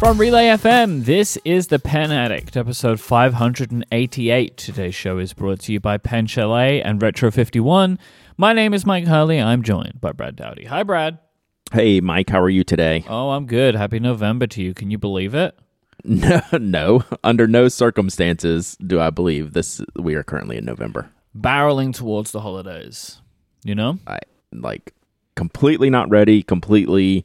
From 0.00 0.16
Relay 0.16 0.46
FM, 0.46 1.04
this 1.04 1.36
is 1.44 1.66
The 1.66 1.78
Pen 1.78 2.10
Addict, 2.10 2.56
episode 2.56 2.98
588. 3.00 4.56
Today's 4.56 4.94
show 4.94 5.18
is 5.18 5.34
brought 5.34 5.60
to 5.60 5.74
you 5.74 5.78
by 5.78 5.98
Pen 5.98 6.26
Chalet 6.26 6.80
and 6.80 7.02
Retro 7.02 7.30
51. 7.30 7.98
My 8.38 8.54
name 8.54 8.72
is 8.72 8.86
Mike 8.86 9.04
Hurley. 9.04 9.38
I'm 9.38 9.62
joined 9.62 10.00
by 10.00 10.12
Brad 10.12 10.36
Dowdy. 10.36 10.64
Hi, 10.64 10.84
Brad. 10.84 11.18
Hey, 11.70 12.00
Mike, 12.00 12.30
how 12.30 12.40
are 12.40 12.48
you 12.48 12.64
today? 12.64 13.04
Oh, 13.10 13.28
I'm 13.32 13.44
good. 13.44 13.74
Happy 13.74 14.00
November 14.00 14.46
to 14.46 14.62
you. 14.62 14.72
Can 14.72 14.90
you 14.90 14.96
believe 14.96 15.34
it? 15.34 15.54
No, 16.02 16.40
no. 16.58 17.04
Under 17.22 17.46
no 17.46 17.68
circumstances 17.68 18.78
do 18.78 19.02
I 19.02 19.10
believe 19.10 19.52
this. 19.52 19.82
We 19.96 20.14
are 20.14 20.22
currently 20.22 20.56
in 20.56 20.64
November. 20.64 21.10
Barreling 21.38 21.94
towards 21.94 22.32
the 22.32 22.40
holidays. 22.40 23.20
You 23.64 23.74
know? 23.74 23.98
I 24.06 24.20
like 24.50 24.94
completely 25.36 25.90
not 25.90 26.08
ready, 26.08 26.42
completely 26.42 27.22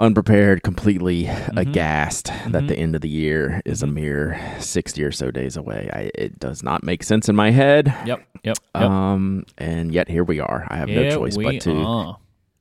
unprepared, 0.00 0.62
completely 0.62 1.26
aghast 1.56 2.32
that 2.48 2.66
the 2.66 2.76
end 2.76 2.94
of 2.94 3.02
the 3.02 3.08
year 3.08 3.60
is 3.64 3.82
a 3.82 3.86
mere 3.86 4.40
60 4.58 5.04
or 5.04 5.12
so 5.12 5.30
days 5.30 5.56
away. 5.56 5.88
I, 5.92 6.10
it 6.14 6.40
does 6.40 6.62
not 6.62 6.82
make 6.82 7.02
sense 7.02 7.28
in 7.28 7.36
my 7.36 7.50
head. 7.50 7.86
Yep, 8.06 8.26
yep, 8.42 8.56
yep. 8.74 8.82
Um, 8.82 9.44
and 9.58 9.92
yet 9.92 10.08
here 10.08 10.24
we 10.24 10.40
are. 10.40 10.66
I 10.68 10.76
have 10.76 10.88
no 10.88 11.10
choice 11.10 11.36
but 11.36 11.60
to 11.62 11.76
are. 11.82 12.18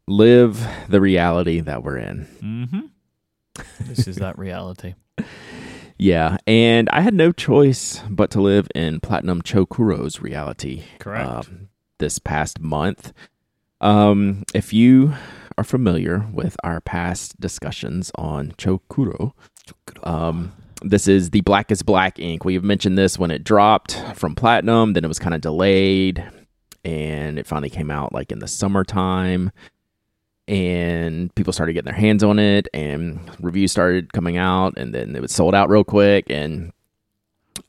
live 0.08 0.68
the 0.90 1.02
reality 1.02 1.62
that 1.62 1.84
we're 1.84 1.98
in. 1.98 2.28
Mm-hmm. 2.42 2.80
this 3.88 4.08
is 4.08 4.18
that 4.18 4.38
reality. 4.38 4.96
Yeah, 6.02 6.38
and 6.48 6.90
I 6.94 7.02
had 7.02 7.14
no 7.14 7.34
choice 7.34 8.02
but 8.10 8.32
to 8.32 8.40
live 8.42 8.70
in 8.74 9.02
Platinum 9.02 9.42
Chou 9.42 9.66
Kuro's 9.66 10.22
reality. 10.22 10.84
Correct. 10.98 11.28
um, 11.30 11.68
this 11.98 12.20
past 12.20 12.62
month. 12.62 13.12
Um, 13.82 14.44
if 14.54 14.72
you 14.72 15.14
are 15.60 15.64
familiar 15.66 16.26
with 16.32 16.56
our 16.64 16.80
past 16.80 17.38
discussions 17.42 18.14
on 18.16 18.54
Chou 18.58 18.80
Kuro, 18.88 19.36
um, 20.04 20.54
this 20.82 21.06
is 21.06 21.32
the 21.32 21.42
Blackest 21.42 21.86
Black 21.86 22.18
ink. 22.18 22.46
We've 22.46 22.64
mentioned 22.64 22.98
this 22.98 23.20
when 23.20 23.30
it 23.30 23.44
dropped 23.44 24.02
from 24.16 24.36
Platinum, 24.36 24.94
then 24.94 25.04
it 25.04 25.10
was 25.10 25.20
kind 25.20 25.36
of 25.36 25.42
delayed, 25.42 26.24
and 26.86 27.38
it 27.38 27.46
finally 27.46 27.70
came 27.70 27.92
out 27.92 28.14
like 28.14 28.32
in 28.32 28.40
the 28.40 28.48
summertime. 28.48 29.52
And 30.48 31.36
people 31.36 31.52
started 31.52 31.74
getting 31.74 31.92
their 31.92 32.00
hands 32.00 32.24
on 32.24 32.40
it, 32.40 32.70
and 32.74 33.20
reviews 33.42 33.74
started 33.74 34.14
coming 34.14 34.38
out, 34.38 34.76
and 34.78 34.96
then 34.96 35.14
it 35.14 35.22
was 35.22 35.34
sold 35.34 35.54
out 35.54 35.70
real 35.70 35.84
quick. 35.84 36.30
And 36.30 36.72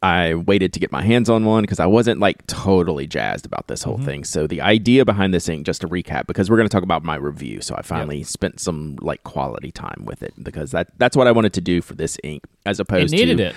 I 0.02 0.34
waited 0.34 0.72
to 0.72 0.80
get 0.80 0.90
my 0.90 1.02
hands 1.02 1.28
on 1.28 1.44
one 1.44 1.62
because 1.62 1.78
I 1.78 1.84
wasn't 1.84 2.20
like 2.20 2.46
totally 2.46 3.06
jazzed 3.06 3.44
about 3.44 3.68
this 3.68 3.82
whole 3.82 3.98
thing. 3.98 4.24
So 4.24 4.46
the 4.46 4.62
idea 4.62 5.04
behind 5.04 5.34
this 5.34 5.46
ink, 5.46 5.66
just 5.66 5.82
to 5.82 5.88
recap, 5.88 6.26
because 6.26 6.48
we're 6.48 6.56
going 6.56 6.68
to 6.68 6.72
talk 6.72 6.82
about 6.82 7.04
my 7.04 7.16
review. 7.16 7.60
So 7.60 7.74
I 7.76 7.82
finally 7.82 8.22
spent 8.22 8.60
some 8.60 8.96
like 9.02 9.22
quality 9.24 9.70
time 9.70 10.04
with 10.06 10.22
it 10.22 10.32
because 10.42 10.70
that 10.70 10.88
that's 10.98 11.16
what 11.16 11.26
I 11.26 11.32
wanted 11.32 11.52
to 11.52 11.60
do 11.60 11.82
for 11.82 11.94
this 11.94 12.16
ink, 12.24 12.44
as 12.64 12.80
It 12.80 12.82
opposed 12.84 13.12
needed 13.12 13.36
to 13.38 13.44
it. 13.48 13.54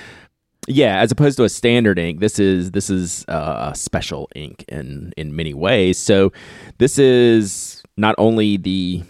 yeah, 0.68 1.00
as 1.00 1.12
opposed 1.14 1.38
to 1.38 1.46
a 1.46 1.50
standard 1.50 1.98
ink, 1.98 2.20
this 2.20 2.40
is 2.40 2.72
this 2.72 2.90
is 2.90 3.24
uh, 3.30 3.70
a 3.72 3.76
special 3.76 4.30
ink 4.36 4.66
in 4.68 5.14
in 5.16 5.34
many 5.36 5.54
ways. 5.54 5.98
So 5.98 6.34
this 6.78 7.00
is 7.00 7.84
not 7.96 8.16
only 8.18 8.58
the 8.58 9.04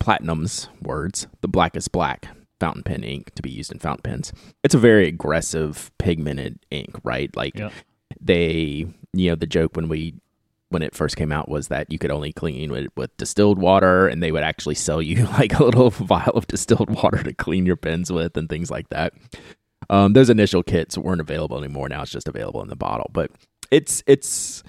platinum's 0.00 0.68
words, 0.82 1.28
the 1.42 1.48
blackest 1.48 1.92
black 1.92 2.28
fountain 2.64 2.82
pen 2.82 3.04
ink 3.04 3.34
to 3.34 3.42
be 3.42 3.50
used 3.50 3.70
in 3.72 3.78
fountain 3.78 4.02
pens. 4.10 4.32
It's 4.62 4.74
a 4.74 4.78
very 4.78 5.06
aggressive 5.06 5.90
pigmented 5.98 6.58
ink, 6.70 6.94
right? 7.02 7.34
Like 7.36 7.58
Yep. 7.58 7.72
they, 8.20 8.86
you 9.12 9.30
know, 9.30 9.34
the 9.34 9.46
joke 9.46 9.76
when 9.76 9.88
we 9.88 10.14
when 10.70 10.82
it 10.82 10.94
first 10.94 11.16
came 11.16 11.30
out 11.30 11.48
was 11.48 11.68
that 11.68 11.92
you 11.92 11.98
could 11.98 12.10
only 12.10 12.32
clean 12.32 12.74
it 12.74 12.90
with 12.96 13.14
distilled 13.18 13.58
water 13.58 14.08
and 14.08 14.22
they 14.22 14.32
would 14.32 14.42
actually 14.42 14.74
sell 14.74 15.00
you 15.02 15.24
like 15.38 15.52
a 15.58 15.64
little 15.64 15.90
vial 16.12 16.32
of 16.34 16.46
distilled 16.48 16.90
water 16.90 17.22
to 17.22 17.32
clean 17.34 17.66
your 17.66 17.76
pens 17.76 18.10
with 18.10 18.36
and 18.36 18.48
things 18.48 18.70
like 18.70 18.88
that. 18.88 19.12
Um, 19.90 20.14
those 20.14 20.30
initial 20.30 20.62
kits 20.62 20.96
weren't 20.96 21.20
available 21.20 21.58
anymore. 21.58 21.88
Now 21.90 22.02
it's 22.02 22.10
just 22.10 22.28
available 22.28 22.62
in 22.62 22.68
the 22.68 22.76
bottle. 22.76 23.10
But 23.12 23.30
it's 23.70 24.02
it's 24.06 24.62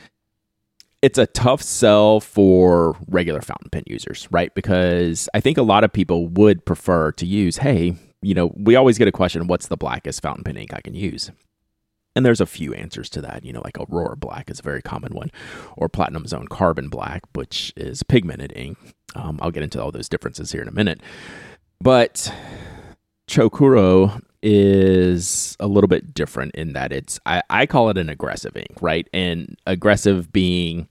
it's 1.05 1.19
a 1.19 1.27
tough 1.27 1.61
sell 1.61 2.19
for 2.19 2.97
regular 3.07 3.39
fountain 3.39 3.69
pen 3.69 3.83
users, 3.85 4.27
right? 4.31 4.51
Because 4.55 5.29
I 5.35 5.39
think 5.39 5.59
a 5.59 5.61
lot 5.61 5.83
of 5.83 5.93
people 5.93 6.29
would 6.29 6.65
prefer 6.65 7.11
to 7.11 7.27
use, 7.27 7.57
hey, 7.57 7.95
you 8.23 8.33
know, 8.33 8.51
we 8.55 8.75
always 8.75 8.97
get 8.97 9.07
a 9.07 9.11
question, 9.11 9.45
what's 9.45 9.67
the 9.67 9.77
blackest 9.77 10.23
fountain 10.23 10.43
pen 10.43 10.57
ink 10.57 10.73
I 10.73 10.81
can 10.81 10.95
use? 10.95 11.29
And 12.15 12.25
there's 12.25 12.41
a 12.41 12.47
few 12.47 12.73
answers 12.73 13.07
to 13.11 13.21
that. 13.21 13.45
You 13.45 13.53
know, 13.53 13.61
like 13.63 13.77
Aurora 13.77 14.17
Black 14.17 14.49
is 14.49 14.59
a 14.59 14.63
very 14.63 14.81
common 14.81 15.13
one, 15.13 15.29
or 15.77 15.89
Platinum 15.89 16.25
Zone 16.25 16.47
Carbon 16.47 16.89
Black, 16.89 17.21
which 17.35 17.71
is 17.77 18.01
pigmented 18.01 18.51
ink. 18.55 18.75
Um, 19.13 19.37
I'll 19.43 19.51
get 19.51 19.61
into 19.61 19.79
all 19.79 19.91
those 19.91 20.09
differences 20.09 20.53
here 20.53 20.63
in 20.63 20.67
a 20.67 20.71
minute. 20.71 21.01
But 21.79 22.33
Chou 23.27 23.51
Kuro 23.51 24.21
is 24.47 25.57
a 25.59 25.65
little 25.65 25.87
bit 25.87 26.13
different 26.13 26.53
in 26.53 26.73
that 26.73 26.93
it's 26.93 27.19
I, 27.25 27.41
I 27.49 27.65
call 27.65 27.89
it 27.89 27.97
an 27.97 28.09
aggressive 28.09 28.55
ink, 28.55 28.79
right? 28.79 29.09
And 29.11 29.57
aggressive 29.65 30.31
being 30.31 30.87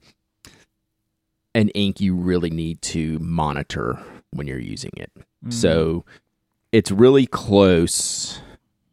an 1.55 1.69
ink 1.69 2.01
you 2.01 2.15
really 2.15 2.49
need 2.49 2.81
to 2.81 3.17
monitor 3.19 3.97
when 4.31 4.45
you're 4.45 4.59
using 4.59 4.91
it. 4.97 5.09
Mm. 5.45 5.53
So 5.53 6.03
it's 6.73 6.91
really 6.91 7.25
close 7.25 8.41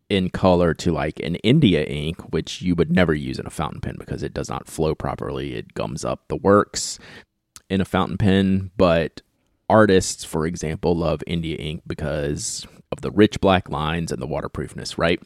in 0.08 0.30
color 0.30 0.74
to 0.74 0.92
like 0.92 1.18
an 1.18 1.34
India 1.36 1.82
ink, 1.82 2.20
which 2.32 2.62
you 2.62 2.76
would 2.76 2.92
never 2.92 3.14
use 3.14 3.40
in 3.40 3.46
a 3.46 3.50
fountain 3.50 3.80
pen 3.80 3.96
because 3.98 4.22
it 4.22 4.32
does 4.32 4.48
not 4.48 4.68
flow 4.68 4.94
properly. 4.94 5.54
It 5.56 5.74
gums 5.74 6.04
up 6.04 6.28
the 6.28 6.36
works 6.36 7.00
in 7.68 7.80
a 7.80 7.84
fountain 7.84 8.16
pen. 8.16 8.70
But 8.76 9.22
artists, 9.68 10.22
for 10.22 10.46
example, 10.46 10.96
love 10.96 11.24
India 11.26 11.56
ink 11.56 11.82
because 11.84 12.64
of 12.92 13.00
the 13.00 13.10
rich 13.10 13.40
black 13.40 13.68
lines 13.68 14.12
and 14.12 14.22
the 14.22 14.26
waterproofness, 14.26 14.98
right? 14.98 15.20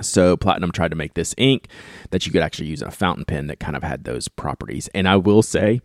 So 0.00 0.36
Platinum 0.36 0.72
tried 0.72 0.90
to 0.90 0.96
make 0.96 1.14
this 1.14 1.34
ink 1.36 1.68
that 2.10 2.26
you 2.26 2.32
could 2.32 2.42
actually 2.42 2.68
use 2.68 2.82
in 2.82 2.88
a 2.88 2.92
fountain 2.92 3.24
pen 3.24 3.48
that 3.48 3.60
kind 3.60 3.76
of 3.76 3.82
had 3.82 4.04
those 4.04 4.28
properties. 4.28 4.88
And 4.94 5.08
I 5.08 5.16
will 5.16 5.42
say, 5.42 5.80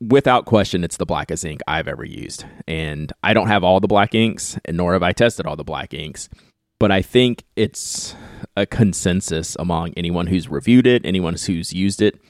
without 0.00 0.44
question, 0.44 0.84
it's 0.84 0.96
the 0.96 1.06
blackest 1.06 1.44
ink 1.44 1.60
I've 1.66 1.88
ever 1.88 2.04
used. 2.04 2.44
And 2.66 3.12
I 3.22 3.32
don't 3.32 3.48
have 3.48 3.64
all 3.64 3.80
the 3.80 3.86
black 3.86 4.14
inks, 4.14 4.58
and 4.64 4.76
nor 4.76 4.92
have 4.92 5.02
I 5.02 5.12
tested 5.12 5.46
all 5.46 5.56
the 5.56 5.64
black 5.64 5.94
inks. 5.94 6.28
But 6.78 6.92
I 6.92 7.00
think 7.00 7.44
it's 7.56 8.14
a 8.54 8.66
consensus 8.66 9.56
among 9.58 9.94
anyone 9.96 10.26
who's 10.26 10.48
reviewed 10.48 10.86
it, 10.86 11.06
anyone 11.06 11.34
who's 11.34 11.72
used 11.72 12.02
it, 12.02 12.20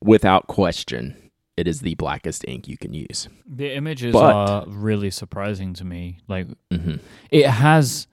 without 0.00 0.46
question, 0.46 1.21
it 1.56 1.68
is 1.68 1.80
the 1.80 1.94
blackest 1.96 2.44
ink 2.48 2.66
you 2.68 2.76
can 2.78 2.92
use. 2.94 3.28
The 3.46 3.74
images 3.74 4.12
But- 4.12 4.34
are 4.34 4.64
really 4.66 5.10
surprising 5.10 5.74
to 5.74 5.84
me. 5.84 6.18
Like 6.28 6.46
hmm 6.70 6.96
it 7.30 7.46
has 7.46 8.06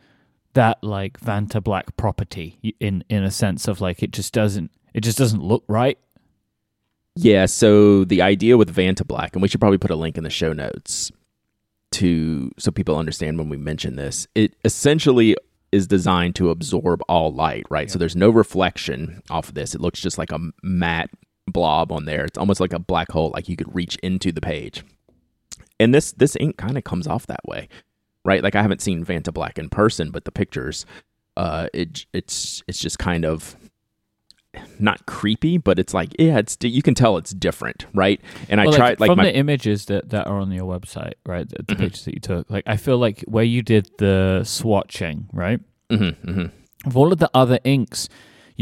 that 0.54 0.84
like 0.84 1.20
Vantablack 1.20 1.96
property 1.96 2.58
in 2.80 3.04
in 3.10 3.24
a 3.24 3.32
sense 3.32 3.68
of 3.68 3.82
like 3.82 4.02
it 4.04 4.12
just 4.12 4.34
doesn't 4.34 4.72
it 4.94 5.02
just 5.02 5.18
doesn't 5.18 5.44
look 5.44 5.64
right. 5.68 5.98
Yeah, 7.16 7.48
so 7.48 8.06
the 8.06 8.22
idea 8.22 8.58
with 8.58 8.74
Vantablack, 8.74 9.34
and 9.34 9.42
we 9.42 9.48
should 9.50 9.60
probably 9.60 9.78
put 9.78 9.92
a 9.92 9.96
link 9.96 10.18
in 10.18 10.24
the 10.24 10.30
show 10.30 10.54
notes 10.54 11.12
to 11.92 12.52
so 12.58 12.72
people 12.72 12.98
understand 12.98 13.38
when 13.38 13.50
we 13.50 13.58
mention 13.58 13.96
this. 13.96 14.28
It 14.36 14.56
essentially 14.64 15.36
is 15.72 15.86
designed 15.86 16.36
to 16.36 16.50
absorb 16.50 17.02
all 17.10 17.32
light, 17.34 17.66
right? 17.70 17.92
So 17.92 18.00
there's 18.00 18.16
no 18.16 18.30
reflection 18.30 19.22
off 19.30 19.50
of 19.50 19.54
this. 19.56 19.76
It 19.76 19.82
looks 19.82 20.00
just 20.00 20.18
like 20.18 20.32
a 20.32 20.40
matte 20.64 21.10
blob 21.52 21.92
on 21.92 22.06
there. 22.06 22.26
It's 22.26 22.38
almost 22.38 22.60
like 22.60 22.74
a 22.74 22.80
black 22.80 23.12
hole, 23.12 23.32
like 23.34 23.50
you 23.50 23.56
could 23.56 23.74
reach 23.76 23.96
into 24.04 24.32
the 24.32 24.42
page. 24.42 24.84
And 25.80 25.94
this 25.94 26.12
this 26.12 26.36
ink 26.40 26.58
kind 26.58 26.78
of 26.78 26.84
comes 26.84 27.08
off 27.08 27.26
that 27.28 27.46
way, 27.46 27.70
right? 28.26 28.44
Like 28.44 28.56
I 28.56 28.62
haven't 28.62 28.82
seen 28.82 29.06
Vantablack 29.06 29.58
in 29.58 29.70
person, 29.70 30.12
but 30.12 30.26
the 30.26 30.32
pictures, 30.32 30.86
uh, 31.38 31.68
it 31.74 32.06
it's 32.14 32.62
it's 32.68 32.80
just 32.80 33.00
kind 33.00 33.24
of 33.26 33.56
not 34.80 35.06
creepy, 35.06 35.58
but 35.58 35.78
it's 35.80 35.94
like 35.94 36.10
yeah, 36.20 36.38
it's 36.40 36.58
you 36.62 36.82
can 36.82 36.96
tell 36.96 37.18
it's 37.18 37.32
different, 37.34 37.86
right? 37.94 38.20
And 38.50 38.60
Well, 38.60 38.74
I 38.74 38.78
tried 38.78 39.00
like, 39.00 39.10
from 39.10 39.18
my 39.18 39.26
the 39.26 39.36
images 39.36 39.86
that, 39.86 40.10
that 40.10 40.28
are 40.28 40.40
on 40.40 40.52
your 40.52 40.66
website, 40.66 41.14
right? 41.26 41.48
The, 41.48 41.64
the 41.64 41.76
Mhm. 41.76 41.80
pictures 41.80 42.06
that 42.06 42.14
you 42.16 42.20
took. 42.20 42.50
Like 42.50 42.64
I 42.68 42.76
feel 42.76 42.98
like 42.98 43.22
where 43.28 43.44
you 43.44 43.62
did 43.62 43.90
the 44.00 44.42
swatching, 44.44 45.26
right? 45.32 45.60
Mhm, 45.90 46.16
mhm. 46.26 46.52
Of 46.86 46.98
all 46.98 47.14
of 47.14 47.20
the 47.20 47.30
other 47.34 47.60
inks, 47.64 48.10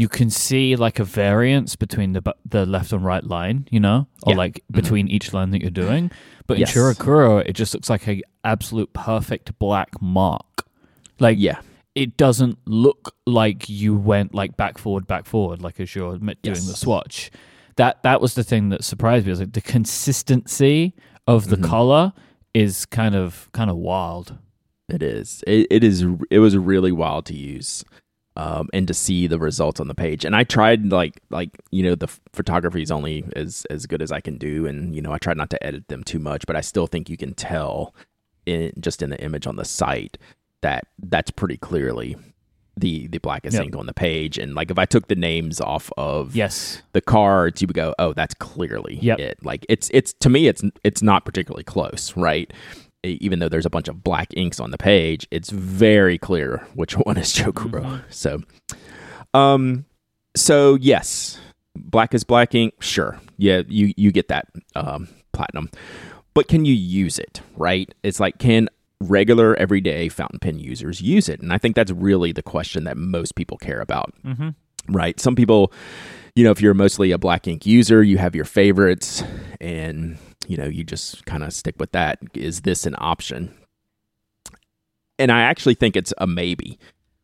you 0.02 0.08
can 0.08 0.30
see 0.30 0.76
like 0.76 0.98
a 1.00 1.04
variance 1.04 1.74
between 1.76 2.12
the 2.12 2.22
the 2.48 2.64
left 2.64 2.92
and 2.92 3.04
right 3.04 3.24
line, 3.24 3.66
you 3.70 3.80
know, 3.80 4.06
or 4.22 4.32
Yeah. 4.32 4.36
like 4.44 4.62
between 4.70 5.08
each 5.08 5.32
line 5.32 5.50
that 5.50 5.60
you're 5.60 5.70
doing. 5.84 6.10
But 6.46 6.58
Yes. 6.58 6.74
in 6.74 6.80
Chirokuro, 6.82 7.42
it 7.44 7.54
just 7.54 7.74
looks 7.74 7.90
like 7.90 8.06
a 8.08 8.22
absolute 8.44 8.92
perfect 8.92 9.58
black 9.58 9.90
mark. 10.00 10.64
Like 11.18 11.36
yeah, 11.40 11.60
it 11.96 12.16
doesn't 12.16 12.58
look 12.64 13.14
like 13.26 13.68
you 13.68 13.96
went 13.96 14.34
like 14.34 14.56
back 14.56 14.78
forward, 14.78 15.06
back 15.08 15.26
forward, 15.26 15.60
like 15.62 15.80
as 15.80 15.94
you're 15.96 16.16
doing 16.16 16.34
the 16.44 16.76
swatch. 16.84 17.30
That 17.76 18.02
that 18.04 18.20
was 18.20 18.34
the 18.34 18.44
thing 18.44 18.68
that 18.70 18.84
surprised 18.84 19.26
me. 19.26 19.30
Was 19.30 19.40
like 19.40 19.52
the 19.52 19.60
consistency 19.60 20.94
of 21.26 21.48
the 21.48 21.56
Mhm. 21.56 21.64
color 21.64 22.12
is 22.54 22.86
kind 22.86 23.14
of 23.16 23.48
kind 23.52 23.68
of 23.70 23.76
wild. 23.76 24.38
it 24.88 25.02
is. 25.02 25.44
It, 25.46 25.66
it 25.70 25.84
is. 25.84 26.06
It 26.30 26.38
was 26.38 26.56
really 26.56 26.92
wild 26.92 27.26
to 27.26 27.34
use. 27.34 27.84
Um, 28.38 28.68
and 28.72 28.86
to 28.86 28.94
see 28.94 29.26
the 29.26 29.38
results 29.38 29.80
on 29.80 29.88
the 29.88 29.94
page, 29.96 30.24
and 30.24 30.36
I 30.36 30.44
tried 30.44 30.92
like 30.92 31.20
like 31.28 31.50
you 31.72 31.82
know 31.82 31.96
the 31.96 32.06
f- 32.06 32.20
photography 32.32 32.82
is 32.82 32.90
only 32.92 33.24
as 33.34 33.66
as 33.68 33.84
good 33.86 34.00
as 34.00 34.12
I 34.12 34.20
can 34.20 34.38
do, 34.38 34.64
and 34.64 34.94
you 34.94 35.02
know 35.02 35.12
I 35.12 35.18
tried 35.18 35.36
not 35.36 35.50
to 35.50 35.66
edit 35.66 35.88
them 35.88 36.04
too 36.04 36.20
much, 36.20 36.46
but 36.46 36.54
I 36.54 36.60
still 36.60 36.86
think 36.86 37.10
you 37.10 37.16
can 37.16 37.34
tell 37.34 37.94
in 38.46 38.72
just 38.78 39.02
in 39.02 39.10
the 39.10 39.20
image 39.20 39.46
on 39.48 39.56
the 39.56 39.64
site 39.64 40.18
that 40.60 40.86
that's 41.02 41.32
pretty 41.32 41.56
clearly 41.56 42.16
the 42.76 43.08
the 43.08 43.18
blackest 43.18 43.54
Yep. 43.56 43.64
ink 43.64 43.76
on 43.76 43.86
the 43.86 43.92
page. 43.92 44.38
And 44.38 44.54
like 44.54 44.70
if 44.70 44.78
I 44.78 44.84
took 44.84 45.08
the 45.08 45.16
names 45.16 45.60
off 45.60 45.90
of 45.96 46.36
Yes. 46.36 46.80
the 46.92 47.00
cards, 47.00 47.60
you 47.60 47.66
would 47.66 47.74
go, 47.74 47.92
oh, 47.98 48.12
that's 48.12 48.34
clearly 48.34 49.00
Yep. 49.02 49.18
it. 49.18 49.38
Like 49.44 49.66
it's 49.68 49.90
it's 49.92 50.12
to 50.20 50.28
me, 50.28 50.46
it's 50.46 50.62
it's 50.84 51.02
not 51.02 51.24
particularly 51.24 51.64
close, 51.64 52.16
right? 52.16 52.52
Even 53.04 53.38
though 53.38 53.48
there's 53.48 53.66
a 53.66 53.70
bunch 53.70 53.86
of 53.88 54.02
black 54.02 54.28
inks 54.36 54.58
on 54.58 54.70
the 54.72 54.78
page, 54.78 55.26
it's 55.30 55.50
very 55.50 56.18
clear 56.18 56.66
which 56.74 56.94
one 57.06 57.16
is 57.16 57.32
Chou 57.32 57.52
Kuro. 57.52 57.82
Mhm. 57.82 58.02
So, 58.10 58.42
um, 59.34 59.84
so 60.36 60.76
yes, 60.80 61.38
black 61.76 62.14
is 62.14 62.24
black 62.24 62.54
ink. 62.54 62.74
Sure, 62.80 63.20
yeah, 63.36 63.62
you 63.68 63.92
you 63.96 64.10
get 64.12 64.28
that 64.28 64.48
um, 64.74 65.08
platinum, 65.32 65.70
but 66.34 66.48
can 66.48 66.64
you 66.64 66.74
use 66.74 67.18
it? 67.18 67.40
Right? 67.56 67.92
It's 68.02 68.20
like 68.20 68.38
can 68.38 68.68
regular 69.00 69.54
everyday 69.56 70.08
fountain 70.08 70.40
pen 70.40 70.58
users 70.58 71.00
use 71.00 71.28
it? 71.28 71.40
And 71.40 71.52
I 71.52 71.58
think 71.58 71.76
that's 71.76 71.92
really 71.92 72.32
the 72.32 72.42
question 72.42 72.82
that 72.84 72.96
most 72.96 73.36
people 73.36 73.56
care 73.56 73.80
about 73.80 74.12
Mm-hmm. 74.24 74.48
right? 74.88 75.20
Some 75.20 75.36
people, 75.36 75.72
you 76.34 76.42
know, 76.42 76.50
if 76.50 76.60
you're 76.60 76.74
mostly 76.74 77.12
a 77.12 77.18
black 77.18 77.46
ink 77.46 77.64
user, 77.64 78.02
you 78.02 78.18
have 78.18 78.34
your 78.34 78.44
favorites 78.44 79.22
and, 79.60 80.18
you 80.48 80.56
know, 80.56 80.64
you 80.64 80.82
just 80.82 81.24
kind 81.26 81.44
of 81.44 81.52
stick 81.52 81.76
with 81.78 81.92
that. 81.92 82.18
Is 82.34 82.62
this 82.62 82.86
an 82.86 82.96
option? 82.98 83.54
And 85.18 85.30
I 85.30 85.42
actually 85.42 85.74
think 85.74 85.94
it's 85.94 86.14
a 86.18 86.26
maybe, 86.26 86.78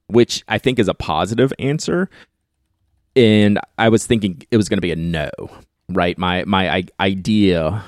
which 0.08 0.44
I 0.46 0.58
think 0.58 0.78
is 0.78 0.88
a 0.88 0.94
positive 0.94 1.52
answer. 1.58 2.10
And 3.16 3.58
I 3.78 3.88
was 3.88 4.06
thinking 4.06 4.42
it 4.50 4.56
was 4.56 4.68
going 4.68 4.76
to 4.76 4.82
be 4.82 4.92
a 4.92 4.96
no, 4.96 5.30
right? 5.88 6.18
My 6.18 6.44
my 6.44 6.84
idea 7.00 7.82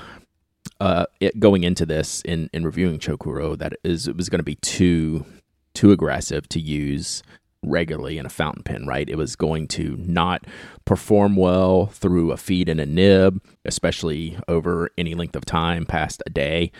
uh, 0.79 1.05
going 1.37 1.63
into 1.63 1.85
this 1.85 2.21
in 2.21 2.49
in 2.53 2.63
reviewing 2.63 2.97
Chou 2.97 3.17
Kuro 3.17 3.55
that 3.57 3.73
is 3.83 4.07
it 4.07 4.17
was 4.17 4.29
going 4.29 4.39
to 4.39 4.43
be 4.43 4.55
too 4.55 5.25
too 5.73 5.91
aggressive 5.91 6.49
to 6.49 6.59
use 6.59 7.21
regularly 7.67 8.17
in 8.17 8.25
a 8.25 8.29
fountain 8.29 8.63
pen, 8.63 8.85
right? 8.87 9.09
It 9.09 9.17
was 9.17 9.35
going 9.35 9.67
to 9.69 9.95
not 9.99 10.45
perform 10.85 11.35
well 11.35 11.87
through 11.87 12.31
a 12.31 12.37
feed 12.37 12.69
and 12.69 12.79
a 12.79 12.85
nib, 12.85 13.41
especially 13.65 14.37
over 14.47 14.89
any 14.97 15.13
length 15.15 15.35
of 15.35 15.45
time 15.45 15.85
past 15.85 16.23
a 16.25 16.29
day, 16.29 16.71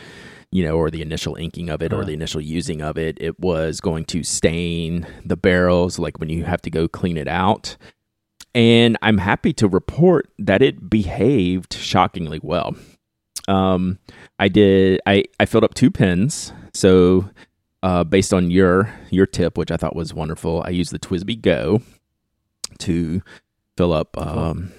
you 0.52 0.64
know, 0.64 0.78
or 0.78 0.90
the 0.90 1.02
initial 1.02 1.36
inking 1.36 1.70
of 1.70 1.82
it 1.82 1.94
or 1.94 2.02
Uh. 2.02 2.06
the 2.06 2.14
initial 2.14 2.42
using 2.42 2.82
of 2.82 2.98
it. 2.98 3.18
It 3.20 3.40
was 3.40 3.82
going 3.82 4.06
to 4.06 4.24
stain 4.24 5.06
the 5.26 5.38
barrels, 5.38 6.00
like 6.00 6.20
when 6.20 6.30
you 6.30 6.46
have 6.46 6.62
to 6.64 6.70
go 6.70 6.88
clean 6.88 7.18
it 7.18 7.28
out. 7.28 7.78
And 8.56 8.98
I'm 9.02 9.20
happy 9.20 9.54
to 9.54 9.68
report 9.68 10.30
that 10.40 10.62
it 10.62 10.90
behaved 10.90 11.74
shockingly 11.74 12.40
well. 12.42 12.76
Um, 13.48 14.00
I 14.40 14.48
did. 14.48 15.00
I 15.06 15.26
I 15.40 15.46
filled 15.46 15.64
up 15.64 15.74
two 15.74 15.92
pens. 15.92 16.54
So, 16.74 17.30
uh, 17.84 18.04
based 18.04 18.34
on 18.34 18.52
your 18.52 18.94
your 19.10 19.26
tip, 19.26 19.58
which 19.58 19.72
I 19.72 19.78
thought 19.78 19.96
was 19.96 20.14
wonderful, 20.14 20.64
I 20.66 20.70
used 20.70 20.92
the 20.92 21.00
TWSBI 21.00 21.42
Go 21.42 21.82
to 22.80 23.22
fill 23.76 23.94
up 23.94 24.18
um, 24.18 24.72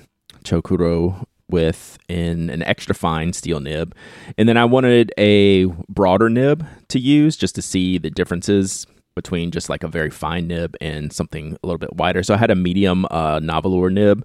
Chou 0.45 0.63
Kuro 0.63 1.27
with 1.51 1.97
in 2.09 2.51
an 2.51 2.63
extra 2.63 2.95
fine 2.95 3.33
steel 3.33 3.61
nib, 3.61 3.95
and 4.37 4.49
then 4.49 4.57
I 4.57 4.65
wanted 4.65 5.13
a 5.19 5.67
broader 5.89 6.29
nib 6.29 6.67
to 6.89 6.99
use 6.99 7.37
just 7.37 7.55
to 7.55 7.63
see 7.63 7.99
the 7.99 8.11
differences 8.11 8.87
between 9.15 9.51
just 9.51 9.69
like 9.69 9.83
a 9.83 9.89
very 9.89 10.11
fine 10.11 10.47
nib 10.47 10.77
and 10.81 11.13
something 11.13 11.57
a 11.63 11.67
little 11.67 11.79
bit 11.79 11.97
wider. 11.97 12.23
So 12.23 12.35
I 12.35 12.37
had 12.37 12.53
a 12.53 12.55
medium 12.55 13.05
uh, 13.11 13.41
Narwhal 13.43 13.91
nib 13.91 14.25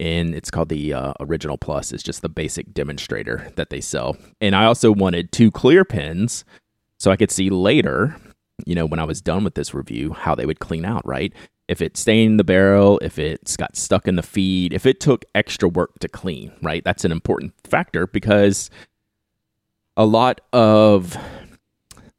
and 0.00 0.34
it's 0.34 0.50
called 0.50 0.68
the 0.68 0.92
uh, 0.92 1.12
original 1.20 1.56
plus. 1.56 1.92
It's 1.92 2.02
just 2.02 2.22
the 2.22 2.28
basic 2.28 2.74
demonstrator 2.74 3.52
that 3.54 3.70
they 3.70 3.80
sell. 3.80 4.16
And 4.40 4.56
i 4.56 4.64
also 4.64 4.90
wanted 4.90 5.30
two 5.30 5.52
clear 5.52 5.84
pens 5.84 6.44
so 7.02 7.10
i 7.10 7.16
could 7.16 7.30
see 7.30 7.50
later 7.50 8.16
you 8.64 8.74
know 8.74 8.86
when 8.86 9.00
i 9.00 9.04
was 9.04 9.20
done 9.20 9.42
with 9.42 9.54
this 9.54 9.74
review 9.74 10.12
how 10.12 10.34
they 10.34 10.46
would 10.46 10.60
clean 10.60 10.84
out 10.84 11.02
right? 11.04 11.32
If 11.68 11.80
it 11.80 11.96
stained 11.96 12.38
the 12.38 12.44
barrel 12.44 12.98
if 12.98 13.18
it's 13.18 13.56
got 13.56 13.76
stuck 13.76 14.06
in 14.06 14.16
the 14.16 14.22
feed 14.22 14.72
if 14.72 14.84
it 14.84 15.00
took 15.00 15.24
extra 15.34 15.68
work 15.68 15.98
to 16.00 16.08
clean 16.08 16.52
right? 16.62 16.84
That's 16.84 17.04
an 17.04 17.12
important 17.12 17.54
factor 17.64 18.06
because 18.06 18.68
a 19.96 20.04
lot 20.04 20.40
of 20.52 21.16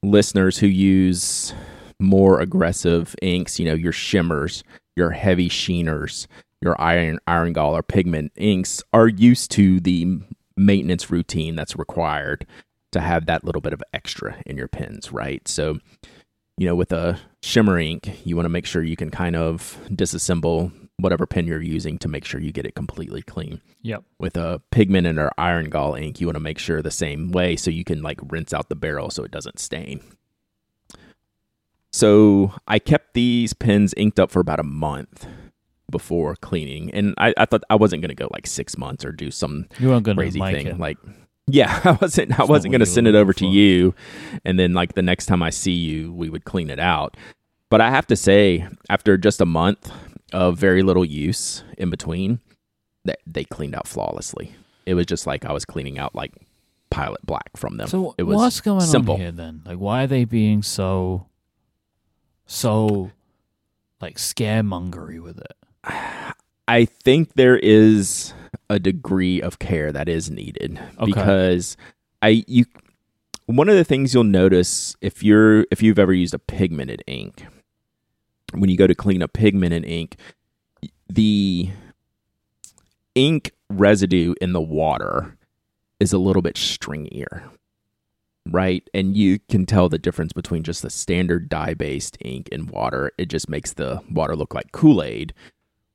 listeners 0.01 0.57
who 0.57 0.67
use 0.67 1.53
more 1.99 2.39
aggressive 2.39 3.15
inks 3.21 3.59
you 3.59 3.65
know 3.65 3.73
your 3.75 3.91
shimmers 3.91 4.63
your 4.95 5.11
heavy 5.11 5.49
sheeners 5.49 6.27
your 6.61 6.79
iron 6.81 7.19
iron 7.27 7.53
gall 7.53 7.75
or 7.75 7.83
pigment 7.83 8.31
inks 8.35 8.81
are 8.91 9.07
used 9.07 9.51
to 9.51 9.79
the 9.79 10.19
maintenance 10.57 11.09
routine 11.09 11.55
that's 11.55 11.77
required 11.77 12.45
to 12.93 13.01
have 13.01 13.25
that 13.25 13.43
little 13.43 13.61
bit 13.61 13.73
of 13.73 13.83
extra 13.93 14.41
in 14.45 14.57
your 14.57 14.67
pens, 14.67 15.11
right? 15.11 15.47
So, 15.47 15.79
you 16.57 16.65
know, 16.67 16.75
with 16.75 16.91
a 16.91 17.19
shimmer 17.41 17.77
ink, 17.79 18.25
you 18.25 18.35
want 18.35 18.45
to 18.45 18.49
make 18.49 18.65
sure 18.65 18.81
you 18.83 18.95
can 18.95 19.09
kind 19.09 19.35
of 19.35 19.77
disassemble 19.89 20.71
whatever 20.97 21.25
pen 21.25 21.47
you're 21.47 21.61
using 21.61 21.97
to 21.97 22.07
make 22.07 22.23
sure 22.23 22.39
you 22.39 22.51
get 22.51 22.65
it 22.65 22.75
completely 22.75 23.21
clean. 23.21 23.59
Yep. 23.81 24.03
With 24.19 24.37
a 24.37 24.61
pigment 24.71 25.07
and 25.07 25.19
or 25.19 25.31
iron 25.37 25.69
gall 25.69 25.95
ink, 25.95 26.21
you 26.21 26.27
want 26.27 26.35
to 26.35 26.39
make 26.39 26.59
sure 26.59 26.81
the 26.81 26.91
same 26.91 27.31
way 27.31 27.55
so 27.55 27.71
you 27.71 27.83
can 27.83 28.01
like 28.01 28.19
rinse 28.29 28.53
out 28.53 28.69
the 28.69 28.75
barrel 28.75 29.09
so 29.09 29.23
it 29.23 29.31
doesn't 29.31 29.59
stain. 29.59 30.01
So 31.91 32.53
I 32.67 32.79
kept 32.79 33.13
these 33.13 33.53
pens 33.53 33.93
inked 33.97 34.19
up 34.19 34.31
for 34.31 34.39
about 34.39 34.59
a 34.59 34.63
month 34.63 35.27
before 35.91 36.35
cleaning, 36.37 36.91
and 36.91 37.13
I, 37.19 37.33
I 37.37 37.45
thought 37.45 37.63
I 37.69 37.75
wasn't 37.75 38.01
going 38.01 38.09
to 38.09 38.15
go 38.15 38.27
like 38.31 38.47
six 38.47 38.77
months 38.77 39.05
or 39.05 39.11
do 39.11 39.29
some 39.29 39.67
You 39.79 39.89
weren't 39.89 40.05
crazy 40.05 40.39
like 40.39 40.55
thing. 40.55 40.67
it. 40.67 40.79
Like, 40.79 40.97
yeah, 41.47 41.81
I 41.83 41.91
wasn't. 41.91 42.39
I 42.39 42.45
wasn't 42.45 42.71
going 42.71 42.79
to 42.79 42.85
send 42.85 43.07
it 43.07 43.15
over 43.15 43.33
to 43.33 43.45
you, 43.45 43.93
and 44.45 44.57
then 44.57 44.73
like 44.73 44.93
the 44.93 45.01
next 45.01 45.25
time 45.25 45.43
I 45.43 45.49
see 45.49 45.73
you, 45.73 46.13
we 46.13 46.29
would 46.29 46.45
clean 46.45 46.69
it 46.69 46.79
out. 46.79 47.17
But 47.69 47.81
I 47.81 47.89
have 47.89 48.07
to 48.07 48.15
say, 48.15 48.67
after 48.89 49.17
just 49.17 49.41
a 49.41 49.45
month 49.45 49.91
of 50.31 50.57
very 50.57 50.83
little 50.83 51.05
use 51.05 51.63
in 51.77 51.89
between, 51.89 52.39
that 53.05 53.19
they 53.25 53.43
cleaned 53.43 53.75
out 53.75 53.87
flawlessly. 53.87 54.53
It 54.85 54.93
was 54.93 55.05
just 55.05 55.25
like 55.25 55.45
I 55.45 55.53
was 55.53 55.65
cleaning 55.65 55.97
out 55.97 56.13
like 56.13 56.33
pilot 56.89 57.25
black 57.25 57.55
from 57.55 57.77
them. 57.77 57.87
So 57.87 58.15
it 58.17 58.23
was 58.23 58.37
what's 58.37 58.61
going 58.61 58.81
simple. 58.81 59.15
on 59.15 59.19
here 59.19 59.31
then? 59.31 59.63
Like, 59.65 59.77
why 59.77 60.03
are 60.03 60.07
they 60.07 60.25
being 60.25 60.61
so, 60.61 61.27
so, 62.45 63.11
like 64.01 64.17
scaremongery 64.17 65.21
with 65.21 65.39
it? 65.39 65.53
I 66.67 66.85
think 66.85 67.33
there 67.33 67.57
is 67.57 68.33
a 68.69 68.79
degree 68.79 69.41
of 69.41 69.59
care 69.59 69.91
that 69.91 70.09
is 70.09 70.29
needed. 70.29 70.79
Okay. 70.97 71.05
because 71.05 71.77
I 72.21 72.43
you 72.47 72.65
one 73.45 73.69
of 73.69 73.75
the 73.75 73.83
things 73.83 74.13
you'll 74.13 74.23
notice 74.23 74.95
if 75.01 75.23
you're 75.23 75.65
if 75.71 75.81
you've 75.81 75.99
ever 75.99 76.13
used 76.13 76.33
a 76.33 76.39
pigmented 76.39 77.03
ink 77.07 77.45
when 78.53 78.69
you 78.69 78.77
go 78.77 78.87
to 78.87 78.95
clean 78.95 79.21
a 79.21 79.27
pigmented 79.27 79.85
ink 79.85 80.15
the 81.09 81.69
ink 83.15 83.51
residue 83.69 84.33
in 84.39 84.53
the 84.53 84.61
water 84.61 85.37
is 85.99 86.13
a 86.13 86.17
little 86.17 86.41
bit 86.41 86.55
stringier 86.55 87.43
right? 88.51 88.89
And 88.93 89.15
you 89.15 89.39
can 89.49 89.65
tell 89.65 89.89
the 89.89 89.97
difference 89.97 90.33
between 90.33 90.63
just 90.63 90.81
the 90.81 90.89
standard 90.89 91.49
dye 91.49 91.73
based 91.73 92.17
ink 92.21 92.49
and 92.51 92.69
water. 92.69 93.11
It 93.17 93.29
just 93.29 93.49
makes 93.49 93.73
the 93.73 94.01
water 94.11 94.35
look 94.35 94.53
like 94.53 94.71
kool-aid 94.71 95.33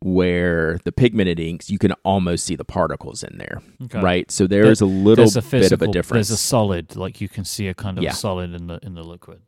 where 0.00 0.78
the 0.84 0.92
pigmented 0.92 1.40
inks 1.40 1.70
you 1.70 1.78
can 1.78 1.92
almost 2.04 2.44
see 2.44 2.54
the 2.54 2.64
particles 2.64 3.22
in 3.24 3.36
there 3.38 3.60
Okay. 3.84 4.00
right 4.00 4.30
so 4.30 4.46
there's 4.46 4.80
a 4.80 4.86
little 4.86 5.24
a 5.36 5.42
bit 5.42 5.72
of 5.72 5.82
a 5.82 5.88
difference 5.88 6.28
There's 6.28 6.38
a 6.38 6.42
solid, 6.42 6.94
like 6.94 7.20
you 7.20 7.28
can 7.28 7.44
see 7.44 7.66
a 7.68 7.74
kind 7.74 7.98
of 7.98 8.04
Yeah. 8.04 8.12
solid 8.12 8.54
in 8.54 8.68
the 8.68 8.78
in 8.82 8.94
the 8.94 9.02
liquid. 9.02 9.40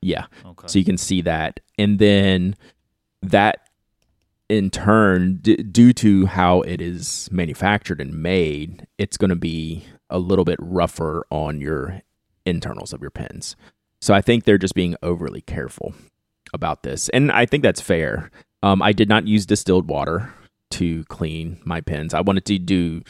yeah 0.00 0.26
Okay. 0.44 0.68
so 0.68 0.78
you 0.78 0.84
can 0.86 0.96
see 0.96 1.20
that 1.22 1.60
and 1.78 1.98
then 1.98 2.56
that 3.22 3.68
in 4.48 4.70
turn 4.70 5.38
d- 5.42 5.56
due 5.56 5.92
to 5.92 6.26
how 6.26 6.62
it 6.62 6.80
is 6.80 7.28
manufactured 7.30 8.00
and 8.00 8.14
made 8.14 8.86
it's 8.96 9.16
going 9.18 9.28
to 9.28 9.36
be 9.36 9.84
a 10.08 10.18
little 10.18 10.44
bit 10.46 10.58
rougher 10.60 11.24
on 11.30 11.60
your 11.60 12.00
internals 12.46 12.94
of 12.94 13.02
your 13.02 13.10
pens 13.10 13.54
so 14.00 14.14
i 14.14 14.22
think 14.22 14.44
they're 14.44 14.56
just 14.58 14.74
being 14.74 14.96
overly 15.02 15.42
careful 15.42 15.92
about 16.54 16.82
this 16.84 17.10
and 17.10 17.30
i 17.30 17.44
think 17.44 17.62
that's 17.62 17.82
fair 17.82 18.30
um, 18.62 18.82
i 18.82 18.92
did 18.92 19.08
not 19.08 19.26
use 19.26 19.46
distilled 19.46 19.88
water 19.88 20.32
to 20.70 21.04
clean 21.04 21.58
my 21.64 21.80
pens 21.80 22.14
i 22.14 22.20
wanted 22.20 22.44
to 22.44 22.58
do 22.58 23.02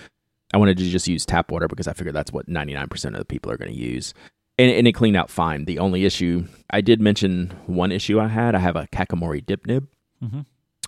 i 0.54 0.56
wanted 0.58 0.76
to 0.78 0.84
just 0.88 1.06
use 1.08 1.24
tap 1.26 1.50
water 1.50 1.68
because 1.68 1.86
i 1.88 1.92
figured 1.92 2.14
that's 2.14 2.32
what 2.32 2.46
99% 2.48 3.04
of 3.12 3.18
the 3.18 3.24
people 3.24 3.50
are 3.52 3.56
going 3.56 3.70
to 3.72 3.76
use 3.78 4.14
and, 4.58 4.70
and 4.70 4.86
it 4.86 4.92
cleaned 4.92 5.16
out 5.16 5.30
fine. 5.30 5.64
The 5.64 5.78
only 5.78 6.04
issue 6.04 6.46
I 6.68 6.82
did 6.82 7.00
mention 7.00 7.54
one 7.64 7.90
issue 7.92 8.20
I 8.20 8.28
had. 8.28 8.54
I 8.54 8.58
have 8.58 8.76
a 8.76 8.86
Kakimori 8.88 9.46
dip 9.46 9.64
nib, 9.66 9.88
Mhm. 10.22 10.44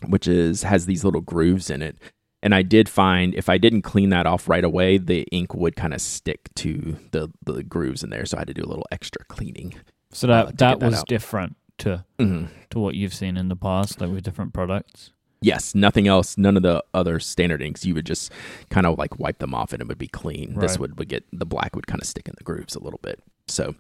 which 0.09 0.29
is 0.29 0.63
has 0.65 0.85
these 0.85 1.05
little 1.05 1.23
grooves 1.23 1.71
in 1.71 1.81
it, 1.81 1.97
and 2.43 2.55
I 2.55 2.61
did 2.61 2.87
find 2.87 3.35
if 3.35 3.49
I 3.49 3.57
didn't 3.57 3.81
clean 3.81 4.11
that 4.11 4.27
off 4.27 4.47
right 4.47 4.63
away, 4.63 4.99
the 4.99 5.23
ink 5.33 5.55
would 5.55 5.75
kind 5.75 5.95
of 5.95 6.03
stick 6.03 6.51
to 6.57 6.99
the 7.13 7.31
the 7.47 7.63
grooves 7.63 8.05
in 8.05 8.11
there. 8.11 8.27
So 8.27 8.37
I 8.37 8.41
had 8.41 8.49
to 8.49 8.55
do 8.55 8.63
a 8.63 8.69
little 8.69 8.87
extra 8.93 9.25
cleaning. 9.25 9.75
so 10.13 10.29
uh, 10.29 10.45
that 10.45 10.47
get 10.49 10.59
that 10.59 10.81
that 10.81 10.87
was 10.91 10.99
out. 10.99 11.07
different 11.09 11.57
to 11.83 12.05
Mhm. 12.19 12.49
to 12.71 12.79
what 12.79 12.95
you've 12.95 13.15
seen 13.15 13.37
in 13.37 13.49
the 13.49 13.57
past, 13.57 14.01
like 14.01 14.11
with 14.11 14.25
different 14.25 14.53
products. 14.53 15.13
Yes, 15.41 15.75
nothing 15.75 16.07
else. 16.07 16.39
None 16.39 16.57
of 16.57 16.63
the 16.63 16.85
other 16.95 17.19
standard 17.19 17.61
inks. 17.63 17.85
You 17.85 17.95
would 17.95 18.07
just 18.07 18.31
kind 18.71 18.87
of 18.87 18.97
like 18.99 19.19
wipe 19.19 19.39
them 19.39 19.55
off, 19.55 19.73
and 19.73 19.83
it 19.83 19.89
would 19.89 19.99
be 19.99 20.07
clean. 20.09 20.55
This 20.61 20.79
would, 20.79 20.99
would 20.99 21.09
get 21.09 21.25
the 21.33 21.45
black 21.47 21.75
would 21.75 21.87
kind 21.89 22.01
of 22.01 22.07
stick 22.07 22.29
in 22.29 22.35
the 22.39 22.45
grooves 22.45 22.77
a 22.77 22.81
little 22.83 23.01
bit. 23.03 23.21
So, 23.49 23.75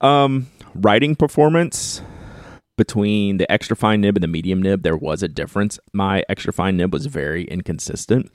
um, 0.00 0.48
writing 0.74 1.14
performance, 1.14 2.02
between 2.76 3.36
the 3.36 3.50
extra 3.52 3.76
fine 3.76 4.00
nib 4.00 4.16
and 4.16 4.22
the 4.24 4.28
medium 4.28 4.60
nib, 4.62 4.82
there 4.82 4.96
was 4.96 5.22
a 5.22 5.28
difference. 5.28 5.78
My 5.92 6.24
extra 6.28 6.52
fine 6.52 6.76
nib 6.76 6.92
was 6.92 7.06
very 7.06 7.44
inconsistent. 7.44 8.30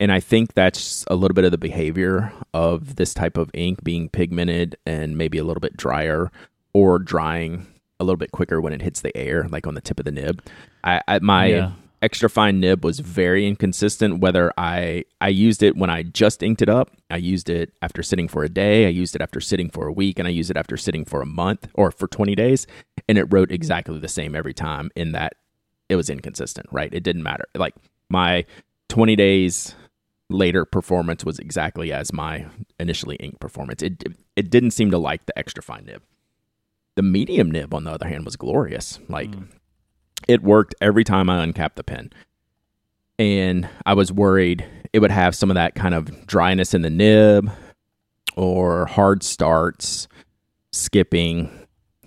And 0.00 0.10
I 0.10 0.18
think 0.18 0.54
that's 0.54 1.04
a 1.08 1.14
little 1.14 1.34
bit 1.34 1.44
of 1.44 1.52
the 1.52 1.58
behavior 1.58 2.32
of 2.52 2.96
this 2.96 3.14
type 3.14 3.36
of 3.38 3.50
ink 3.54 3.84
being 3.84 4.08
pigmented 4.08 4.76
and 4.84 5.16
maybe 5.16 5.38
a 5.38 5.44
little 5.44 5.60
bit 5.60 5.76
drier 5.76 6.32
or 6.74 6.98
drying 6.98 7.68
a 8.02 8.04
little 8.04 8.18
bit 8.18 8.32
quicker 8.32 8.60
when 8.60 8.72
it 8.72 8.82
hits 8.82 9.00
the 9.00 9.16
air, 9.16 9.46
like 9.48 9.66
on 9.66 9.74
the 9.74 9.80
tip 9.80 9.98
of 9.98 10.04
the 10.04 10.10
nib. 10.10 10.42
I, 10.84 11.00
I 11.08 11.18
my 11.20 11.46
Yeah. 11.46 11.72
extra 12.02 12.28
fine 12.28 12.58
nib 12.60 12.84
was 12.84 12.98
very 13.00 13.46
inconsistent. 13.46 14.18
Whether 14.20 14.52
I 14.58 15.04
I 15.20 15.28
used 15.28 15.62
it 15.62 15.76
when 15.76 15.88
I 15.88 16.02
just 16.02 16.42
inked 16.42 16.60
it 16.60 16.68
up, 16.68 16.90
I 17.10 17.16
used 17.16 17.48
it 17.48 17.72
after 17.80 18.02
sitting 18.02 18.28
for 18.28 18.42
a 18.44 18.48
day, 18.48 18.86
I 18.86 18.90
used 18.90 19.14
it 19.16 19.22
after 19.22 19.40
sitting 19.40 19.70
for 19.70 19.86
a 19.86 19.92
week, 19.92 20.18
and 20.18 20.26
I 20.28 20.30
used 20.32 20.50
it 20.50 20.56
after 20.56 20.76
sitting 20.76 21.04
for 21.04 21.22
a 21.22 21.26
month 21.26 21.68
or 21.74 21.90
for 21.90 22.06
twenty 22.08 22.34
days, 22.34 22.66
and 23.08 23.16
it 23.18 23.24
wrote 23.32 23.50
exactly 23.52 23.98
the 23.98 24.08
same 24.08 24.34
every 24.34 24.54
time. 24.54 24.90
In 24.96 25.12
that 25.12 25.34
it 25.88 25.96
was 25.96 26.10
inconsistent, 26.10 26.66
right? 26.72 26.92
It 26.92 27.02
didn't 27.04 27.22
matter. 27.22 27.44
Like 27.54 27.74
my 28.08 28.44
twenty 28.88 29.14
days 29.16 29.74
later 30.30 30.64
performance 30.64 31.24
was 31.26 31.38
exactly 31.38 31.92
as 31.92 32.10
my 32.12 32.46
initially 32.80 33.16
inked 33.16 33.38
performance. 33.38 33.82
It 33.82 34.02
it 34.34 34.50
didn't 34.50 34.70
seem 34.72 34.90
to 34.90 34.98
like 34.98 35.26
the 35.26 35.38
extra 35.38 35.62
fine 35.62 35.84
nib. 35.84 36.02
The 36.96 37.02
medium 37.02 37.50
nib, 37.50 37.72
on 37.74 37.84
the 37.84 37.90
other 37.90 38.06
hand, 38.06 38.24
was 38.24 38.36
glorious. 38.36 38.98
Like 39.08 39.30
mm. 39.30 39.48
it 40.28 40.42
worked 40.42 40.74
every 40.80 41.04
time 41.04 41.30
I 41.30 41.42
uncapped 41.42 41.76
the 41.76 41.84
pen. 41.84 42.10
And 43.18 43.68
I 43.86 43.94
was 43.94 44.12
worried 44.12 44.66
it 44.92 44.98
would 44.98 45.10
have 45.10 45.34
some 45.34 45.50
of 45.50 45.54
that 45.54 45.74
kind 45.74 45.94
of 45.94 46.26
dryness 46.26 46.74
in 46.74 46.82
the 46.82 46.90
nib 46.90 47.50
or 48.36 48.86
hard 48.86 49.22
starts, 49.22 50.06
skipping, 50.70 51.50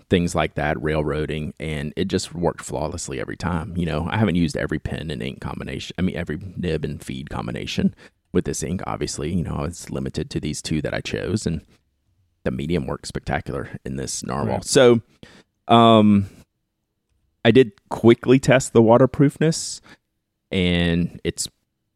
things 0.10 0.36
like 0.36 0.56
that, 0.56 0.82
railroading, 0.82 1.54
and 1.60 1.94
it 1.96 2.06
just 2.06 2.34
worked 2.34 2.64
flawlessly 2.64 3.20
every 3.20 3.38
time. 3.38 3.76
You 3.76 3.86
know, 3.86 4.08
I 4.10 4.18
haven't 4.18 4.36
used 4.36 4.56
every 4.56 4.80
pen 4.80 5.10
and 5.10 5.22
ink 5.22 5.42
combination, 5.42 5.96
I 5.98 6.04
mean, 6.04 6.16
every 6.16 6.40
nib 6.56 6.86
and 6.86 7.04
feed 7.04 7.30
combination 7.30 7.96
with 8.32 8.46
this 8.46 8.62
ink, 8.62 8.82
obviously. 8.86 9.34
You 9.34 9.44
know, 9.44 9.64
it's 9.64 9.90
limited 9.90 10.30
to 10.32 10.40
these 10.40 10.62
two 10.62 10.82
that 10.84 10.94
I 10.94 11.02
chose, 11.02 11.46
and 11.46 11.62
the 12.46 12.52
medium 12.52 12.88
works 12.88 13.10
spectacular 13.10 13.70
in 13.86 13.98
this 13.98 14.24
narwhal. 14.24 14.56
Right. 14.56 14.66
So, 14.66 15.02
um, 15.68 16.28
I 17.44 17.52
did 17.52 17.74
quickly 17.90 18.40
test 18.40 18.74
the 18.74 18.82
waterproofness, 18.82 19.82
and 20.52 21.20
it's 21.24 21.48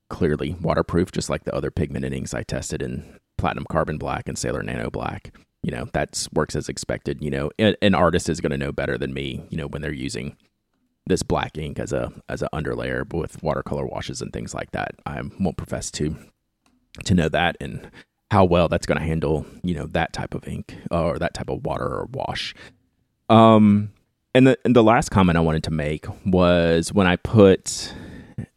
clearly 0.10 0.56
waterproof, 0.62 1.12
just 1.12 1.30
like 1.30 1.46
the 1.46 1.56
other 1.56 1.72
pigmented 1.72 2.14
inks 2.14 2.34
I 2.34 2.44
tested 2.44 2.82
in 2.82 3.20
Platinum 3.38 3.66
Carbon 3.70 3.98
Black 3.98 4.28
and 4.28 4.38
Sailor 4.38 4.62
Nano 4.62 4.90
Black. 4.90 5.34
You 5.64 5.72
know, 5.72 5.90
that 5.94 6.28
works 6.34 6.56
as 6.56 6.70
expected. 6.70 7.24
You 7.24 7.32
know, 7.32 7.52
an, 7.58 7.76
an 7.82 7.96
artist 7.96 8.30
is 8.30 8.42
going 8.42 8.52
to 8.52 8.58
know 8.58 8.72
better 8.72 8.98
than 8.98 9.14
me. 9.14 9.44
You 9.50 9.58
know, 9.58 9.68
when 9.68 9.82
they're 9.82 9.92
using 9.92 10.38
this 11.10 11.24
black 11.24 11.58
ink 11.58 11.80
as 11.80 11.92
a 11.92 12.14
as 12.30 12.42
an 12.42 12.50
underlayer 12.54 13.12
with 13.12 13.44
watercolor 13.44 13.86
washes 13.86 14.22
and 14.22 14.32
things 14.32 14.54
like 14.54 14.72
that. 14.72 14.96
I 15.06 15.22
won't 15.40 15.58
profess 15.58 15.92
to 15.92 16.16
to 17.04 17.14
know 17.14 17.30
that 17.30 17.58
and 17.60 17.90
how 18.32 18.46
well 18.46 18.68
that's 18.68 18.86
going 18.86 19.00
to 19.00 19.06
handle 19.06 19.46
you 19.64 19.74
know 19.74 19.88
that 19.88 20.14
type 20.14 20.34
of 20.34 20.48
ink 20.48 20.76
or 20.92 21.18
that 21.20 21.34
type 21.34 21.50
of 21.50 21.66
water 21.66 21.86
or 21.86 22.08
wash. 22.12 22.54
Um, 23.30 23.92
and 24.34 24.48
the 24.48 24.58
and 24.64 24.76
the 24.76 24.84
last 24.84 25.10
comment 25.10 25.38
I 25.38 25.42
wanted 25.42 25.64
to 25.64 25.72
make 25.72 26.06
was 26.26 26.94
when 26.94 27.08
I 27.08 27.16
put 27.16 27.94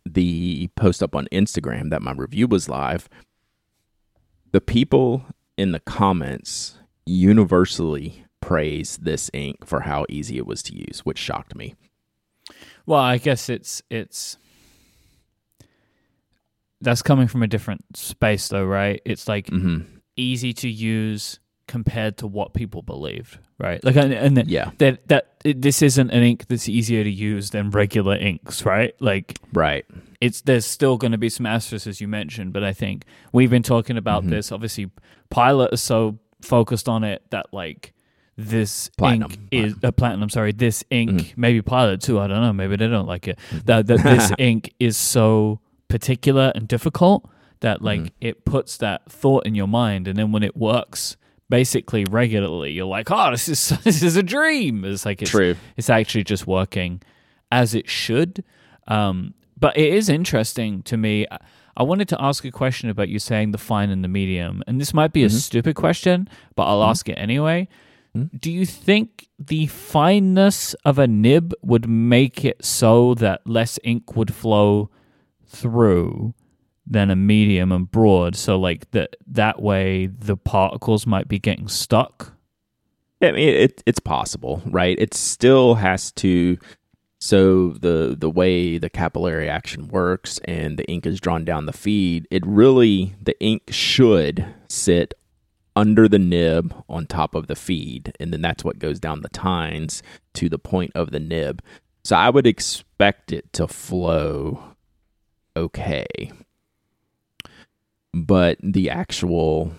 the 0.05 0.69
post 0.77 1.03
up 1.03 1.17
on 1.17 1.27
Instagram 1.33 1.91
that 1.91 2.03
my 2.03 2.13
review 2.13 2.47
was 2.47 2.69
live. 2.69 3.09
The 4.53 4.61
people 4.61 5.25
in 5.57 5.73
the 5.73 5.81
comments 5.81 6.79
universally 7.07 8.25
praise 8.41 8.99
this 8.99 9.31
ink 9.33 9.65
for 9.65 9.81
how 9.81 10.05
easy 10.09 10.37
it 10.37 10.47
was 10.47 10.63
to 10.65 10.77
use, 10.77 11.01
which 11.05 11.19
shocked 11.19 11.55
me. 11.55 11.75
Well, 12.85 13.01
I 13.01 13.19
guess 13.19 13.49
it's 13.49 13.83
it's 13.91 14.37
that's 16.83 17.03
coming 17.03 17.29
from 17.29 17.43
a 17.43 17.47
different 17.47 17.97
space 17.97 18.49
though, 18.49 18.65
right? 18.65 19.01
It's 19.05 19.29
like 19.29 19.49
hmm 19.49 19.81
easy 20.17 20.53
to 20.53 20.69
use 20.69 21.39
compared 21.69 22.19
to 22.19 22.27
what 22.27 22.53
people 22.53 22.83
believed, 22.83 23.39
right? 23.59 23.83
Like 23.83 23.97
and, 23.97 24.13
and 24.13 24.47
Yeah, 24.49 24.73
that 24.79 25.09
that 25.09 25.29
it, 25.45 25.63
this 25.63 25.81
isn't 25.81 26.11
an 26.11 26.23
ink 26.23 26.47
that's 26.49 26.69
easier 26.69 27.03
to 27.03 27.11
use 27.11 27.51
than 27.51 27.71
regular 27.71 28.17
inks, 28.17 28.67
right? 28.67 28.95
Like 29.01 29.39
right. 29.55 29.87
it's 30.21 30.43
there's 30.43 30.67
still 30.67 30.99
going 30.99 31.13
to 31.13 31.19
be 31.19 31.31
some 31.31 31.47
asterisks 31.47 31.87
as 31.87 32.01
you 32.01 32.09
mentioned, 32.09 32.53
but 32.53 32.63
I 32.63 32.73
think 32.75 33.05
we've 33.33 33.49
been 33.51 33.63
talking 33.63 33.97
about 33.97 34.25
Mhm. 34.25 34.31
this. 34.31 34.53
Obviously, 34.53 34.91
Pilot 35.31 35.73
is 35.73 35.81
so 35.81 36.19
focused 36.43 36.89
on 36.89 37.05
it 37.05 37.23
that 37.31 37.47
like 37.55 37.95
this 38.37 38.91
Platinum. 38.99 39.31
ink 39.31 39.41
is 39.51 39.75
a 39.83 39.93
platinum. 39.93 40.29
Sorry, 40.29 40.53
this 40.53 40.85
ink 40.91 41.11
Mhm. 41.11 41.33
maybe 41.37 41.63
Pilot 41.63 42.03
too. 42.03 42.19
I 42.21 42.27
don't 42.27 42.41
know. 42.43 42.53
Maybe 42.53 42.77
they 42.77 42.89
don't 42.89 43.07
like 43.09 43.29
it. 43.29 43.39
Mm-hmm. 43.51 43.59
That 43.67 43.87
that 43.87 44.03
this 44.03 44.33
ink 44.39 44.75
is 44.79 44.97
so 44.99 45.61
particular 45.93 46.51
and 46.55 46.67
difficult 46.67 47.29
that 47.61 47.83
like 47.83 48.01
Mhm. 48.01 48.11
it 48.21 48.45
puts 48.45 48.77
that 48.79 49.01
thought 49.11 49.47
in 49.47 49.55
your 49.55 49.69
mind, 49.69 50.09
and 50.09 50.17
then 50.19 50.33
when 50.33 50.43
it 50.43 50.57
works. 50.57 51.17
Basically, 51.51 52.05
regularly, 52.07 52.73
you're 52.73 52.87
like, 52.99 53.11
"Oh, 53.11 53.31
this 53.31 53.47
is 53.47 53.69
this 53.85 54.03
is 54.03 54.17
a 54.17 54.23
dream." 54.23 54.85
It's 54.87 55.05
like 55.05 55.21
it's 55.21 55.31
True. 55.31 55.55
it's 55.77 55.91
actually 55.91 56.25
just 56.25 56.47
working 56.47 57.03
as 57.51 57.75
it 57.75 57.91
should. 57.91 58.43
Um, 58.89 59.35
but 59.61 59.77
it 59.77 59.93
is 59.93 60.09
interesting 60.09 60.83
to 60.85 60.97
me. 60.97 61.27
I- 61.77 61.83
wanted 61.83 62.09
to 62.09 62.23
ask 62.23 62.45
a 62.47 62.51
question 62.51 62.89
about 62.91 63.09
you 63.11 63.19
saying 63.19 63.51
the 63.53 63.59
fine 63.59 63.91
and 63.91 64.03
the 64.03 64.09
medium, 64.09 64.63
and 64.67 64.81
this 64.81 64.93
might 64.95 65.13
be 65.13 65.25
a 65.25 65.29
Mhm. 65.29 65.33
stupid 65.49 65.75
question, 65.75 66.27
but 66.57 66.65
I'll 66.65 66.83
ask 66.85 67.09
it 67.09 67.15
anyway. 67.29 67.69
Mhm. 68.17 68.41
Do 68.41 68.51
you 68.51 68.65
think 68.67 69.27
the 69.39 69.67
fineness 69.67 70.75
of 70.85 70.99
a 70.99 71.07
nib 71.07 71.53
would 71.63 71.87
make 71.89 72.45
it 72.45 72.65
so 72.65 73.15
that 73.15 73.41
less 73.47 73.79
ink 73.85 74.17
would 74.17 74.33
flow 74.35 74.91
through 75.53 76.35
than 76.87 77.11
a 77.11 77.17
medium 77.17 77.73
and 77.73 77.91
broad? 77.91 78.37
So, 78.37 78.59
like 78.59 78.91
that 78.93 79.17
that 79.27 79.63
way, 79.63 80.07
the 80.07 80.37
particles 80.37 81.07
might 81.07 81.29
be 81.29 81.39
getting 81.39 81.69
stuck. 81.69 82.33
I 83.21 83.33
mean, 83.33 83.49
it, 83.49 83.83
it's 83.87 84.01
possible, 84.01 84.63
right? 84.67 84.99
It 84.99 85.15
still 85.15 85.77
has 85.77 86.11
to. 86.13 86.59
So 87.21 87.71
the 87.71 88.17
the 88.19 88.29
way 88.29 88.79
the 88.79 88.91
capillary 88.91 89.49
action 89.49 89.87
works 89.87 90.41
and 90.45 90.77
the 90.77 90.85
ink 90.87 91.07
is 91.07 91.21
drawn 91.21 91.45
down 91.45 91.67
the 91.67 91.73
feed, 91.73 92.27
it 92.33 92.45
really 92.45 93.15
the 93.23 93.39
ink 93.41 93.63
should 93.71 94.45
sit 94.69 95.15
under 95.77 96.09
the 96.09 96.19
nib 96.19 96.75
on 96.89 97.07
top 97.07 97.35
of 97.35 97.47
the 97.47 97.55
feed, 97.55 98.13
and 98.21 98.33
then 98.33 98.43
that's 98.43 98.65
what 98.65 98.79
goes 98.79 98.99
down 98.99 99.23
the 99.23 99.29
tines 99.29 100.03
to 100.35 100.49
the 100.49 100.59
point 100.59 100.93
of 100.95 101.11
the 101.11 101.21
nib. 101.21 101.63
So 102.05 102.17
I 102.17 102.31
would 102.31 102.47
expect 102.47 103.33
it 103.33 103.53
to 103.55 103.69
flow 103.69 104.72
okay, 105.57 106.31
but 108.13 108.59
the 108.63 108.91
actual 108.91 109.73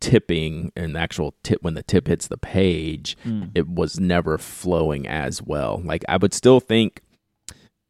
tipping 0.00 0.70
and 0.76 0.94
the 0.94 0.98
actual 1.00 1.34
tip 1.42 1.62
when 1.62 1.74
the 1.74 1.82
tip 1.82 2.06
hits 2.08 2.26
the 2.28 2.36
page 2.36 3.16
it 3.54 3.66
was 3.66 3.98
never 3.98 4.36
flowing 4.36 5.06
as 5.08 5.40
well. 5.42 5.80
Like 5.82 6.04
i 6.08 6.16
would 6.18 6.34
still 6.34 6.60
think 6.60 7.00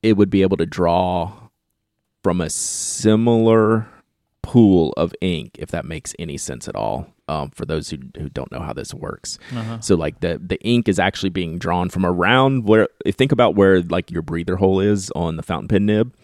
it 0.03 0.17
would 0.17 0.31
be 0.31 0.43
able 0.43 0.57
to 0.59 0.67
draw 0.67 1.33
from 2.23 2.41
a 2.41 2.49
similar 2.51 3.89
pool 4.43 4.93
of 4.97 5.13
ink 5.21 5.57
if 5.59 5.71
that 5.71 5.85
makes 5.87 6.15
any 6.19 6.37
sense 6.37 6.69
at 6.69 6.77
all 6.77 7.09
um, 7.27 7.51
for 7.51 7.65
those 7.65 7.89
who, 7.91 7.97
who 8.19 8.29
don't 8.29 8.53
know 8.53 8.61
how 8.61 8.75
this 8.75 8.93
works. 8.95 9.39
Uh-huh. 9.53 9.81
so 9.81 9.95
like 9.97 10.21
the 10.21 10.41
the 10.45 10.61
ink 10.61 10.89
is 10.89 10.99
actually 11.01 11.31
being 11.31 11.59
drawn 11.59 11.89
from 11.89 12.05
around 12.07 12.65
where 12.69 12.87
think 13.11 13.33
about 13.33 13.57
where 13.57 13.81
like 13.83 14.11
your 14.11 14.23
breather 14.23 14.57
hole 14.57 14.79
is 14.79 15.11
on 15.17 15.37
the 15.37 15.43
fountain 15.43 15.69
pen 15.69 15.87
nib 15.87 16.15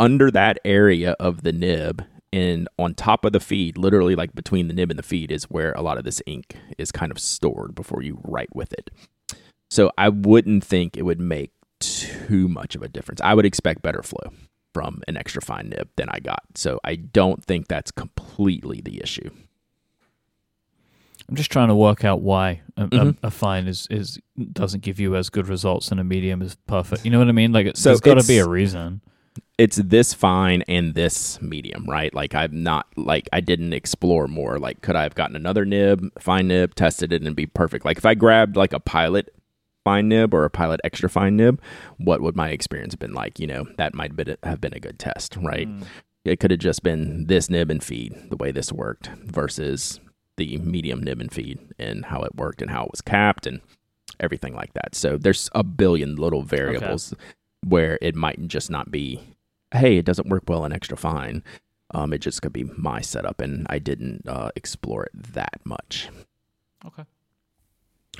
under 0.00 0.30
that 0.32 0.58
area 0.64 1.12
of 1.20 1.42
the 1.42 1.52
nib 1.52 2.04
and 2.32 2.68
on 2.78 2.94
top 2.94 3.24
of 3.24 3.32
the 3.32 3.40
feed, 3.40 3.76
literally 3.76 4.16
like 4.16 4.34
between 4.34 4.66
the 4.68 4.74
nib 4.74 4.90
and 4.90 4.98
the 4.98 5.02
feed, 5.04 5.30
is 5.30 5.44
where 5.44 5.72
a 5.72 5.82
lot 5.82 5.98
of 5.98 6.04
this 6.04 6.20
ink 6.26 6.56
is 6.78 6.90
kind 6.90 7.12
of 7.12 7.18
stored 7.18 7.74
before 7.74 8.02
you 8.02 8.18
write 8.24 8.54
with 8.54 8.72
it. 8.72 8.90
So 9.68 9.90
I 9.98 10.08
wouldn't 10.08 10.64
think 10.64 10.96
it 10.96 11.02
would 11.02 11.20
make 11.20 11.52
too 11.80 12.48
much 12.48 12.74
of 12.74 12.82
a 12.82 12.88
difference. 12.88 13.20
I 13.20 13.34
would 13.34 13.44
expect 13.46 13.82
better 13.82 14.02
flow 14.02 14.32
from 14.72 15.02
an 15.08 15.16
extra 15.16 15.42
fine 15.42 15.68
nib 15.70 15.88
than 15.96 16.08
I 16.08 16.20
got. 16.20 16.42
So 16.54 16.78
I 16.84 16.94
don't 16.96 17.44
think 17.44 17.66
that's 17.68 17.90
completely 17.90 18.80
the 18.80 19.02
issue. 19.02 19.30
I'm 21.28 21.36
just 21.36 21.50
trying 21.52 21.68
to 21.68 21.74
work 21.76 22.04
out 22.04 22.22
why 22.22 22.62
a, 22.76 22.86
Mhm. 22.86 23.16
a, 23.22 23.26
a 23.28 23.30
fine 23.30 23.66
is, 23.68 23.86
is 23.90 24.18
doesn't 24.52 24.82
give 24.82 24.98
you 24.98 25.14
as 25.14 25.30
good 25.30 25.46
results 25.48 25.90
and 25.92 26.00
a 26.00 26.04
medium 26.04 26.42
is 26.42 26.56
perfect. 26.66 27.04
You 27.04 27.10
know 27.12 27.18
what 27.20 27.28
I 27.28 27.32
mean? 27.32 27.52
Like, 27.52 27.66
it's, 27.66 27.80
So 27.80 27.90
there's 27.90 28.00
got 28.00 28.20
to 28.20 28.26
be 28.26 28.38
a 28.38 28.48
reason. 28.48 29.00
It's 29.58 29.76
this 29.76 30.14
fine 30.14 30.62
and 30.68 30.94
this 30.94 31.40
medium, 31.42 31.84
right? 31.86 32.14
Like 32.14 32.34
I'm 32.34 32.62
not 32.62 32.86
like 32.96 33.28
I 33.32 33.40
didn't 33.40 33.72
explore 33.72 34.26
more. 34.26 34.58
Like 34.58 34.80
could 34.80 34.96
I 34.96 35.02
have 35.02 35.14
gotten 35.14 35.36
another 35.36 35.64
nib, 35.64 36.10
fine 36.18 36.48
nib, 36.48 36.74
tested 36.74 37.12
it 37.12 37.22
and 37.22 37.36
be 37.36 37.46
perfect? 37.46 37.84
Like 37.84 37.98
if 37.98 38.06
I 38.06 38.14
grabbed 38.14 38.56
like 38.56 38.72
a 38.72 38.80
pilot 38.80 39.34
fine 39.84 40.08
nib 40.08 40.34
or 40.34 40.44
a 40.44 40.50
pilot 40.50 40.80
extra 40.84 41.08
fine 41.08 41.36
nib, 41.36 41.60
what 41.98 42.20
would 42.20 42.36
my 42.36 42.50
experience 42.50 42.94
have 42.94 43.00
been 43.00 43.14
like? 43.14 43.38
You 43.38 43.46
know, 43.46 43.66
that 43.76 43.94
might 43.94 44.12
have 44.44 44.60
been 44.60 44.74
a 44.74 44.80
good 44.80 44.98
test, 44.98 45.36
right? 45.36 45.68
Mm. 45.68 45.84
It 46.24 46.40
could 46.40 46.50
have 46.50 46.60
just 46.60 46.82
been 46.82 47.26
this 47.26 47.48
nib 47.48 47.70
and 47.70 47.82
feed, 47.82 48.14
the 48.30 48.36
way 48.36 48.52
this 48.52 48.72
worked, 48.72 49.08
versus 49.24 50.00
the 50.36 50.58
medium 50.58 51.02
nib 51.02 51.20
and 51.20 51.32
feed 51.32 51.58
and 51.78 52.06
how 52.06 52.22
it 52.22 52.34
worked 52.34 52.62
and 52.62 52.70
how 52.70 52.84
it 52.84 52.90
was 52.90 53.00
capped 53.00 53.46
and 53.46 53.60
everything 54.20 54.54
like 54.54 54.72
that. 54.74 54.94
So 54.94 55.16
there's 55.16 55.50
a 55.54 55.62
billion 55.62 56.16
little 56.16 56.42
variables 56.42 57.14
where 57.66 57.98
it 58.00 58.14
might 58.14 58.46
just 58.48 58.70
not 58.70 58.90
be, 58.90 59.20
hey, 59.72 59.98
it 59.98 60.04
doesn't 60.04 60.28
work 60.28 60.44
well 60.48 60.64
in 60.64 60.72
extra 60.72 60.96
fine. 60.96 61.42
Um, 61.92 62.12
it 62.12 62.18
just 62.20 62.40
could 62.42 62.52
be 62.52 62.64
my 62.76 63.00
setup, 63.00 63.40
and 63.40 63.66
I 63.68 63.78
didn't 63.78 64.22
uh, 64.28 64.50
explore 64.56 65.04
it 65.04 65.12
that 65.34 65.60
much. 65.64 66.08
Okay. 66.86 67.04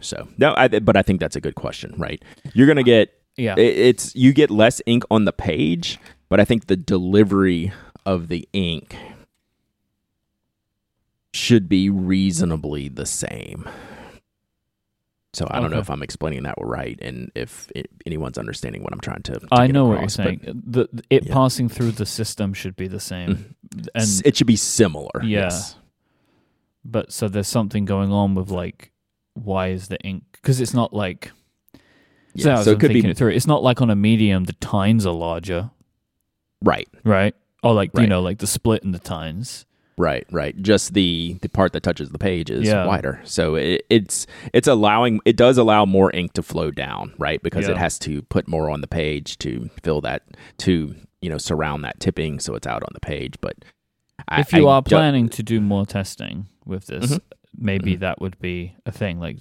So 0.01 0.29
no, 0.39 0.55
I, 0.57 0.69
but 0.69 0.97
I 0.97 1.03
think 1.03 1.21
that's 1.21 1.37
a 1.37 1.41
good 1.41 1.55
question, 1.55 1.95
right? 1.99 2.23
You're 2.55 2.67
gonna 2.67 2.83
get 2.83 3.13
Yeah. 3.37 3.55
it- 3.57 3.79
it's 3.79 4.15
you 4.15 4.33
get 4.33 4.51
less 4.51 4.81
ink 4.87 5.05
on 5.11 5.25
the 5.25 5.33
page, 5.33 5.99
but 6.29 6.41
I 6.41 6.45
think 6.45 6.67
the 6.67 6.77
delivery 6.77 7.73
of 8.07 8.29
the 8.29 8.49
ink 8.53 8.97
should 11.33 11.69
be 11.69 11.89
reasonably 11.91 12.89
the 12.89 13.07
same. 13.07 13.69
So 15.33 15.47
I 15.49 15.61
don't 15.61 15.71
know 15.71 15.79
if 15.79 15.91
I'm 15.91 16.03
explaining 16.03 16.43
that 16.43 16.57
right, 16.59 16.99
and 17.01 17.31
if 17.37 17.71
it, 17.77 17.89
anyone's 18.05 18.37
understanding 18.37 18.83
what 18.83 18.93
I'm 18.93 18.99
trying 19.01 19.23
to. 19.23 19.39
to 19.39 19.47
I 19.53 19.69
know 19.69 19.87
what 19.87 20.01
you're 20.01 20.09
saying. 20.09 20.41
The, 20.67 20.89
it 21.09 21.27
Yeah. 21.27 21.33
passing 21.33 21.69
through 21.69 21.93
the 21.93 22.07
system 22.07 22.53
should 22.53 22.75
be 22.75 22.89
the 22.89 22.99
same. 22.99 23.37
Mm-hmm. 23.37 23.81
And 23.95 24.23
it 24.25 24.37
should 24.37 24.49
be 24.49 24.57
similar. 24.57 25.23
Yeah. 25.23 25.43
Yes. 25.43 25.77
but 26.85 27.13
so 27.13 27.29
there's 27.29 27.47
something 27.47 27.85
going 27.85 28.11
on 28.11 28.35
with 28.35 28.51
like 28.51 28.91
why 29.35 29.69
is 29.69 29.87
the 29.89 29.99
ink 30.01 30.25
because 30.33 30.61
it's 30.61 30.75
not 30.75 30.93
like 30.93 31.31
Yeah. 32.35 32.59
as 32.59 32.65
So 32.65 32.73
it 32.73 32.81
could 32.81 32.93
be 32.93 33.07
it 33.07 33.17
through 33.17 33.31
it's 33.31 33.47
not 33.47 33.63
like 33.63 33.81
on 33.81 33.91
a 33.91 33.95
medium 33.97 34.45
the 34.45 34.55
tines 34.55 35.07
are 35.07 35.15
larger 35.15 35.71
right. 36.65 36.89
right 37.05 37.35
or 37.63 37.75
like 37.75 37.91
you 37.97 38.07
know 38.09 38.21
like 38.23 38.39
the 38.39 38.47
split 38.47 38.83
in 38.83 38.91
the 38.93 38.99
tines 38.99 39.67
Right, 40.01 40.27
right. 40.33 40.57
Just 40.63 40.95
the 40.95 41.37
the 41.43 41.49
part 41.51 41.75
that 41.75 41.83
touches 41.83 42.09
the 42.09 42.19
page 42.19 42.49
is 42.51 42.67
Yeah. 42.67 42.87
wider, 42.87 43.21
so 43.25 43.55
it, 43.57 43.85
it's 43.91 44.27
it's 44.55 44.67
allowing 44.67 45.21
it 45.27 45.37
does 45.37 45.59
allow 45.59 45.85
more 45.85 46.11
ink 46.15 46.33
to 46.35 46.43
flow 46.43 46.71
down, 46.71 47.13
right? 47.19 47.43
Because 47.43 47.67
Yeah. 47.67 47.73
it 47.73 47.77
has 47.79 47.99
to 48.01 48.23
put 48.23 48.49
more 48.49 48.71
on 48.71 48.81
the 48.81 48.87
page 48.87 49.37
to 49.39 49.69
fill 49.83 50.01
that 50.01 50.23
to 50.59 50.95
you 51.21 51.29
know 51.29 51.37
surround 51.37 51.85
that 51.85 52.01
tipping, 52.01 52.41
so 52.41 52.55
it's 52.55 52.67
out 52.67 52.83
on 52.83 52.89
the 52.95 53.01
page. 53.01 53.35
But 53.43 53.57
I, 54.27 54.41
if 54.41 54.55
you 54.55 54.69
I 54.69 54.77
are 54.77 54.83
planning 54.83 55.29
to 55.31 55.43
do 55.43 55.61
more 55.61 55.85
testing 55.85 56.47
with 56.65 56.87
this 56.87 57.11
Mhm. 57.13 57.21
maybe 57.59 57.97
Mhm. 57.97 58.01
that 58.01 58.21
would 58.23 58.39
be 58.41 58.75
a 58.87 58.93
thing 58.93 59.21
like 59.21 59.37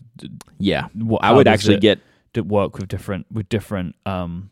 yeah, 0.58 0.88
what, 0.94 1.24
I 1.24 1.32
would 1.32 1.48
actually 1.48 1.75
it 1.75 1.82
get 1.82 2.00
to 2.34 2.42
work 2.44 2.78
with 2.78 2.89
different 2.89 3.28
with 3.32 3.48
different 3.48 3.96
um 4.06 4.50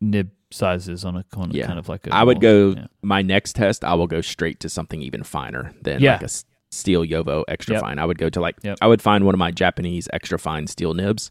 nib 0.00 0.30
sizes 0.50 1.04
on 1.04 1.16
a 1.16 1.24
kind 1.24 1.50
of, 1.50 1.56
Yeah. 1.56 1.66
kind 1.66 1.78
of 1.78 1.88
like 1.88 2.06
a 2.06 2.14
I 2.14 2.22
would 2.24 2.40
go 2.40 2.70
yeah. 2.70 2.86
my 3.02 3.22
next 3.22 3.54
test. 3.56 3.84
I 3.84 3.94
will 3.94 4.06
go 4.06 4.20
straight 4.20 4.60
to 4.60 4.68
something 4.68 5.02
even 5.02 5.22
finer 5.22 5.72
than 5.82 6.00
Yeah. 6.00 6.14
like 6.14 6.22
a 6.22 6.28
steel 6.70 7.04
JoWo 7.04 7.44
extra 7.48 7.74
Yep. 7.74 7.82
fine. 7.82 7.98
I 7.98 8.04
would 8.06 8.18
go 8.18 8.28
to 8.30 8.40
like 8.40 8.56
Yep. 8.62 8.78
I 8.80 8.86
would 8.86 9.02
find 9.02 9.24
one 9.24 9.34
of 9.34 9.38
my 9.38 9.50
Japanese 9.50 10.08
extra 10.12 10.38
fine 10.38 10.66
steel 10.66 10.94
nibs 10.94 11.30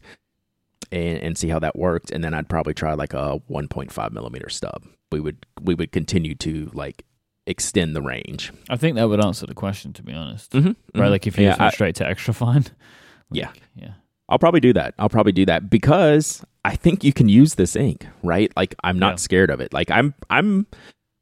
and 0.92 1.18
and 1.18 1.36
see 1.38 1.48
how 1.48 1.58
that 1.58 1.76
worked, 1.76 2.10
and 2.10 2.22
then 2.24 2.32
I'd 2.34 2.48
probably 2.48 2.74
try 2.74 2.94
like 2.94 3.12
a 3.12 3.40
1.5 3.50 4.12
millimeter 4.12 4.48
stub. 4.48 4.84
We 5.12 5.20
would 5.20 5.44
we 5.60 5.74
would 5.74 5.92
continue 5.92 6.34
to 6.36 6.70
like 6.72 7.04
extend 7.46 7.96
the 7.96 8.02
range. 8.02 8.52
I 8.68 8.76
think 8.76 8.96
that 8.96 9.08
would 9.08 9.24
answer 9.24 9.46
the 9.46 9.54
question 9.54 9.92
to 9.94 10.02
be 10.02 10.12
honest 10.12 10.52
Mm-hmm. 10.52 11.00
right 11.00 11.08
like 11.08 11.26
if 11.26 11.38
you 11.38 11.44
yeah, 11.44 11.56
went 11.58 11.72
straight 11.74 11.94
to 11.96 12.06
extra 12.06 12.34
fine 12.34 12.66
Yeah. 13.30 13.50
Yeah 13.74 13.92
I'll 14.28 14.38
probably 14.38 14.60
do 14.60 14.74
that. 14.74 14.92
I'll 14.98 15.08
probably 15.08 15.32
do 15.32 15.46
that 15.46 15.70
because 15.70 16.44
I 16.68 16.76
think 16.76 17.02
you 17.02 17.14
can 17.14 17.30
use 17.30 17.54
this 17.54 17.74
ink, 17.74 18.06
right? 18.22 18.52
Like 18.54 18.74
I'm 18.84 18.98
not 18.98 19.12
Yeah. 19.12 19.16
scared 19.16 19.50
of 19.50 19.60
it. 19.60 19.72
Like 19.72 19.90
I'm 19.90 20.14
I'm 20.28 20.66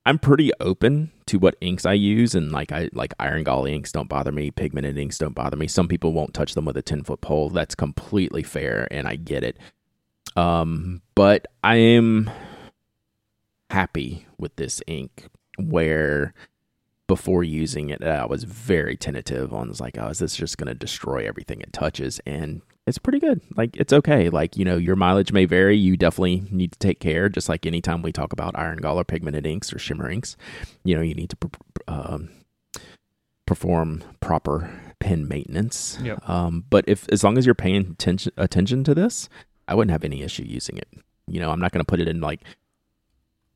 I'm 0.04 0.18
pretty 0.18 0.50
open 0.58 1.12
to 1.26 1.38
what 1.38 1.54
inks 1.60 1.86
I 1.86 1.92
use 1.92 2.34
and 2.34 2.50
like 2.50 2.72
I 2.72 2.88
like 2.92 3.14
iron 3.20 3.44
gall 3.44 3.64
inks 3.64 3.92
don't 3.92 4.08
bother 4.08 4.32
me, 4.32 4.50
pigmented 4.50 4.98
inks 4.98 5.18
don't 5.18 5.36
bother 5.36 5.56
me. 5.56 5.68
Some 5.68 5.86
people 5.86 6.12
won't 6.12 6.34
touch 6.34 6.54
them 6.54 6.64
with 6.64 6.76
a 6.76 6.82
10 6.82 7.04
foot 7.04 7.20
pole. 7.20 7.48
That's 7.50 7.76
completely 7.76 8.42
fair 8.42 8.88
and 8.90 9.06
I 9.06 9.14
get 9.14 9.44
it. 9.44 9.56
Um 10.34 11.00
but 11.14 11.46
I 11.62 11.76
am 11.76 12.28
happy 13.70 14.26
with 14.38 14.56
this 14.56 14.82
ink 14.88 15.28
where 15.58 16.34
before 17.06 17.44
using 17.44 17.90
it 17.90 18.02
I 18.02 18.26
was 18.26 18.42
very 18.42 18.96
tentative 18.96 19.54
on 19.54 19.68
was 19.68 19.80
like, 19.80 19.96
oh, 19.96 20.08
is 20.08 20.18
this 20.18 20.34
just 20.34 20.58
gonna 20.58 20.74
destroy 20.74 21.24
everything 21.26 21.60
it 21.60 21.72
touches? 21.72 22.20
And 22.26 22.62
it's 22.86 22.98
pretty 22.98 23.18
good. 23.18 23.40
Like 23.56 23.76
it's 23.76 23.92
okay. 23.92 24.28
Like 24.28 24.56
you 24.56 24.64
know, 24.64 24.76
your 24.76 24.96
mileage 24.96 25.32
may 25.32 25.44
vary. 25.44 25.76
You 25.76 25.96
definitely 25.96 26.44
need 26.50 26.72
to 26.72 26.78
take 26.78 27.00
care. 27.00 27.28
Just 27.28 27.48
like 27.48 27.66
anytime 27.66 28.02
we 28.02 28.12
talk 28.12 28.32
about 28.32 28.56
iron 28.56 28.78
gall 28.78 28.98
or 29.00 29.04
pigmented 29.04 29.46
inks 29.46 29.72
or 29.72 29.78
shimmer 29.78 30.08
inks, 30.08 30.36
you 30.84 30.94
know, 30.94 31.02
you 31.02 31.14
need 31.14 31.30
to 31.30 31.50
um, 31.88 32.30
perform 33.46 34.04
proper 34.20 34.70
pen 35.00 35.26
maintenance. 35.26 35.98
Yep. 36.02 36.28
Um, 36.28 36.64
but 36.70 36.84
if 36.86 37.06
as 37.10 37.24
long 37.24 37.38
as 37.38 37.44
you're 37.44 37.54
paying 37.54 37.92
attention 37.92 38.32
attention 38.36 38.84
to 38.84 38.94
this, 38.94 39.28
I 39.66 39.74
wouldn't 39.74 39.92
have 39.92 40.04
any 40.04 40.22
issue 40.22 40.44
using 40.44 40.78
it. 40.78 40.88
You 41.26 41.40
know, 41.40 41.50
I'm 41.50 41.60
not 41.60 41.72
going 41.72 41.84
to 41.84 41.90
put 41.90 42.00
it 42.00 42.08
in 42.08 42.20
like 42.20 42.42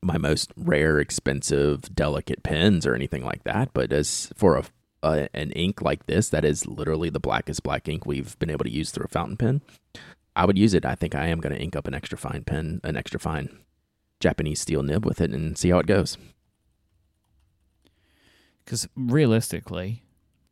my 0.01 0.17
most 0.17 0.51
rare, 0.57 0.99
expensive, 0.99 1.93
delicate 1.95 2.43
pens 2.43 2.85
or 2.85 2.95
anything 2.95 3.23
like 3.23 3.43
that. 3.43 3.69
But 3.73 3.93
as 3.93 4.31
for 4.35 4.57
a 4.57 4.63
uh, 5.03 5.27
an 5.33 5.51
ink 5.51 5.81
like 5.81 6.05
this 6.07 6.29
that 6.29 6.45
is 6.45 6.67
literally 6.67 7.09
the 7.09 7.19
blackest 7.19 7.63
black 7.63 7.87
ink 7.87 8.05
we've 8.05 8.37
been 8.39 8.49
able 8.49 8.65
to 8.65 8.71
use 8.71 8.91
through 8.91 9.05
a 9.05 9.09
fountain 9.09 9.37
pen, 9.37 9.61
I 10.35 10.45
would 10.45 10.57
use 10.57 10.73
it. 10.73 10.85
I 10.85 10.95
think 10.95 11.15
I 11.15 11.27
am 11.27 11.39
going 11.39 11.55
to 11.55 11.61
ink 11.61 11.75
up 11.75 11.87
an 11.87 11.93
extra 11.93 12.17
fine 12.17 12.43
pen, 12.45 12.79
an 12.83 12.95
extra 12.97 13.19
fine 13.19 13.49
Japanese 14.19 14.61
steel 14.61 14.83
nib 14.83 15.05
with 15.05 15.19
it, 15.21 15.31
and 15.31 15.57
see 15.57 15.69
how 15.69 15.79
it 15.79 15.87
goes. 15.87 16.17
because 18.63 18.87
realistically 18.95 20.03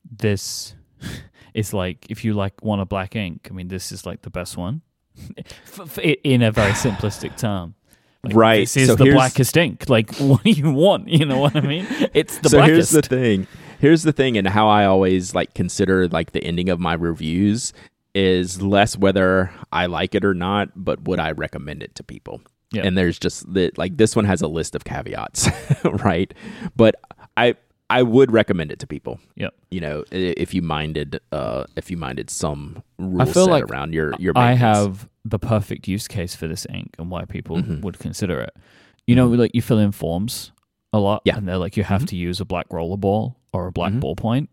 this 0.09 0.75
is 1.53 1.73
like 1.73 2.05
if 2.09 2.23
you 2.25 2.33
like 2.33 2.61
want 2.63 2.81
a 2.81 2.85
black 2.85 3.15
ink 3.15 3.47
i 3.49 3.53
mean 3.53 3.67
this 3.67 3.91
is 3.91 4.05
like 4.05 4.21
the 4.21 4.29
best 4.29 4.57
one 4.57 4.81
in 6.23 6.41
a 6.41 6.51
very 6.51 6.71
simplistic 6.73 7.37
term 7.37 7.75
Like, 8.23 8.35
Right, 8.35 8.59
this 8.61 8.77
is 8.77 8.87
so 8.87 8.95
the 8.95 9.11
blackest 9.11 9.55
ink 9.57 9.89
like 9.89 10.15
what 10.19 10.43
do 10.43 10.51
you 10.51 10.71
want 10.71 11.07
you 11.07 11.25
know 11.25 11.39
what 11.39 11.55
i 11.55 11.61
mean 11.61 11.85
it's 12.13 12.37
the 12.39 12.49
blackest. 12.49 12.51
so 12.51 12.57
blackest 12.57 12.91
here's 12.91 12.91
the 12.91 13.01
thing. 13.03 13.47
Here's 13.79 14.03
the 14.03 14.11
thing, 14.11 14.37
and 14.37 14.47
how 14.47 14.67
I 14.67 14.85
always 14.85 15.33
like 15.33 15.53
consider 15.53 16.07
like 16.07 16.31
the 16.33 16.43
ending 16.43 16.69
of 16.69 16.79
my 16.79 16.93
reviews 16.93 17.73
is 18.13 18.61
less 18.61 18.97
whether 18.97 19.51
I 19.71 19.85
like 19.85 20.15
it 20.15 20.25
or 20.25 20.33
not, 20.33 20.69
but 20.75 21.03
would 21.03 21.19
I 21.19 21.31
recommend 21.31 21.81
it 21.83 21.95
to 21.95 22.03
people? 22.03 22.41
Yeah. 22.71 22.83
And 22.85 22.97
there's 22.97 23.17
just 23.17 23.51
the 23.51 23.71
like 23.77 23.97
this 23.97 24.15
one 24.15 24.25
has 24.25 24.41
a 24.41 24.47
list 24.47 24.75
of 24.75 24.83
caveats, 24.83 25.47
right? 26.03 26.31
But 26.75 26.95
I 27.37 27.55
I 27.89 28.03
would 28.03 28.31
recommend 28.31 28.71
it 28.71 28.77
to 28.79 28.87
people. 28.87 29.19
Yep. 29.35 29.53
You 29.71 29.79
know, 29.79 30.03
if 30.11 30.53
you 30.53 30.61
minded 30.61 31.19
uh 31.31 31.63
if 31.75 31.89
you 31.89 31.97
minded 31.97 32.29
some 32.29 32.83
rules 32.99 33.33
feel 33.33 33.45
set 33.45 33.51
like 33.51 33.63
around 33.71 33.93
your 33.93 34.13
your 34.19 34.33
I 34.35 34.53
have 34.53 35.07
the 35.25 35.39
perfect 35.39 35.87
use 35.87 36.07
case 36.07 36.35
for 36.35 36.47
this 36.47 36.67
ink 36.71 36.95
and 36.99 37.09
why 37.09 37.25
people 37.25 37.57
Mhm. 37.57 37.81
would 37.81 37.97
consider 37.97 38.39
it. 38.39 38.55
You 39.07 39.15
know, 39.15 39.27
like 39.27 39.51
you 39.55 39.61
fill 39.63 39.79
in 39.79 39.91
forms 39.91 40.51
a 40.93 40.99
lot, 40.99 41.21
Yeah. 41.25 41.37
and 41.37 41.47
they're 41.47 41.57
like 41.57 41.75
you 41.77 41.83
have 41.83 42.03
Mhm. 42.03 42.07
to 42.09 42.15
use 42.17 42.39
a 42.39 42.45
black 42.45 42.67
roller 42.71 42.97
ball 42.97 43.35
or 43.53 43.67
a 43.67 43.71
black 43.71 43.93
Mhm. 43.93 44.01
ballpoint. 44.01 44.47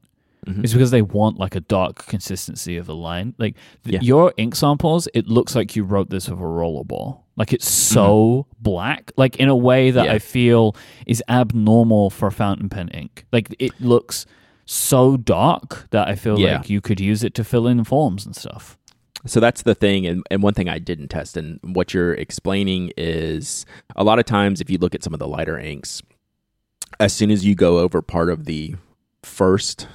Mhm. 0.46 0.62
It's 0.62 0.72
because 0.72 0.90
they 0.92 1.02
want 1.02 1.38
like 1.38 1.54
a 1.56 1.61
dark 1.61 2.06
consistency 2.06 2.76
of 2.76 2.88
a 2.88 2.92
line. 2.92 3.35
Like 3.38 3.56
th- 3.85 3.94
Yeah. 3.94 4.00
your 4.02 4.32
ink 4.37 4.54
samples, 4.54 5.09
it 5.12 5.26
looks 5.26 5.54
like 5.56 5.74
you 5.74 5.82
wrote 5.82 6.09
this 6.11 6.28
with 6.28 6.38
a 6.40 6.46
roller 6.46 6.85
ball. 6.85 7.24
Like 7.37 7.52
it's 7.52 7.68
so 7.68 8.46
black, 8.61 9.11
like 9.16 9.37
in 9.37 9.48
a 9.48 9.56
way 9.56 9.90
that 9.90 10.00
Mm-hmm. 10.02 10.06
Yeah. 10.09 10.14
I 10.14 10.18
feel 10.20 10.76
is 11.06 11.22
abnormal 11.28 12.11
for 12.11 12.30
fountain 12.30 12.68
pen 12.68 12.88
ink. 12.88 13.26
Like 13.32 13.54
it 13.59 13.72
looks 13.80 14.24
so 14.64 15.16
dark 15.16 15.88
that 15.90 16.09
I 16.09 16.14
feel 16.14 16.38
Yeah. 16.38 16.59
like 16.59 16.70
you 16.70 16.80
could 16.80 17.00
use 17.00 17.22
it 17.24 17.35
to 17.35 17.44
fill 17.44 17.66
in 17.66 17.82
forms 17.85 18.24
and 18.24 18.35
stuff. 18.35 18.78
So 19.24 19.40
that's 19.40 19.62
the 19.62 19.74
thing, 19.74 20.06
and, 20.06 20.22
and 20.30 20.40
one 20.40 20.54
thing 20.54 20.68
I 20.68 20.78
didn't 20.78 21.09
test, 21.09 21.37
and 21.37 21.59
what 21.64 21.92
you're 21.92 22.14
explaining 22.14 22.92
is 22.96 23.66
a 23.96 24.04
lot 24.04 24.20
of 24.20 24.24
times 24.24 24.61
if 24.61 24.70
you 24.70 24.78
look 24.78 24.94
at 24.94 25.02
some 25.02 25.12
of 25.12 25.18
the 25.18 25.26
lighter 25.26 25.59
inks, 25.59 26.00
as 27.00 27.12
soon 27.12 27.32
as 27.32 27.44
you 27.44 27.56
go 27.56 27.80
over 27.80 28.00
part 28.02 28.30
of 28.30 28.44
the 28.44 28.76
first 29.26 29.88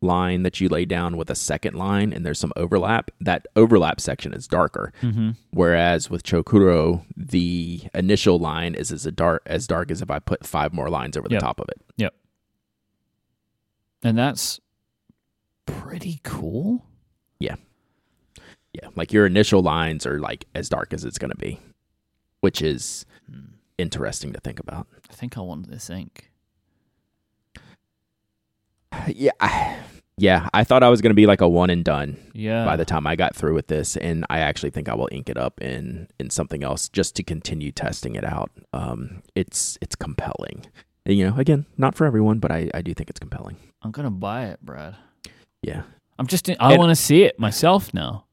line 0.00 0.42
that 0.42 0.60
you 0.60 0.68
lay 0.68 0.84
down 0.84 1.16
with 1.16 1.30
a 1.30 1.34
second 1.34 1.74
line 1.74 2.12
and 2.12 2.26
there's 2.26 2.38
some 2.38 2.52
overlap, 2.56 3.10
that 3.20 3.46
overlap 3.56 4.00
section 4.00 4.34
is 4.34 4.46
darker. 4.46 4.92
Mm-hmm. 5.00 5.30
Whereas 5.52 6.10
with 6.10 6.22
Chou 6.24 6.42
Kuro, 6.42 7.06
the 7.16 7.80
initial 7.94 8.38
line 8.38 8.74
is 8.74 8.92
as 8.92 9.06
a 9.06 9.12
dark 9.12 9.42
as 9.46 9.66
dark 9.66 9.90
as 9.90 10.02
if 10.02 10.10
I 10.10 10.18
put 10.18 10.44
five 10.46 10.74
more 10.74 10.90
lines 10.90 11.16
over 11.16 11.28
the 11.28 11.34
Yep. 11.36 11.42
top 11.42 11.60
of 11.60 11.68
it. 11.70 11.80
Yep. 11.96 12.14
And 14.02 14.18
that's 14.18 14.60
pretty 15.64 16.20
cool. 16.22 16.84
Yeah. 17.38 17.56
Yeah, 18.74 18.88
like 18.96 19.12
your 19.12 19.24
initial 19.24 19.62
lines 19.62 20.04
are 20.04 20.18
like 20.18 20.46
as 20.54 20.68
dark 20.68 20.92
as 20.92 21.04
it's 21.04 21.16
going 21.16 21.30
to 21.30 21.36
be, 21.36 21.60
which 22.40 22.60
is 22.60 23.06
interesting 23.78 24.32
to 24.34 24.40
think 24.40 24.58
about. 24.60 24.88
I 25.08 25.14
think 25.14 25.38
I 25.38 25.40
want 25.40 25.70
this 25.70 25.88
ink. 25.88 26.30
Yeah, 29.08 29.30
I, 29.40 29.76
yeah. 30.16 30.48
I 30.54 30.64
thought 30.64 30.82
I 30.82 30.88
was 30.88 31.00
going 31.00 31.10
to 31.10 31.14
be 31.14 31.26
like 31.26 31.40
a 31.40 31.48
one 31.48 31.70
and 31.70 31.84
done 31.84 32.16
Yeah. 32.32 32.64
by 32.64 32.76
the 32.76 32.84
time 32.84 33.06
I 33.06 33.16
got 33.16 33.34
through 33.34 33.54
with 33.54 33.66
this, 33.68 33.96
and 33.96 34.24
I 34.30 34.38
actually 34.40 34.70
think 34.70 34.88
I 34.88 34.94
will 34.94 35.08
ink 35.12 35.28
it 35.28 35.36
up 35.36 35.60
in 35.60 36.08
in 36.18 36.30
something 36.30 36.62
else 36.64 36.88
just 36.88 37.14
to 37.16 37.22
continue 37.22 37.72
testing 37.72 38.14
it 38.14 38.24
out. 38.24 38.50
Um, 38.72 39.22
it's 39.34 39.78
it's 39.80 39.96
compelling. 39.96 40.66
And, 41.06 41.16
you 41.16 41.28
know, 41.28 41.36
again, 41.36 41.66
not 41.76 41.94
for 41.94 42.06
everyone, 42.06 42.38
but 42.38 42.50
I 42.50 42.70
I 42.74 42.82
do 42.82 42.94
think 42.94 43.10
it's 43.10 43.20
compelling. 43.20 43.56
I'm 43.82 43.90
gonna 43.90 44.10
buy 44.10 44.46
it, 44.46 44.60
Brad. 44.62 44.96
Yeah. 45.62 45.82
I'm 46.18 46.26
just. 46.26 46.48
In, 46.48 46.56
I 46.60 46.76
want 46.78 46.90
to 46.90 46.96
see 46.96 47.24
it 47.24 47.38
myself 47.40 47.92
now. 47.92 48.24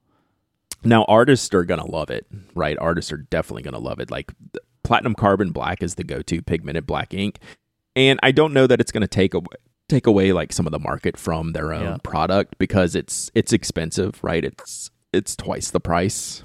Now, 0.83 1.03
artists 1.05 1.53
are 1.53 1.63
gonna 1.63 1.85
love 1.89 2.09
it, 2.09 2.25
right? 2.55 2.77
Artists 2.79 3.11
are 3.11 3.17
definitely 3.17 3.63
gonna 3.63 3.79
love 3.79 3.99
it. 3.99 4.09
Like 4.11 4.31
platinum 4.83 5.15
carbon 5.15 5.51
black 5.51 5.81
is 5.83 5.95
the 5.95 6.03
go-to 6.03 6.41
pigmented 6.41 6.85
black 6.87 7.13
ink, 7.13 7.39
and 7.95 8.19
I 8.23 8.31
don't 8.31 8.53
know 8.53 8.67
that 8.67 8.79
it's 8.79 8.91
gonna 8.91 9.07
take 9.07 9.33
away 9.33 9.55
take 9.91 10.07
away 10.07 10.31
like 10.33 10.51
some 10.53 10.65
of 10.65 10.71
the 10.71 10.79
market 10.79 11.17
from 11.17 11.51
their 11.51 11.71
own 11.73 11.83
Yeah. 11.83 11.97
product 12.03 12.57
because 12.57 12.95
it's 12.95 13.29
it's 13.35 13.53
expensive, 13.53 14.23
right? 14.23 14.43
It's 14.43 14.89
it's 15.13 15.35
twice 15.35 15.69
the 15.71 15.79
price 15.79 16.43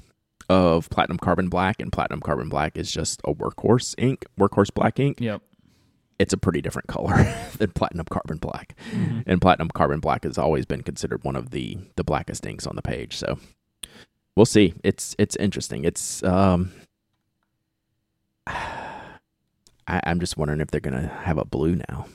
of 0.49 0.89
platinum 0.89 1.17
carbon 1.17 1.49
black, 1.49 1.81
and 1.81 1.91
platinum 1.91 2.19
carbon 2.21 2.49
black 2.49 2.77
is 2.77 2.91
just 2.91 3.19
a 3.25 3.33
workhorse 3.33 3.95
ink, 3.97 4.25
workhorse 4.39 4.73
black 4.73 4.99
ink. 4.99 5.19
Yep. 5.19 5.41
It's 6.19 6.33
a 6.33 6.37
pretty 6.37 6.61
different 6.61 6.87
color 6.87 7.15
than 7.57 7.71
platinum 7.71 8.05
carbon 8.09 8.37
black, 8.37 8.75
and 9.25 9.41
platinum 9.41 9.69
carbon 9.69 9.99
black 9.99 10.23
has 10.23 10.37
always 10.37 10.65
been 10.65 10.83
considered 10.83 11.23
one 11.23 11.35
of 11.35 11.49
the 11.51 11.77
the 11.95 12.03
blackest 12.03 12.45
inks 12.45 12.65
on 12.67 12.75
the 12.75 12.81
page. 12.81 13.15
So 13.17 13.37
we'll 14.35 14.45
see. 14.45 14.73
It's 14.83 15.15
it's 15.17 15.35
interesting. 15.37 15.83
It's 15.85 16.21
um. 16.23 16.71
I, 19.89 20.01
I'm 20.03 20.19
just 20.19 20.37
wondering 20.37 20.59
if 20.59 20.69
they're 20.69 20.81
gonna 20.81 21.07
have 21.23 21.37
a 21.37 21.45
blue 21.45 21.75
now, 21.89 22.07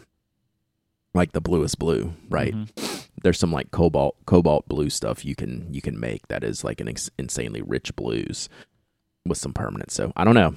like 1.14 1.32
the 1.32 1.40
bluest 1.40 1.78
blue, 1.78 2.14
right? 2.30 2.54
Mhm. 2.54 3.06
There's 3.22 3.38
some 3.38 3.52
like 3.52 3.70
cobalt 3.70 4.16
cobalt 4.26 4.66
blue 4.68 4.90
stuff 4.90 5.24
you 5.24 5.34
can 5.34 5.72
you 5.72 5.80
can 5.82 5.98
make 6.00 6.26
that 6.28 6.42
is 6.42 6.64
like 6.64 6.80
an 6.80 6.88
ex- 6.88 7.10
insanely 7.18 7.62
rich 7.62 7.94
blues 7.94 8.48
with 9.26 9.38
some 9.38 9.52
permanence. 9.52 9.94
So 9.94 10.12
I 10.16 10.24
don't 10.24 10.34
know. 10.34 10.54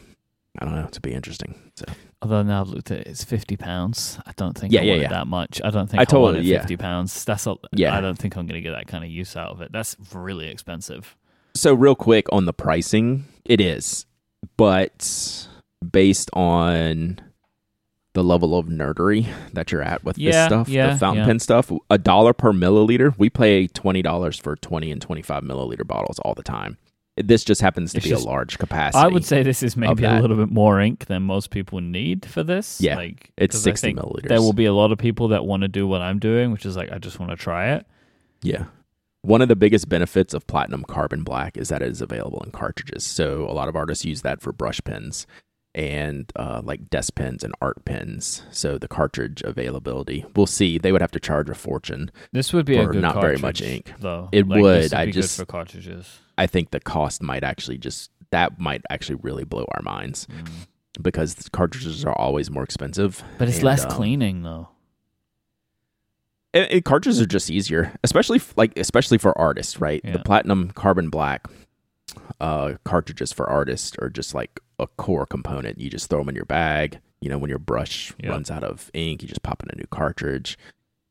I 0.57 0.65
don't 0.65 0.73
know. 0.75 0.87
To 0.87 1.01
be 1.01 1.13
interesting. 1.13 1.71
So 1.75 1.85
Although 2.21 2.41
now 2.43 2.61
I've 2.61 2.69
looked 2.69 2.89
at 2.89 2.99
it, 3.01 3.07
it's 3.07 3.23
fifty 3.23 3.57
pounds. 3.57 4.17
I 4.25 4.31
don't 4.37 4.57
think 4.57 4.71
Yeah, 4.73 4.79
I 4.81 4.83
yeah, 4.85 4.93
yeah. 4.95 5.09
that 5.09 5.27
much. 5.27 5.61
I 5.63 5.69
don't 5.69 5.87
think 5.89 5.99
I 5.99 6.03
I, 6.03 6.05
totally- 6.05 6.45
yeah. 6.45 6.59
fifty 6.59 6.77
pounds. 6.77 7.25
That's 7.25 7.45
a, 7.45 7.55
Yeah. 7.73 7.95
I 7.95 8.01
don't 8.01 8.17
think 8.17 8.35
I'm 8.37 8.47
going 8.47 8.57
to 8.57 8.67
get 8.67 8.71
that 8.75 8.87
kind 8.87 9.03
of 9.03 9.09
use 9.11 9.35
out 9.35 9.51
of 9.51 9.61
it. 9.61 9.71
That's 9.71 9.95
really 10.13 10.47
expensive. 10.47 11.15
so 11.55 11.73
real 11.73 11.93
quick 11.95 12.25
on 12.31 12.45
the 12.45 12.53
pricing, 12.53 13.25
it 13.43 13.59
is, 13.61 14.05
but 14.57 15.47
based 15.91 16.29
on 16.33 17.19
the 18.15 18.23
level 18.23 18.58
of 18.58 18.67
nerdery 18.67 19.28
that 19.54 19.71
you're 19.71 19.82
at 19.84 20.04
with 20.04 20.15
this 20.15 20.34
stuff, 20.34 20.69
yeah, 20.69 20.93
the 20.93 20.97
fountain 20.97 21.23
yeah. 21.23 21.28
pen 21.28 21.38
stuff, 21.38 21.69
a 21.89 21.97
dollar 21.97 22.34
per 22.34 22.54
milliliter. 22.54 23.13
We 23.17 23.30
pay 23.30 23.67
twenty 23.67 24.01
dollars 24.01 24.39
for 24.39 24.56
twenty 24.56 24.89
and 24.89 25.01
twenty 25.01 25.21
five 25.21 25.43
milliliter 25.43 25.86
bottles 25.86 26.17
all 26.19 26.34
the 26.34 26.41
time. 26.41 26.78
This 27.17 27.43
just 27.43 27.62
happens 27.62 27.91
to 27.91 27.97
It's 27.97 28.06
be 28.06 28.10
just- 28.10 28.25
a 28.25 28.28
large 28.28 28.58
capacity. 28.58 29.04
I 29.04 29.08
would 29.08 29.23
say 29.23 29.43
this 29.43 29.62
is 29.62 29.78
maybe 29.78 30.04
a 30.06 30.19
little 30.19 30.38
bit 30.38 30.49
more 30.49 30.80
ink 30.80 31.06
than 31.06 31.23
most 31.23 31.49
people 31.49 31.80
need 31.82 32.25
for 32.25 32.41
this. 32.41 32.82
Yeah, 32.82 32.95
like, 32.95 33.32
it's 33.38 33.58
60 33.58 33.93
milliliters. 33.93 34.28
There 34.28 34.41
will 34.41 34.54
be 34.54 34.65
a 34.65 34.73
lot 34.73 34.91
of 34.91 34.97
people 34.97 35.30
that 35.30 35.45
want 35.45 35.62
to 35.62 35.67
do 35.67 35.88
what 35.88 36.01
I'm 36.01 36.19
doing, 36.19 36.51
which 36.51 36.65
is 36.65 36.75
like 36.75 36.91
I 36.91 36.97
just 36.97 37.19
want 37.19 37.32
to 37.32 37.38
try 37.38 37.73
it. 37.73 37.86
Yeah. 38.41 38.65
One 39.23 39.41
of 39.41 39.47
the 39.47 39.56
biggest 39.56 39.89
benefits 39.89 40.34
of 40.34 40.45
platinum 40.47 40.84
carbon 40.84 41.23
black 41.23 41.58
is 41.58 41.69
that 41.69 41.82
it 41.82 41.89
is 41.89 41.99
available 41.99 42.41
in 42.45 42.51
cartridges. 42.51 43.04
So 43.04 43.45
a 43.49 43.54
lot 43.54 43.67
of 43.67 43.75
artists 43.75 44.06
use 44.06 44.21
that 44.21 44.39
for 44.39 44.51
brush 44.54 44.80
pens 44.84 45.25
and 45.75 46.31
uh, 46.38 46.61
like 46.63 46.89
desk 46.89 47.13
pens 47.15 47.43
and 47.43 47.53
art 47.61 47.83
pens. 47.85 48.41
So 48.49 48.77
the 48.79 48.88
cartridge 48.88 49.41
availability, 49.43 50.25
we'll 50.35 50.47
see. 50.47 50.77
They 50.77 50.91
would 50.93 51.01
have 51.01 51.11
to 51.11 51.19
charge 51.19 51.49
a 51.49 51.53
fortune. 51.53 52.09
This 52.31 52.53
would 52.53 52.65
be 52.65 52.77
a 52.77 52.85
For 52.85 52.93
not 52.93 53.19
very 53.21 53.38
much 53.38 53.61
ink. 53.61 53.91
though. 53.99 54.29
It 54.31 54.47
Like, 54.47 54.61
would, 54.61 54.93
I 54.93 55.11
just- 55.11 55.38
good 55.38 55.43
for 55.43 55.51
cartridges. 55.51 56.19
I 56.38 56.47
think 56.47 56.71
the 56.71 56.79
cost 56.79 57.21
might 57.21 57.43
actually 57.43 57.77
just 57.77 58.09
that 58.31 58.59
might 58.59 58.81
actually 58.89 59.19
really 59.21 59.43
blow 59.43 59.65
our 59.71 59.81
minds 59.81 60.27
because 61.01 61.35
cartridges 61.51 62.03
are 62.05 62.17
always 62.17 62.49
more 62.49 62.63
expensive. 62.63 63.23
But 63.38 63.47
it's 63.49 63.57
And, 63.57 63.65
less 63.65 63.83
um, 63.85 63.91
cleaning 63.91 64.43
though. 64.43 64.69
And, 66.53 66.71
and 66.71 66.85
cartridges 66.85 67.21
are 67.21 67.25
just 67.25 67.49
easier, 67.51 67.93
especially 68.03 68.38
f- 68.38 68.53
like 68.57 68.77
especially 68.77 69.17
for 69.17 69.38
artists, 69.38 69.79
right? 69.79 70.01
Yeah. 70.03 70.13
The 70.13 70.19
platinum 70.19 70.71
carbon 70.71 71.09
black 71.09 71.47
uh, 72.39 72.73
cartridges 72.83 73.31
for 73.33 73.49
artists 73.49 73.95
are 73.99 74.09
just 74.09 74.33
like 74.33 74.59
a 74.79 74.88
core 74.88 75.25
component. 75.25 75.79
You 75.79 75.89
just 75.89 76.09
throw 76.09 76.19
them 76.19 76.29
in 76.29 76.35
your 76.35 76.45
bag. 76.45 76.99
You 77.21 77.29
know, 77.29 77.38
when 77.38 77.49
your 77.49 77.59
brush 77.59 78.13
Yeah. 78.19 78.29
runs 78.31 78.51
out 78.51 78.63
of 78.63 78.91
ink, 78.93 79.21
you 79.21 79.27
just 79.27 79.41
pop 79.43 79.63
in 79.63 79.69
a 79.71 79.75
new 79.77 79.88
cartridge. 79.89 80.57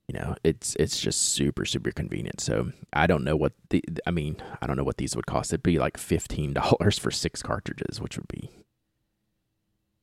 You 0.09 0.19
know, 0.19 0.37
it's 0.45 0.77
it's 0.79 1.01
just 1.01 1.21
super 1.33 1.65
super 1.65 1.91
convenient. 1.91 2.41
So 2.41 2.73
I 2.93 3.07
don't 3.07 3.25
know 3.25 3.37
what 3.37 3.53
the 3.71 3.83
I 4.07 4.11
mean 4.11 4.37
I 4.61 4.67
don't 4.67 4.77
know 4.77 4.85
what 4.85 4.99
these 4.99 5.17
would 5.17 5.27
cost. 5.27 5.53
It'd 5.53 5.63
be 5.63 5.79
like 5.79 5.97
fifteen 5.97 6.53
dollars 6.61 6.99
for 6.99 7.11
six 7.11 7.43
cartridges, 7.43 8.01
which 8.01 8.17
would 8.19 8.29
be 8.29 8.51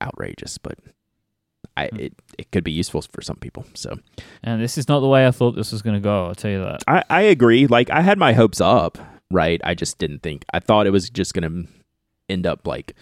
outrageous, 0.02 0.58
but 0.58 0.80
I 1.78 1.88
Hmm. 1.88 2.00
it 2.00 2.14
it 2.38 2.52
could 2.52 2.64
be 2.64 2.72
useful 2.72 3.02
for 3.04 3.22
some 3.22 3.38
people. 3.38 3.66
So 3.76 4.00
And 4.44 4.62
this 4.62 4.78
is 4.78 4.88
not 4.88 5.00
the 5.02 5.08
way 5.08 5.28
I 5.28 5.32
thought 5.32 5.52
this 5.56 5.72
was 5.72 5.82
going 5.82 5.96
to 5.96 6.02
go. 6.04 6.26
I'll 6.28 6.36
tell 6.36 6.52
you 6.52 6.60
that. 6.64 6.84
I, 6.88 7.04
I 7.10 7.22
agree. 7.22 7.68
Like 7.68 7.90
I 7.92 8.02
had 8.02 8.18
my 8.18 8.34
hopes 8.34 8.60
up, 8.60 8.98
right? 9.30 9.62
I 9.64 9.76
just 9.76 9.98
didn't 10.00 10.24
think 10.24 10.44
I 10.54 10.60
thought 10.60 10.88
it 10.88 10.92
was 10.92 11.10
just 11.10 11.34
gonna 11.36 11.64
end 12.28 12.48
up 12.48 12.66
like 12.66 12.96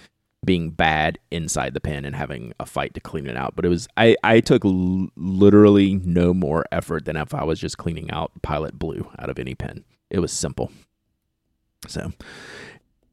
being 0.46 0.70
bad 0.70 1.20
inside 1.32 1.74
the 1.74 1.82
pen 1.82 2.06
and 2.06 2.16
having 2.16 2.54
a 2.60 2.66
fight 2.66 2.94
to 2.94 3.00
clean 3.00 3.28
it 3.28 3.36
out. 3.36 3.56
But 3.56 3.66
it 3.66 3.70
was 3.70 3.88
I 3.98 4.16
I 4.24 4.40
took 4.40 4.64
l- 4.66 5.10
literally 5.16 5.96
no 5.96 6.34
more 6.34 6.66
effort 6.72 7.06
than 7.06 7.18
if 7.18 7.34
I 7.34 7.44
was 7.44 7.60
just 7.60 7.78
cleaning 7.78 8.10
out 8.12 8.32
Pilot 8.42 8.80
Blue 8.80 9.10
out 9.20 9.30
of 9.30 9.40
any 9.40 9.56
pen. 9.56 9.84
It 10.10 10.20
was 10.20 10.32
simple. 10.32 10.72
So 11.88 12.12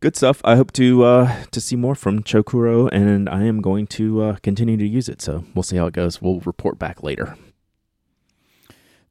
good 0.01 0.17
stuff. 0.17 0.41
I 0.45 0.57
hope 0.57 0.73
to 0.73 1.05
uh 1.05 1.45
to 1.51 1.61
see 1.61 1.77
more 1.77 1.95
from 1.95 2.23
Chou 2.23 2.43
Kuro 2.43 2.89
and 2.89 3.29
I 3.29 3.43
am 3.43 3.61
going 3.61 3.87
to 3.89 4.23
uh 4.23 4.37
continue 4.43 4.77
to 4.77 4.87
use 4.87 5.09
it. 5.09 5.21
So 5.21 5.45
we'll 5.55 5.63
see 5.63 5.77
how 5.77 5.87
it 5.87 5.95
goes. 5.95 6.23
We'll 6.23 6.41
report 6.41 6.79
back 6.79 7.03
later. 7.03 7.37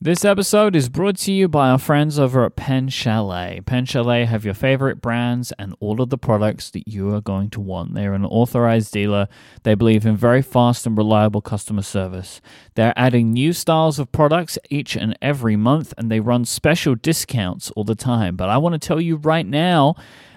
This 0.01 0.25
episode 0.25 0.75
is 0.75 0.89
brought 0.89 1.15
to 1.19 1.31
you 1.31 1.47
by 1.47 1.69
our 1.69 1.77
friends 1.77 2.19
over 2.19 2.43
at 2.43 2.57
Pen 2.57 2.89
Chalet. 2.89 3.61
Pen 3.65 3.85
Chalet 3.85 4.25
have 4.25 4.43
your 4.43 4.53
favorite 4.53 5.01
brands 5.01 5.53
and 5.57 5.73
all 5.79 6.01
of 6.01 6.09
the 6.09 6.17
products 6.17 6.69
that 6.71 6.85
you 6.85 7.15
are 7.15 7.21
going 7.21 7.49
to 7.51 7.61
want. 7.61 7.93
They're 7.93 8.13
an 8.13 8.25
authorized 8.25 8.91
dealer. 8.91 9.29
They 9.63 9.73
believe 9.73 10.05
in 10.05 10.17
very 10.17 10.41
fast 10.41 10.85
and 10.85 10.97
reliable 10.97 11.39
customer 11.39 11.81
service. 11.81 12.41
They're 12.75 12.93
adding 12.97 13.31
new 13.31 13.53
styles 13.53 13.97
of 13.97 14.11
products 14.11 14.57
each 14.69 14.97
and 14.97 15.17
every 15.21 15.55
month, 15.55 15.93
and 15.97 16.11
they 16.11 16.19
run 16.19 16.43
special 16.43 16.95
discounts 16.95 17.71
all 17.71 17.85
the 17.85 17.95
time. 17.95 18.35
But 18.35 18.49
I 18.49 18.57
want 18.57 18.73
to 18.73 18.85
tell 18.85 18.99
you 18.99 19.15
right 19.15 19.45
now 19.45 19.95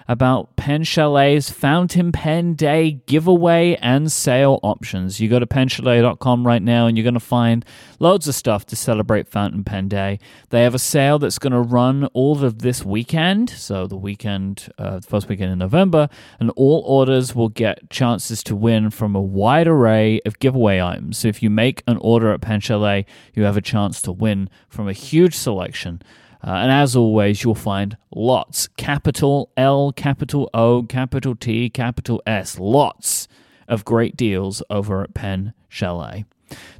about 0.09 0.55
Pen 0.55 0.83
Chalet's 0.83 1.51
Fountain 1.51 2.11
Pen 2.11 2.55
Day 2.55 2.99
giveaway 3.05 3.75
and 3.75 4.11
sale 4.11 4.59
options. 4.63 5.19
You 5.19 5.29
go 5.29 5.37
to 5.37 5.45
penchalet.com 5.45 6.47
right 6.47 6.63
now 6.63 6.87
and 6.87 6.97
you're 6.97 7.03
going 7.03 7.13
to 7.13 7.19
find 7.19 7.63
loads 7.99 8.27
of 8.27 8.33
stuff 8.33 8.65
to 8.65 8.75
celebrate 8.75 9.27
Fountain 9.27 9.63
Pen 9.63 9.87
Day. 9.87 10.17
They 10.49 10.63
have 10.63 10.73
a 10.73 10.79
sale 10.79 11.19
that's 11.19 11.37
going 11.37 11.53
to 11.53 11.61
run 11.61 12.05
all 12.07 12.43
of 12.43 12.59
this 12.63 12.83
weekend, 12.83 13.51
so 13.51 13.85
the 13.85 13.97
weekend, 13.97 14.69
uh, 14.79 14.95
the 14.99 15.07
first 15.07 15.29
weekend 15.29 15.51
in 15.51 15.59
November, 15.59 16.09
and 16.39 16.49
all 16.55 16.81
orders 16.87 17.35
will 17.35 17.49
get 17.49 17.91
chances 17.91 18.41
to 18.45 18.55
win 18.55 18.89
from 18.89 19.15
a 19.15 19.21
wide 19.21 19.67
array 19.67 20.21
of 20.25 20.39
giveaway 20.39 20.81
items. 20.81 21.19
So 21.19 21.27
if 21.27 21.43
you 21.43 21.51
make 21.51 21.83
an 21.85 21.97
order 21.97 22.33
at 22.33 22.41
Pen 22.41 22.61
Chalet, 22.61 23.05
you 23.35 23.43
have 23.43 23.57
a 23.57 23.61
chance 23.61 24.01
to 24.01 24.11
win 24.11 24.49
from 24.69 24.89
a 24.89 24.93
huge 24.93 25.35
selection. 25.35 26.01
Uh, 26.41 26.51
and 26.51 26.71
as 26.71 26.95
always, 26.95 27.43
you'll 27.43 27.55
find 27.55 27.97
lots 28.15 28.67
capital 28.77 29.51
L, 29.57 29.91
capital 29.91 30.49
O, 30.53 30.83
capital 30.83 31.35
T, 31.35 31.69
capital 31.69 32.21
S, 32.25 32.57
lots 32.57 33.27
of 33.67 33.85
great 33.85 34.15
deals 34.15 34.63
over 34.69 35.03
at 35.03 35.13
Pen 35.13 35.53
Chalet. 35.67 36.25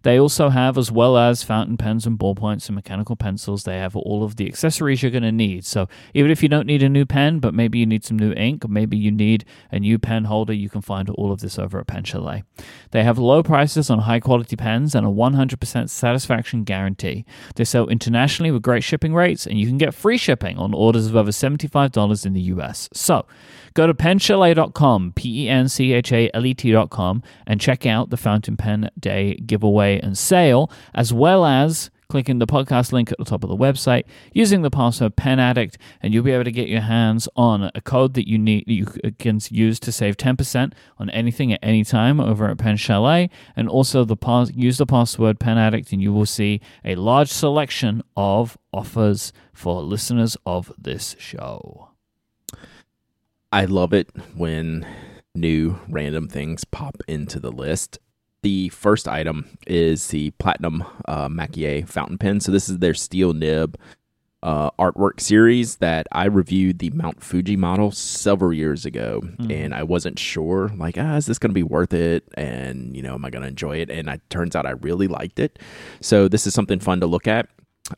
They 0.03 0.19
also 0.19 0.49
have, 0.49 0.77
as 0.77 0.91
well 0.91 1.17
as 1.17 1.43
fountain 1.43 1.77
pens 1.77 2.05
and 2.05 2.17
ballpoints 2.17 2.67
and 2.67 2.75
mechanical 2.75 3.15
pencils, 3.15 3.63
they 3.63 3.77
have 3.77 3.95
all 3.95 4.23
of 4.23 4.35
the 4.37 4.47
accessories 4.47 5.01
you're 5.01 5.11
going 5.11 5.23
to 5.23 5.31
need. 5.31 5.65
So 5.65 5.87
even 6.13 6.31
if 6.31 6.41
you 6.41 6.49
don't 6.49 6.67
need 6.67 6.83
a 6.83 6.89
new 6.89 7.05
pen, 7.05 7.39
but 7.39 7.53
maybe 7.53 7.79
you 7.79 7.85
need 7.85 8.03
some 8.03 8.17
new 8.17 8.33
ink, 8.33 8.67
maybe 8.67 8.97
you 8.97 9.11
need 9.11 9.45
a 9.71 9.79
new 9.79 9.99
pen 9.99 10.25
holder, 10.25 10.53
you 10.53 10.69
can 10.69 10.81
find 10.81 11.09
all 11.09 11.31
of 11.31 11.41
this 11.41 11.59
over 11.59 11.79
at 11.79 11.87
Pen 11.87 12.03
Chalet. 12.03 12.43
They 12.91 13.03
have 13.03 13.17
low 13.17 13.43
prices 13.43 13.89
on 13.89 13.99
high 13.99 14.19
quality 14.19 14.55
pens 14.55 14.95
and 14.95 15.05
a 15.05 15.09
100% 15.09 15.89
satisfaction 15.89 16.63
guarantee. 16.63 17.25
They 17.55 17.65
sell 17.65 17.87
internationally 17.87 18.51
with 18.51 18.61
great 18.61 18.83
shipping 18.83 19.13
rates, 19.13 19.45
and 19.45 19.59
you 19.59 19.67
can 19.67 19.77
get 19.77 19.93
free 19.93 20.17
shipping 20.17 20.57
on 20.57 20.73
orders 20.73 21.07
of 21.07 21.15
over 21.15 21.31
$75 21.31 22.25
in 22.25 22.33
the 22.33 22.41
US. 22.41 22.89
So 22.93 23.25
go 23.73 23.87
to 23.87 23.93
penchalet.com, 23.93 25.13
P 25.15 25.45
E 25.45 25.49
N 25.49 25.69
C 25.69 25.93
H 25.93 26.11
A 26.11 26.29
L 26.33 26.45
E 26.45 26.53
T.com, 26.53 27.23
and 27.45 27.61
check 27.61 27.85
out 27.85 28.09
the 28.09 28.17
Fountain 28.17 28.57
Pen 28.57 28.89
Day 28.99 29.35
giveaway 29.35 29.99
and 29.99 30.17
sale, 30.17 30.71
as 30.93 31.13
well 31.13 31.45
as 31.45 31.89
clicking 32.09 32.39
the 32.39 32.47
podcast 32.47 32.91
link 32.91 33.11
at 33.11 33.19
the 33.19 33.23
top 33.23 33.43
of 33.43 33.49
the 33.49 33.55
website, 33.55 34.03
using 34.33 34.63
the 34.63 34.71
password 34.71 35.15
Pen 35.15 35.39
Addict, 35.39 35.77
and 36.01 36.11
you'll 36.11 36.23
be 36.23 36.31
able 36.31 36.43
to 36.43 36.51
get 36.51 36.67
your 36.67 36.81
hands 36.81 37.29
on 37.35 37.69
a 37.75 37.81
code 37.81 38.15
that 38.15 38.27
you 38.27 38.39
need 38.39 38.63
you 38.65 38.87
can 39.19 39.39
use 39.51 39.79
to 39.79 39.91
save 39.91 40.17
10% 40.17 40.73
on 40.97 41.09
anything 41.11 41.53
at 41.53 41.59
any 41.61 41.83
time 41.83 42.19
over 42.19 42.49
at 42.49 42.57
Pen 42.57 42.77
Chalet, 42.77 43.29
and 43.55 43.69
also 43.69 44.03
the 44.03 44.17
use 44.55 44.79
the 44.79 44.87
password 44.87 45.39
Pen 45.39 45.59
Addict, 45.59 45.91
and 45.91 46.01
you 46.01 46.11
will 46.11 46.25
see 46.25 46.61
a 46.83 46.95
large 46.95 47.29
selection 47.29 48.01
of 48.17 48.57
offers 48.73 49.31
for 49.53 49.83
listeners 49.83 50.35
of 50.47 50.71
this 50.79 51.15
show. 51.19 51.88
I 53.51 53.65
love 53.65 53.93
it 53.93 54.09
when 54.35 54.85
new 55.35 55.79
random 55.89 56.27
things 56.27 56.63
pop 56.65 56.97
into 57.07 57.39
the 57.39 57.51
list. 57.51 57.99
The 58.41 58.69
first 58.69 59.07
item 59.07 59.47
is 59.67 60.07
the 60.09 60.31
Platinum 60.31 60.83
uh, 61.05 61.29
fountain 61.85 62.17
pen. 62.17 62.39
So 62.39 62.51
this 62.51 62.69
is 62.69 62.77
their 62.77 62.93
steel 62.93 63.33
nib 63.33 63.77
uh, 64.41 64.71
artwork 64.79 65.19
series 65.19 65.77
that 65.77 66.07
I 66.13 66.25
reviewed 66.25 66.79
the 66.79 66.91
Mount 66.91 67.21
Fuji 67.21 67.57
model 67.57 67.91
several 67.91 68.53
years 68.53 68.85
ago, 68.85 69.19
Mhm. 69.21 69.51
and 69.51 69.73
I 69.73 69.83
wasn't 69.83 70.17
sure, 70.17 70.71
like, 70.77 70.97
ah, 70.97 71.17
is 71.17 71.25
this 71.25 71.37
going 71.37 71.49
to 71.49 71.53
be 71.53 71.63
worth 71.63 71.93
it? 71.93 72.23
And 72.35 72.95
you 72.95 73.01
know, 73.01 73.15
am 73.15 73.25
I 73.25 73.31
going 73.31 73.41
to 73.41 73.49
enjoy 73.49 73.77
it? 73.77 73.89
And 73.89 74.07
it 74.07 74.21
turns 74.29 74.55
out 74.55 74.65
I 74.65 74.71
really 74.71 75.07
liked 75.07 75.39
it. 75.39 75.59
So 75.99 76.29
this 76.29 76.47
is 76.47 76.53
something 76.53 76.79
fun 76.79 77.01
to 77.01 77.05
look 77.07 77.27
at. 77.27 77.49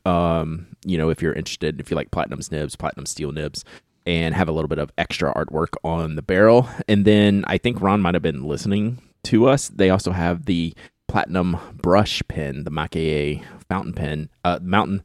Um, 0.04 0.66
you 0.84 0.98
know, 0.98 1.10
if 1.10 1.22
you're 1.22 1.32
interested, 1.34 1.78
if 1.78 1.90
you 1.92 1.94
like 1.96 2.10
platinum 2.10 2.40
nibs, 2.50 2.74
platinum 2.74 3.06
steel 3.06 3.30
nibs, 3.30 3.64
and 4.06 4.34
have 4.34 4.48
a 4.48 4.52
little 4.52 4.68
bit 4.68 4.78
of 4.78 4.90
extra 4.98 5.32
artwork 5.34 5.74
on 5.84 6.16
the 6.16 6.22
barrel. 6.22 6.68
And 6.88 7.04
then 7.04 7.44
I 7.46 7.58
think 7.58 7.80
Ron 7.80 8.00
might 8.00 8.14
have 8.14 8.22
been 8.22 8.44
listening 8.44 8.98
to 9.24 9.48
us. 9.48 9.68
They 9.68 9.90
also 9.90 10.12
have 10.12 10.46
the 10.46 10.74
platinum 11.08 11.56
brush 11.74 12.22
pen, 12.28 12.64
the 12.64 12.70
Makie 12.70 13.42
fountain 13.68 13.92
pen, 13.92 14.28
uh, 14.44 14.58
mountain. 14.62 15.02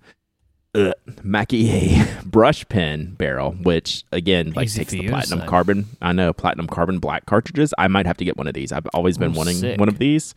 Uh, 0.76 0.92
Makie 1.24 2.02
brush 2.26 2.68
pen 2.70 3.16
barrel, 3.18 3.52
which 3.64 4.04
again 4.12 4.52
like 4.52 4.66
Easy 4.66 4.80
takes 4.80 4.92
the 4.92 5.08
platinum 5.08 5.48
carbon. 5.48 5.88
I 6.02 6.12
know 6.12 6.34
platinum 6.34 6.68
carbon 6.68 7.00
black 7.00 7.26
cartridges. 7.26 7.74
I 7.78 7.88
might 7.88 8.06
have 8.06 8.18
to 8.18 8.26
get 8.26 8.38
one 8.38 8.48
of 8.48 8.54
these. 8.54 8.72
I've 8.72 8.86
always 8.94 9.18
been 9.18 9.34
Oh, 9.34 9.38
wanting 9.38 9.56
sick. 9.58 9.80
one 9.80 9.90
of 9.90 9.98
these. 9.98 10.36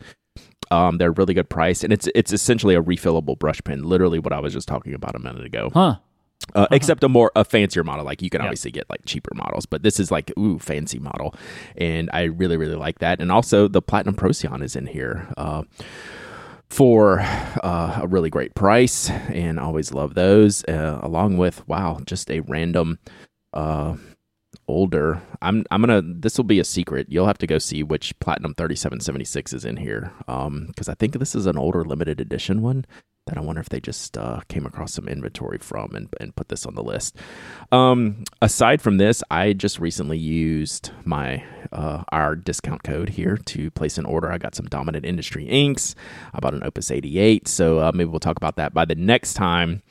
Um, 0.71 0.97
they're 0.97 1.11
really 1.11 1.33
good 1.33 1.49
price, 1.49 1.83
and 1.83 1.91
it's 1.93 2.07
it's 2.15 2.31
essentially 2.31 2.75
a 2.75 2.81
refillable 2.81 3.37
brush 3.37 3.61
pen. 3.63 3.83
Literally, 3.83 4.19
what 4.19 4.31
I 4.33 4.39
was 4.39 4.53
just 4.53 4.67
talking 4.69 4.93
about 4.93 5.15
a 5.15 5.19
minute 5.19 5.45
ago 5.45 5.69
Huh. 5.73 5.97
Uh, 6.55 6.67
except 6.71 7.03
a 7.03 7.09
more 7.09 7.31
a 7.35 7.43
fancier 7.43 7.83
model. 7.83 8.05
Like 8.05 8.21
you 8.21 8.29
can 8.29 8.41
Yeah. 8.41 8.47
obviously 8.47 8.71
get 8.71 8.89
like 8.89 9.01
cheaper 9.05 9.33
models, 9.35 9.65
but 9.65 9.83
this 9.83 9.99
is 9.99 10.11
like 10.11 10.31
ooh 10.37 10.59
fancy 10.59 10.99
model, 10.99 11.35
and 11.77 12.09
I 12.13 12.23
really 12.23 12.57
really 12.57 12.75
like 12.75 12.99
that. 12.99 13.21
And 13.21 13.31
also 13.31 13.67
the 13.67 13.81
Platinum 13.81 14.15
Procyon 14.15 14.61
is 14.61 14.75
in 14.75 14.87
here 14.87 15.27
uh, 15.37 15.63
for 16.69 17.19
uh, 17.21 17.99
a 18.01 18.07
really 18.07 18.29
great 18.29 18.55
price, 18.55 19.09
and 19.09 19.59
always 19.59 19.93
love 19.93 20.13
those. 20.13 20.63
Uh, 20.65 20.99
along 21.01 21.37
with 21.37 21.67
wow, 21.67 21.99
just 22.05 22.29
a 22.31 22.39
random. 22.41 22.99
Uh, 23.53 23.95
older 24.67 25.21
i'm 25.41 25.65
i'm 25.71 25.81
gonna 25.81 26.01
this 26.03 26.37
will 26.37 26.45
be 26.45 26.59
a 26.59 26.63
secret 26.63 27.05
you'll 27.09 27.25
have 27.25 27.37
to 27.37 27.47
go 27.47 27.57
see 27.57 27.83
which 27.83 28.17
platinum 28.19 28.53
3776 28.53 29.53
is 29.53 29.65
in 29.65 29.75
here 29.75 30.13
um 30.27 30.65
because 30.67 30.87
i 30.87 30.93
think 30.93 31.13
this 31.13 31.35
is 31.35 31.45
an 31.45 31.57
older 31.57 31.83
limited 31.83 32.21
edition 32.21 32.61
one 32.61 32.85
that 33.27 33.37
I 33.37 33.41
wonder 33.41 33.61
if 33.61 33.69
they 33.69 33.79
just 33.79 34.17
uh, 34.17 34.41
came 34.49 34.65
across 34.65 34.93
some 34.93 35.07
inventory 35.07 35.59
from 35.59 35.95
and, 35.95 36.07
and 36.19 36.35
put 36.35 36.49
this 36.49 36.65
on 36.65 36.73
the 36.75 36.83
list. 36.83 37.15
Um, 37.71 38.23
aside 38.41 38.81
from 38.81 38.97
this, 38.97 39.23
I 39.29 39.53
just 39.53 39.79
recently 39.79 40.17
used 40.17 40.91
my 41.05 41.43
uh, 41.71 42.03
our 42.11 42.35
discount 42.35 42.83
code 42.83 43.09
here 43.09 43.37
to 43.37 43.69
place 43.71 43.97
an 43.97 44.05
order. 44.05 44.31
I 44.31 44.37
got 44.37 44.55
some 44.55 44.65
Dominant 44.65 45.05
Industry 45.05 45.45
inks. 45.45 45.95
I 46.33 46.39
bought 46.39 46.53
an 46.55 46.63
Opus 46.63 46.89
88, 46.89 47.47
so 47.47 47.79
uh, 47.79 47.91
maybe 47.93 48.09
we'll 48.09 48.19
talk 48.19 48.37
about 48.37 48.55
that 48.55 48.73
by 48.73 48.85
the 48.85 48.95
next 48.95 49.33
time. 49.33 49.83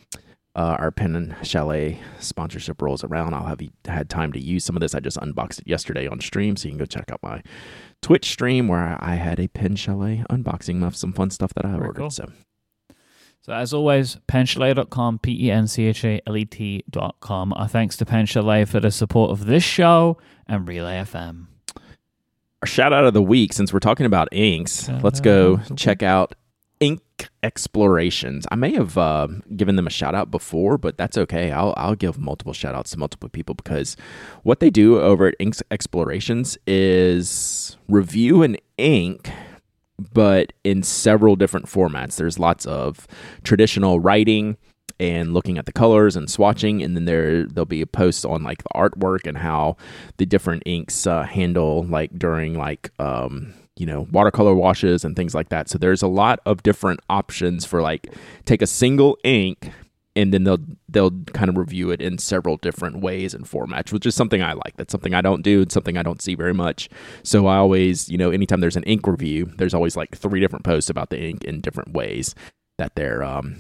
Uh, 0.56 0.76
our 0.80 0.90
Pen 0.90 1.14
and 1.14 1.36
Chalet 1.46 2.00
sponsorship 2.18 2.82
rolls 2.82 3.04
around. 3.04 3.34
I'll 3.34 3.46
have 3.46 3.60
had 3.84 4.10
time 4.10 4.32
to 4.32 4.40
use 4.40 4.64
some 4.64 4.74
of 4.74 4.80
this. 4.80 4.96
I 4.96 5.00
just 5.00 5.16
unboxed 5.18 5.60
it 5.60 5.68
yesterday 5.68 6.08
on 6.08 6.20
stream, 6.20 6.56
so 6.56 6.66
you 6.66 6.72
can 6.72 6.78
go 6.80 6.86
check 6.86 7.12
out 7.12 7.20
my 7.22 7.40
Twitch 8.02 8.28
stream 8.28 8.66
where 8.66 8.98
I 9.00 9.14
had 9.14 9.38
a 9.38 9.46
Pen 9.46 9.76
Chalet 9.76 10.24
unboxing 10.28 10.84
of 10.84 10.96
some 10.96 11.12
fun 11.12 11.30
stuff 11.30 11.54
that 11.54 11.64
I 11.64 11.70
Very 11.70 11.82
ordered. 11.86 12.00
cool. 12.00 12.10
So 12.10 12.28
So 13.42 13.52
as 13.54 13.72
always, 13.72 14.16
penchalet.com, 14.28 15.18
P-E-N-C-H-A-L-E-T 15.20 16.84
dot 16.90 17.16
com. 17.20 17.52
Our 17.54 17.68
thanks 17.68 17.96
to 17.96 18.04
Pen 18.06 18.26
Chalet 18.26 18.66
for 18.66 18.80
the 18.80 18.90
support 18.90 19.30
of 19.30 19.46
this 19.46 19.62
show 19.64 20.18
and 20.46 20.68
Relay 20.68 20.96
FM. 21.02 21.46
our 22.62 22.66
shout 22.66 22.92
out 22.92 23.04
of 23.04 23.14
the 23.14 23.22
week 23.22 23.52
since 23.54 23.72
we're 23.72 23.78
talking 23.78 24.04
about 24.04 24.28
inks 24.32 24.84
Shout 24.86 25.02
let's 25.02 25.20
go 25.20 25.58
check 25.76 26.02
out 26.02 26.34
ink 26.80 27.00
explorations 27.42 28.46
i 28.50 28.54
may 28.56 28.72
have 28.72 28.96
uh, 28.98 29.28
given 29.56 29.76
them 29.76 29.86
a 29.86 29.90
shout 29.90 30.14
out 30.14 30.30
before 30.30 30.76
but 30.76 30.96
that's 30.98 31.16
okay 31.16 31.52
i'll, 31.52 31.72
I'll 31.76 31.94
give 31.94 32.18
multiple 32.18 32.52
shout 32.52 32.74
outs 32.74 32.90
to 32.92 32.98
multiple 32.98 33.28
people 33.28 33.54
because 33.54 33.96
what 34.42 34.60
they 34.60 34.70
do 34.70 34.98
over 35.00 35.26
at 35.26 35.34
Ink 35.38 35.56
explorations 35.70 36.58
is 36.66 37.76
review 37.88 38.42
an 38.42 38.56
ink 38.78 39.30
but 40.12 40.52
in 40.64 40.82
several 40.82 41.36
different 41.36 41.66
formats. 41.66 42.16
There's 42.16 42.38
lots 42.38 42.66
of 42.66 43.06
traditional 43.44 44.00
writing 44.00 44.56
and 44.98 45.32
looking 45.32 45.56
at 45.56 45.66
the 45.66 45.72
colors 45.72 46.16
and 46.16 46.28
swatching 46.28 46.84
and 46.84 46.94
then 46.94 47.06
there 47.06 47.46
there'll 47.46 47.64
be 47.64 47.80
a 47.80 47.86
post 47.86 48.26
on 48.26 48.42
like 48.42 48.62
the 48.62 48.68
artwork 48.74 49.26
and 49.26 49.38
how 49.38 49.76
the 50.18 50.26
different 50.26 50.62
inks 50.66 51.06
uh, 51.06 51.22
handle 51.22 51.84
like 51.84 52.10
during 52.18 52.58
like 52.58 52.90
um 52.98 53.54
you 53.76 53.86
know 53.86 54.06
watercolor 54.12 54.54
washes 54.54 55.04
and 55.04 55.16
things 55.16 55.34
like 55.34 55.48
that. 55.48 55.68
So 55.68 55.78
there's 55.78 56.02
a 56.02 56.06
lot 56.08 56.40
of 56.44 56.62
different 56.62 57.00
options 57.08 57.64
for 57.64 57.80
like 57.80 58.08
take 58.44 58.60
a 58.60 58.66
single 58.66 59.16
ink 59.24 59.70
and 60.16 60.34
then 60.34 60.44
they'll 60.44 60.58
they'll 60.88 61.10
kind 61.32 61.48
of 61.48 61.56
review 61.56 61.90
it 61.90 62.00
in 62.02 62.18
several 62.18 62.56
different 62.56 63.00
ways 63.00 63.32
and 63.32 63.44
formats 63.46 63.92
which 63.92 64.04
is 64.06 64.14
something 64.14 64.42
i 64.42 64.52
like 64.52 64.76
that's 64.76 64.90
something 64.90 65.14
i 65.14 65.20
don't 65.20 65.42
do 65.42 65.60
it's 65.60 65.72
something 65.74 65.96
i 65.96 66.02
don't 66.02 66.20
see 66.20 66.34
very 66.34 66.52
much 66.54 66.88
so 67.22 67.46
i 67.46 67.56
always 67.56 68.08
you 68.08 68.18
know 68.18 68.30
anytime 68.30 68.60
there's 68.60 68.76
an 68.76 68.82
ink 68.84 69.06
review 69.06 69.46
there's 69.56 69.74
always 69.74 69.96
like 69.96 70.16
three 70.16 70.40
different 70.40 70.64
posts 70.64 70.90
about 70.90 71.10
the 71.10 71.20
ink 71.20 71.44
in 71.44 71.60
different 71.60 71.92
ways 71.92 72.34
that 72.78 72.94
they're 72.96 73.22
um 73.22 73.56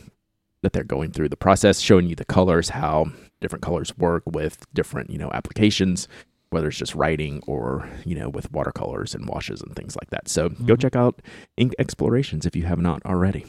that 0.62 0.74
they're 0.74 0.84
going 0.84 1.10
through 1.10 1.30
the 1.30 1.38
process, 1.38 1.80
showing 1.80 2.06
you 2.06 2.14
the 2.14 2.22
colors, 2.26 2.68
how 2.68 3.06
different 3.40 3.62
colors 3.62 3.96
work 3.96 4.22
with 4.26 4.66
different, 4.74 5.08
you 5.08 5.16
know, 5.16 5.30
applications, 5.32 6.06
whether 6.50 6.68
it's 6.68 6.76
just 6.76 6.94
writing 6.94 7.42
or, 7.46 7.88
you 8.04 8.14
know, 8.14 8.28
with 8.28 8.52
watercolors 8.52 9.14
and 9.14 9.26
washes 9.26 9.62
and 9.62 9.74
things 9.74 9.96
like 9.96 10.10
that. 10.10 10.28
So 10.28 10.50
go 10.50 10.74
Mhm. 10.76 10.80
check 10.82 10.94
out 10.96 11.22
Inkxplorations 11.58 12.44
if 12.44 12.54
you 12.54 12.64
have 12.64 12.78
not 12.78 13.02
already. 13.06 13.46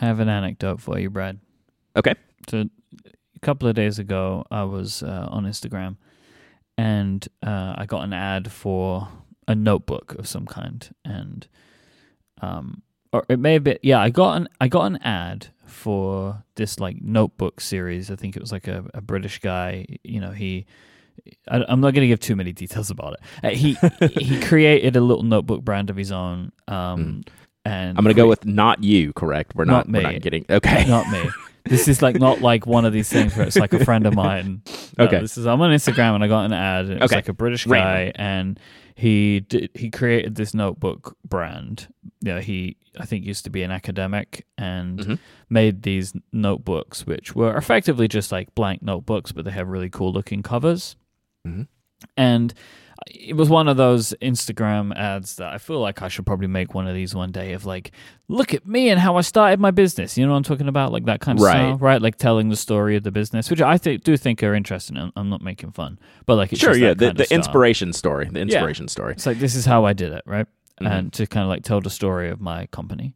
I 0.00 0.06
have 0.06 0.20
an 0.20 0.28
anecdote 0.28 0.80
for 0.80 0.96
you, 0.96 1.10
Brad. 1.10 1.40
Okay. 1.96 2.14
So 2.48 2.64
a 3.36 3.38
couple 3.40 3.68
of 3.68 3.74
days 3.74 3.98
ago, 3.98 4.44
I 4.50 4.64
was 4.64 5.02
uh, 5.02 5.28
on 5.30 5.44
Instagram 5.44 5.96
and 6.76 7.26
uh, 7.46 7.74
I 7.76 7.86
got 7.86 8.02
an 8.04 8.12
ad 8.12 8.50
for 8.50 9.08
a 9.46 9.54
notebook 9.54 10.14
of 10.18 10.26
some 10.26 10.46
kind, 10.46 10.88
and 11.04 11.46
um, 12.42 12.82
or 13.12 13.24
it 13.28 13.38
may 13.38 13.52
have 13.54 13.64
been 13.64 13.78
yeah, 13.82 14.00
I 14.00 14.10
got 14.10 14.36
an 14.38 14.48
I 14.60 14.68
got 14.68 14.84
an 14.86 14.96
ad 14.98 15.48
for 15.66 16.42
this 16.56 16.80
like 16.80 17.00
notebook 17.00 17.60
series. 17.60 18.10
I 18.10 18.16
think 18.16 18.36
it 18.36 18.40
was 18.40 18.50
like 18.52 18.66
a, 18.68 18.84
a 18.94 19.00
British 19.00 19.38
guy. 19.40 19.86
You 20.02 20.20
know, 20.20 20.30
he. 20.32 20.66
I, 21.48 21.64
I'm 21.68 21.80
not 21.80 21.94
going 21.94 22.02
to 22.02 22.08
give 22.08 22.18
too 22.20 22.34
many 22.36 22.52
details 22.52 22.90
about 22.90 23.14
it. 23.14 23.20
Uh, 23.44 23.50
he 23.50 23.76
he 24.08 24.40
created 24.46 24.96
a 24.96 25.00
little 25.00 25.22
notebook 25.22 25.62
brand 25.62 25.88
of 25.90 25.96
his 25.96 26.10
own. 26.10 26.50
Um, 26.66 27.22
and 27.64 27.96
I'm 27.96 28.02
going 28.04 28.14
to 28.14 28.20
go 28.20 28.26
with 28.28 28.44
not 28.44 28.82
you, 28.82 29.12
correct? 29.12 29.54
We're 29.54 29.64
Not 29.64 29.88
not, 29.88 30.02
we're 30.02 30.08
me. 30.08 30.14
not 30.14 30.22
getting 30.22 30.44
Okay. 30.50 30.84
not 30.86 31.08
me. 31.10 31.30
This 31.64 31.88
is 31.88 32.02
like 32.02 32.16
not 32.18 32.40
like 32.42 32.66
one 32.66 32.84
of 32.84 32.92
these 32.92 33.08
things 33.08 33.34
where 33.36 33.46
it's 33.46 33.56
like 33.56 33.72
a 33.72 33.84
friend 33.84 34.06
of 34.06 34.14
mine. 34.14 34.62
No, 34.98 35.06
Okay. 35.06 35.18
This 35.20 35.36
is 35.36 35.46
I'm 35.46 35.60
on 35.60 35.70
Instagram 35.72 36.14
and 36.14 36.22
I 36.22 36.28
got 36.28 36.44
an 36.44 36.52
ad. 36.52 36.84
And 36.84 36.92
it 36.94 37.00
was 37.02 37.10
Okay. 37.10 37.16
like 37.18 37.28
a 37.28 37.32
British 37.32 37.66
Random. 37.66 37.88
guy 37.88 38.12
and 38.14 38.60
he 38.94 39.40
did, 39.40 39.70
he 39.74 39.90
created 39.90 40.36
this 40.36 40.54
notebook 40.54 41.16
brand. 41.28 41.88
Yeah, 42.20 42.40
he 42.40 42.76
I 43.00 43.06
think 43.06 43.24
used 43.24 43.42
to 43.44 43.50
be 43.50 43.62
an 43.64 43.72
academic 43.72 44.46
and 44.56 44.98
Mhm. 45.00 45.18
made 45.50 45.82
these 45.82 46.12
notebooks 46.32 47.06
which 47.06 47.34
were 47.34 47.56
effectively 47.56 48.06
just 48.06 48.30
like 48.30 48.54
blank 48.54 48.82
notebooks, 48.82 49.32
but 49.32 49.44
they 49.44 49.50
have 49.50 49.66
really 49.68 49.90
cool 49.90 50.12
looking 50.12 50.42
covers. 50.44 50.94
Mhm. 51.48 51.66
And 52.16 52.54
it 53.06 53.36
was 53.36 53.48
one 53.48 53.68
of 53.68 53.76
those 53.76 54.14
Instagram 54.22 54.94
ads 54.96 55.36
that 55.36 55.52
I 55.52 55.58
feel 55.58 55.80
like 55.80 56.02
I 56.02 56.08
should 56.08 56.24
probably 56.26 56.46
make 56.46 56.74
one 56.74 56.86
of 56.88 56.94
these 56.94 57.14
one 57.14 57.32
day 57.32 57.52
of 57.52 57.64
like, 57.66 57.92
look 58.28 58.54
at 58.54 58.66
me 58.66 58.88
and 58.88 58.98
how 59.00 59.16
I 59.16 59.20
started 59.20 59.60
my 59.60 59.70
business. 59.70 60.16
You 60.16 60.24
know 60.24 60.32
what 60.32 60.38
I'm 60.38 60.42
talking 60.44 60.68
about? 60.68 60.92
Like 60.92 61.04
that 61.04 61.20
kind 61.20 61.38
of 61.38 61.44
Right. 61.44 61.52
style, 61.52 61.76
right? 61.78 62.00
Like 62.00 62.16
telling 62.16 62.48
the 62.48 62.56
story 62.56 62.96
of 62.96 63.02
the 63.02 63.10
business, 63.10 63.50
which 63.50 63.60
I 63.60 63.76
think 63.78 64.04
do 64.04 64.16
think 64.16 64.42
are 64.42 64.54
interesting. 64.54 64.96
I'm, 64.96 65.12
I'm 65.16 65.28
not 65.28 65.42
making 65.42 65.72
fun, 65.72 65.98
but 66.26 66.36
like, 66.36 66.52
it's 66.52 66.60
sure, 66.60 66.70
just 66.70 66.80
yeah. 66.80 66.94
The, 66.94 67.12
the 67.12 67.34
inspiration 67.34 67.92
story. 67.92 68.28
The 68.30 68.40
inspiration 68.40 68.88
story. 68.88 69.12
It's 69.12 69.26
like 69.26 69.38
this 69.38 69.54
is 69.54 69.64
how 69.66 69.84
I 69.84 69.92
did 69.92 70.12
it, 70.12 70.22
right? 70.26 70.46
Mhm. 70.80 70.90
And 70.90 71.12
to 71.12 71.26
kind 71.26 71.42
of 71.44 71.48
like 71.50 71.62
tell 71.62 71.80
the 71.80 71.90
story 71.90 72.30
of 72.30 72.40
my 72.40 72.66
company. 72.66 73.14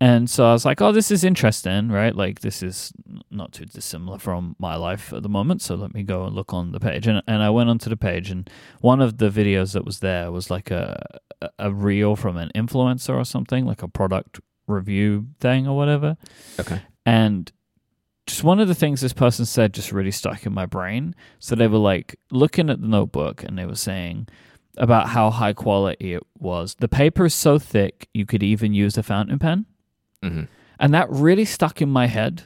And 0.00 0.30
so 0.30 0.48
I 0.48 0.52
was 0.52 0.64
like, 0.64 0.80
oh, 0.80 0.92
this 0.92 1.10
is 1.10 1.24
interesting, 1.24 1.88
right? 1.88 2.14
Like 2.14 2.40
this 2.40 2.62
is 2.62 2.92
not 3.30 3.52
too 3.52 3.64
dissimilar 3.64 4.18
from 4.18 4.54
my 4.58 4.76
life 4.76 5.12
at 5.12 5.24
the 5.24 5.28
moment. 5.28 5.60
So 5.60 5.74
let 5.74 5.92
me 5.92 6.04
go 6.04 6.24
and 6.24 6.36
look 6.36 6.54
on 6.54 6.70
the 6.70 6.78
page. 6.78 7.08
And 7.08 7.20
and 7.26 7.42
I 7.42 7.50
went 7.50 7.68
onto 7.68 7.90
the 7.90 7.96
page, 7.96 8.30
and 8.30 8.48
one 8.80 9.00
of 9.00 9.18
the 9.18 9.28
videos 9.28 9.72
that 9.72 9.84
was 9.84 9.98
there 9.98 10.30
was 10.30 10.50
like 10.50 10.70
a 10.70 11.20
a- 11.58 11.72
reel 11.72 12.16
from 12.16 12.36
an 12.36 12.50
influencer 12.54 13.14
or 13.16 13.24
something, 13.24 13.66
like 13.66 13.82
a 13.82 13.88
product 13.88 14.40
review 14.68 15.28
thing 15.40 15.66
or 15.66 15.76
whatever. 15.76 16.16
Okay. 16.60 16.82
And 17.04 17.50
just 18.26 18.44
one 18.44 18.60
of 18.60 18.68
the 18.68 18.74
things 18.74 19.00
this 19.00 19.12
person 19.12 19.46
said 19.46 19.72
just 19.72 19.90
really 19.90 20.10
stuck 20.10 20.46
in 20.46 20.52
my 20.52 20.66
brain. 20.66 21.14
So 21.38 21.54
they 21.54 21.66
were 21.66 21.78
like 21.78 22.16
looking 22.30 22.70
at 22.70 22.80
the 22.80 22.86
notebook 22.86 23.42
and 23.42 23.58
they 23.58 23.64
were 23.64 23.74
saying 23.74 24.28
about 24.76 25.08
how 25.08 25.30
high 25.30 25.54
quality 25.54 26.12
it 26.12 26.22
was. 26.38 26.76
The 26.78 26.88
paper 26.88 27.26
is 27.26 27.34
so 27.34 27.58
thick 27.58 28.08
you 28.14 28.26
could 28.26 28.42
even 28.42 28.74
use 28.74 28.96
a 28.96 29.02
fountain 29.02 29.38
pen. 29.38 29.66
Hmm 30.22 30.44
And 30.80 30.94
that 30.94 31.10
really 31.10 31.44
stuck 31.44 31.80
in 31.82 31.88
my 31.88 32.06
head 32.06 32.44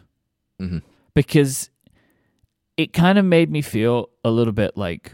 hmm 0.58 0.78
because 1.14 1.70
it 2.76 2.92
kind 2.92 3.18
of 3.18 3.24
made 3.24 3.50
me 3.50 3.60
feel 3.62 4.08
a 4.24 4.30
little 4.30 4.52
bit 4.54 4.76
like, 4.76 5.12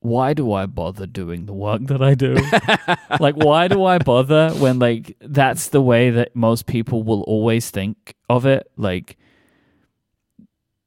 why 0.00 0.34
do 0.34 0.52
I 0.52 0.66
bother 0.66 1.06
doing 1.06 1.46
the 1.46 1.54
work 1.54 1.82
that 1.86 2.02
I 2.02 2.14
do? 2.14 2.34
like, 3.20 3.34
why 3.34 3.66
do 3.68 3.84
I 3.84 3.98
bother 3.98 4.50
when, 4.60 4.78
like, 4.78 5.16
that's 5.20 5.68
the 5.70 5.80
way 5.80 6.10
that 6.10 6.36
most 6.36 6.66
people 6.66 7.02
will 7.02 7.22
always 7.22 7.70
think 7.70 8.14
of 8.28 8.44
it? 8.46 8.70
Like, 8.76 9.16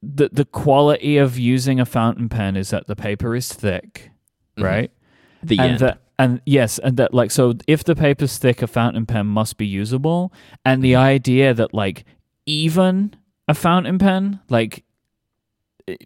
the 0.03 0.29
the 0.31 0.45
quality 0.45 1.17
of 1.17 1.37
using 1.37 1.79
a 1.79 1.85
fountain 1.85 2.29
pen 2.29 2.55
is 2.55 2.69
that 2.69 2.87
the 2.87 2.95
paper 2.95 3.35
is 3.35 3.51
thick, 3.53 4.11
Mhm. 4.57 4.63
right? 4.63 4.91
The 5.43 5.59
and 5.59 5.71
end. 5.71 5.79
that 5.79 6.01
and 6.21 6.39
yes, 6.45 6.77
and 6.77 6.97
that 6.97 7.15
like 7.15 7.31
so 7.31 7.55
if 7.67 7.83
the 7.83 7.95
paper's 7.95 8.37
thick, 8.37 8.61
a 8.61 8.67
fountain 8.67 9.07
pen 9.07 9.25
must 9.25 9.57
be 9.57 9.65
usable. 9.65 10.31
And 10.63 10.83
the 10.83 10.93
mm-hmm. 10.93 11.01
idea 11.01 11.53
that 11.55 11.73
like 11.73 12.05
even 12.45 13.15
a 13.47 13.55
fountain 13.55 13.97
pen, 13.97 14.39
like 14.47 14.83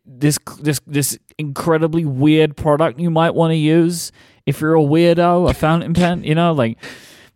this 0.05 0.39
this 0.61 0.79
this 0.87 1.19
incredibly 1.37 2.05
weird 2.05 2.55
product 2.55 2.97
you 2.97 3.11
might 3.11 3.35
want 3.35 3.51
to 3.51 3.57
use 3.57 4.13
if 4.45 4.61
you're 4.61 4.75
a 4.75 4.79
weirdo, 4.79 5.49
a 5.49 5.53
fountain 5.53 5.93
pen, 5.93 6.23
you 6.23 6.33
know, 6.33 6.53
like 6.53 6.77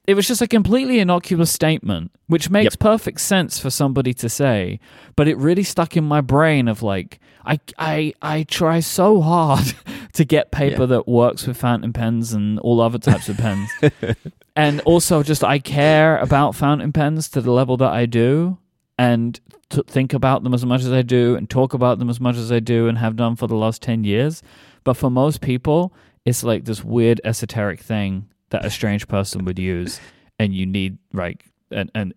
it 0.09 0.15
was 0.15 0.27
just 0.27 0.41
a 0.41 0.47
completely 0.47 0.99
innocuous 0.99 1.51
statement, 1.51 2.11
which 2.27 2.49
makes 2.49 2.75
perfect 2.75 3.21
sense 3.21 3.59
for 3.59 3.69
somebody 3.69 4.13
to 4.15 4.27
say, 4.29 4.79
but 5.15 5.27
it 5.27 5.37
really 5.37 5.63
stuck 5.63 5.95
in 5.95 6.03
my 6.03 6.21
brain 6.21 6.67
of 6.67 6.81
like 6.81 7.19
I 7.45 7.59
I 7.77 8.13
I 8.21 8.43
try 8.43 8.79
so 8.79 9.21
hard 9.21 9.73
to 10.13 10.25
get 10.25 10.51
paper 10.51 10.81
Yeah. 10.81 10.85
that 10.87 11.07
works 11.07 11.45
with 11.45 11.57
fountain 11.57 11.93
pens 11.93 12.33
and 12.33 12.59
all 12.59 12.81
other 12.81 12.97
types 12.97 13.29
of 13.29 13.37
pens. 13.37 13.69
and 14.55 14.81
also 14.81 15.21
just 15.23 15.43
I 15.43 15.59
care 15.59 16.17
about 16.17 16.55
fountain 16.55 16.91
pens 16.91 17.29
to 17.29 17.41
the 17.41 17.51
level 17.51 17.77
that 17.77 17.91
I 17.91 18.05
do 18.05 18.57
and 18.97 19.39
to 19.69 19.83
think 19.83 20.13
about 20.13 20.43
them 20.43 20.53
as 20.53 20.65
much 20.65 20.81
as 20.81 20.91
I 20.91 21.03
do 21.03 21.35
and 21.35 21.47
talk 21.49 21.73
about 21.73 21.99
them 21.99 22.09
as 22.09 22.19
much 22.19 22.35
as 22.35 22.51
I 22.51 22.59
do 22.59 22.87
and 22.87 22.97
have 22.97 23.15
done 23.15 23.35
for 23.35 23.45
the 23.47 23.55
last 23.55 23.81
10 23.83 24.03
years. 24.03 24.41
But 24.83 24.95
for 24.95 25.11
most 25.11 25.41
people, 25.41 25.93
it's 26.25 26.43
like 26.43 26.65
this 26.65 26.83
weird 26.83 27.21
esoteric 27.23 27.79
thing 27.79 28.28
that 28.49 28.65
a 28.65 28.69
strange 28.69 29.07
person 29.07 29.45
would 29.45 29.59
use 29.59 29.99
and 30.37 30.53
you 30.53 30.65
need 30.65 30.97
like 31.13 31.45
and 31.71 31.91
and 31.93 32.13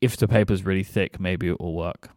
if 0.00 0.16
the 0.16 0.28
paper's 0.28 0.64
really 0.64 0.84
thick, 0.84 1.18
maybe 1.20 1.48
it 1.48 1.60
will 1.60 1.74
work. 1.74 2.10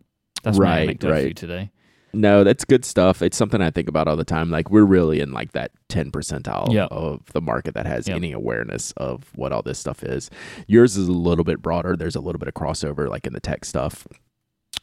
That's 0.44 0.58
my 0.60 0.86
Right, 0.86 1.02
for 1.02 1.08
you 1.08 1.14
right. 1.14 1.36
today. 1.36 1.72
No, 2.14 2.44
that's 2.44 2.66
good 2.66 2.84
stuff. 2.84 3.22
It's 3.22 3.38
something 3.38 3.62
I 3.62 3.72
think 3.72 3.88
about 3.88 4.08
all 4.08 4.18
the 4.18 4.26
time. 4.26 4.50
Like 4.52 4.70
we're 4.70 4.84
really 4.84 5.22
in 5.22 5.32
like 5.32 5.54
that 5.54 5.72
ten 5.88 6.12
percentile 6.12 6.72
Yeah. 6.74 6.86
of 6.92 7.22
the 7.34 7.42
market 7.42 7.74
that 7.76 7.86
has 7.86 8.08
Yeah. 8.08 8.16
any 8.16 8.34
awareness 8.34 8.92
of 8.98 9.32
what 9.34 9.52
all 9.54 9.62
this 9.62 9.80
stuff 9.80 10.04
is. 10.04 10.30
Yours 10.68 10.98
is 10.98 11.08
a 11.08 11.12
little 11.14 11.46
bit 11.46 11.62
broader. 11.62 11.96
There's 11.96 12.16
a 12.16 12.20
little 12.20 12.40
bit 12.40 12.50
of 12.50 12.54
crossover, 12.54 13.10
like 13.10 13.26
in 13.26 13.34
the 13.34 13.40
tech 13.40 13.64
stuff. 13.66 14.06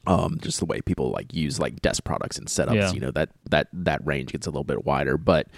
Um, 0.07 0.39
just 0.41 0.59
the 0.59 0.65
way 0.65 0.81
people 0.81 1.11
like 1.11 1.35
use 1.35 1.59
like 1.61 1.83
desk 1.83 2.03
products 2.05 2.39
and 2.39 2.47
setups. 2.49 2.75
Yeah. 2.75 2.93
You 2.93 3.01
know 3.01 3.11
that 3.11 3.31
that 3.51 3.69
that 3.75 4.01
range 4.07 4.33
gets 4.33 4.47
a 4.47 4.51
little 4.51 4.65
bit 4.65 4.87
wider, 4.87 5.19
but 5.19 5.49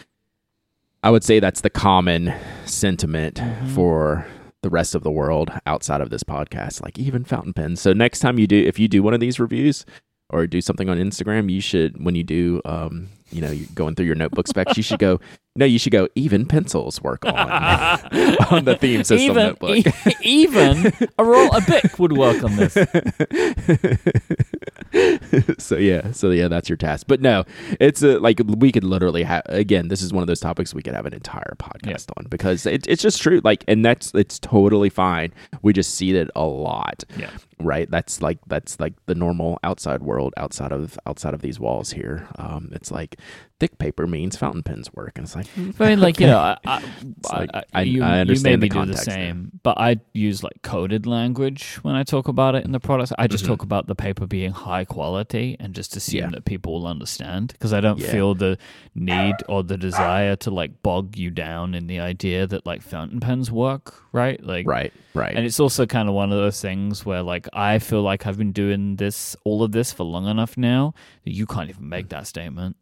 I 1.03 1.11
would 1.11 1.25
say 1.25 1.41
that's 1.41 1.63
the 1.63 1.71
common 1.71 2.33
sentiment 2.67 3.37
Mhm. 3.37 3.69
for 3.69 4.27
the 4.63 4.69
rest 4.71 4.95
of 4.95 5.03
the 5.03 5.11
world 5.11 5.51
outside 5.65 6.01
of 6.03 6.11
this 6.11 6.23
podcast, 6.23 6.83
like 6.83 6.99
even 6.99 7.25
fountain 7.25 7.55
pens. 7.55 7.81
So 7.81 7.93
next 7.95 8.21
time 8.21 8.39
you 8.39 8.47
do, 8.47 8.57
if 8.63 8.79
you 8.79 8.89
do 8.89 9.03
one 9.03 9.15
of 9.15 9.21
these 9.21 9.41
reviews 9.41 9.87
or 10.29 10.47
do 10.47 10.61
something 10.61 10.91
on 10.91 10.99
Instagram, 10.99 11.51
you 11.51 11.63
should, 11.63 12.05
when 12.05 12.15
you 12.15 12.23
do, 12.23 12.61
um, 12.67 13.09
you 13.33 13.41
know, 13.41 13.51
you're 13.51 13.69
going 13.75 13.95
through 13.95 14.05
your 14.07 14.15
notebook 14.17 14.47
specs, 14.47 14.77
you 14.77 14.83
should 14.83 14.99
go, 14.99 15.19
no, 15.57 15.65
you 15.67 15.79
should 15.79 15.93
go, 15.93 16.09
even 16.15 16.47
pencils 16.47 17.03
work 17.03 17.25
on, 17.27 17.35
on 17.35 18.65
the 18.65 18.77
theme 18.81 19.03
system 19.05 19.33
even, 19.33 19.37
notebook. 19.37 19.77
e- 19.79 19.85
even 20.23 20.93
a 21.19 21.25
roll 21.25 21.51
a 21.55 21.61
bic 21.63 21.99
would 21.99 22.17
work 22.17 22.43
on 22.45 22.57
this. 22.57 22.75
so 25.59 25.77
yeah, 25.77 26.11
so 26.13 26.31
yeah, 26.31 26.49
that's 26.49 26.69
your 26.69 26.77
task. 26.77 27.07
But 27.09 27.21
no, 27.21 27.45
it's 27.81 28.03
a, 28.03 28.19
like 28.19 28.41
we 28.47 28.73
could 28.73 28.85
literally 28.85 29.23
have 29.23 29.43
again. 29.47 29.89
This 29.89 30.03
is 30.03 30.13
one 30.13 30.23
of 30.23 30.27
those 30.27 30.41
topics 30.41 30.75
we 30.75 30.83
could 30.83 30.95
have 30.95 31.07
an 31.07 31.15
entire 31.15 31.55
podcast 31.59 32.11
on 32.17 32.27
because 32.29 32.67
it, 32.67 32.87
it's 32.89 33.03
just 33.03 33.21
true. 33.21 33.41
Like, 33.45 33.65
and 33.69 33.85
that's 33.85 34.13
it's 34.15 34.39
totally 34.39 34.91
fine. 34.91 35.33
We 35.63 35.73
just 35.73 35.95
see 35.95 36.15
it 36.17 36.31
a 36.35 36.45
lot, 36.47 37.05
Yeah. 37.17 37.31
right? 37.59 37.91
That's 37.91 38.23
like 38.23 38.39
that's 38.47 38.79
like 38.81 38.95
the 39.07 39.15
normal 39.15 39.59
outside 39.65 40.03
world 40.03 40.35
outside 40.37 40.73
of 40.73 40.99
outside 41.07 41.35
of 41.35 41.43
these 41.43 41.61
walls 41.61 41.93
here. 41.93 42.29
Um, 42.37 42.71
it's 42.73 42.91
like 42.91 43.17
thick 43.61 43.79
paper 43.79 44.07
means 44.07 44.37
fountain 44.37 44.63
pens 44.63 44.93
work, 44.95 45.13
and 45.19 45.25
it's 45.27 45.37
like 45.37 45.47
I 45.81 45.89
mean, 45.91 46.01
like 46.01 46.19
you 46.19 46.27
know, 46.33 46.39
I, 46.39 46.57
I, 46.67 46.83
It's 47.19 47.31
like, 47.31 47.51
I, 47.55 47.63
I- 47.75 47.83
you, 47.83 48.03
I 48.03 48.15
you 48.17 48.21
understand 48.23 48.61
made 48.61 48.71
the 48.71 48.75
me 48.75 48.81
do 48.81 48.87
the 48.87 48.95
context 48.95 49.07
there. 49.07 49.15
same, 49.15 49.53
but 49.63 49.79
I 49.79 49.97
use 50.15 50.43
like 50.43 50.63
coded 50.63 51.07
language 51.07 51.79
when 51.83 51.95
I 51.95 52.03
talk 52.03 52.27
about 52.29 52.55
it 52.55 52.65
in 52.65 52.73
the 52.73 52.81
products. 52.81 53.13
I 53.19 53.27
just 53.29 53.45
Mhm. 53.45 53.49
talk 53.49 53.63
about 53.63 53.87
the 53.87 53.95
paper 53.95 54.27
being 54.27 54.51
high 54.53 54.85
quality 54.85 55.57
and 55.61 55.75
just 55.75 55.95
assume 55.95 56.21
Yeah. 56.21 56.31
that 56.31 56.45
people 56.47 56.73
will 56.73 56.87
understand 56.87 57.49
because 57.53 57.73
I 57.73 57.81
don't 57.81 57.99
Yeah. 58.01 58.11
feel 58.11 58.35
the 58.35 58.59
need 58.95 59.37
or 59.49 59.63
the 59.63 59.77
desire 59.77 60.37
to 60.37 60.51
like 60.51 60.83
bog 60.83 61.17
you 61.17 61.31
down 61.31 61.75
in 61.75 61.87
the 61.87 62.01
idea 62.01 62.47
that 62.47 62.65
like 62.67 62.83
fountain 62.83 63.21
pens 63.21 63.53
work, 63.53 64.03
right? 64.13 64.43
Like, 64.43 64.67
right, 64.67 64.93
right, 65.15 65.37
and 65.37 65.45
it's 65.45 65.61
also 65.61 65.87
kind 65.87 66.09
of 66.09 66.15
one 66.15 66.33
of 66.33 66.39
those 66.39 66.61
things 66.61 67.05
where 67.05 67.23
like 67.23 67.47
I 67.53 67.79
feel 67.79 68.03
like 68.03 68.27
I've 68.27 68.39
been 68.39 68.53
doing 68.53 68.97
this 68.97 69.37
all 69.45 69.63
of 69.63 69.73
this 69.73 69.93
for 69.93 70.05
long 70.05 70.27
enough 70.27 70.57
now 70.57 70.95
that 71.25 71.33
you 71.33 71.47
can't 71.47 71.69
even 71.71 71.89
make 71.89 72.09
that 72.09 72.27
statement. 72.27 72.77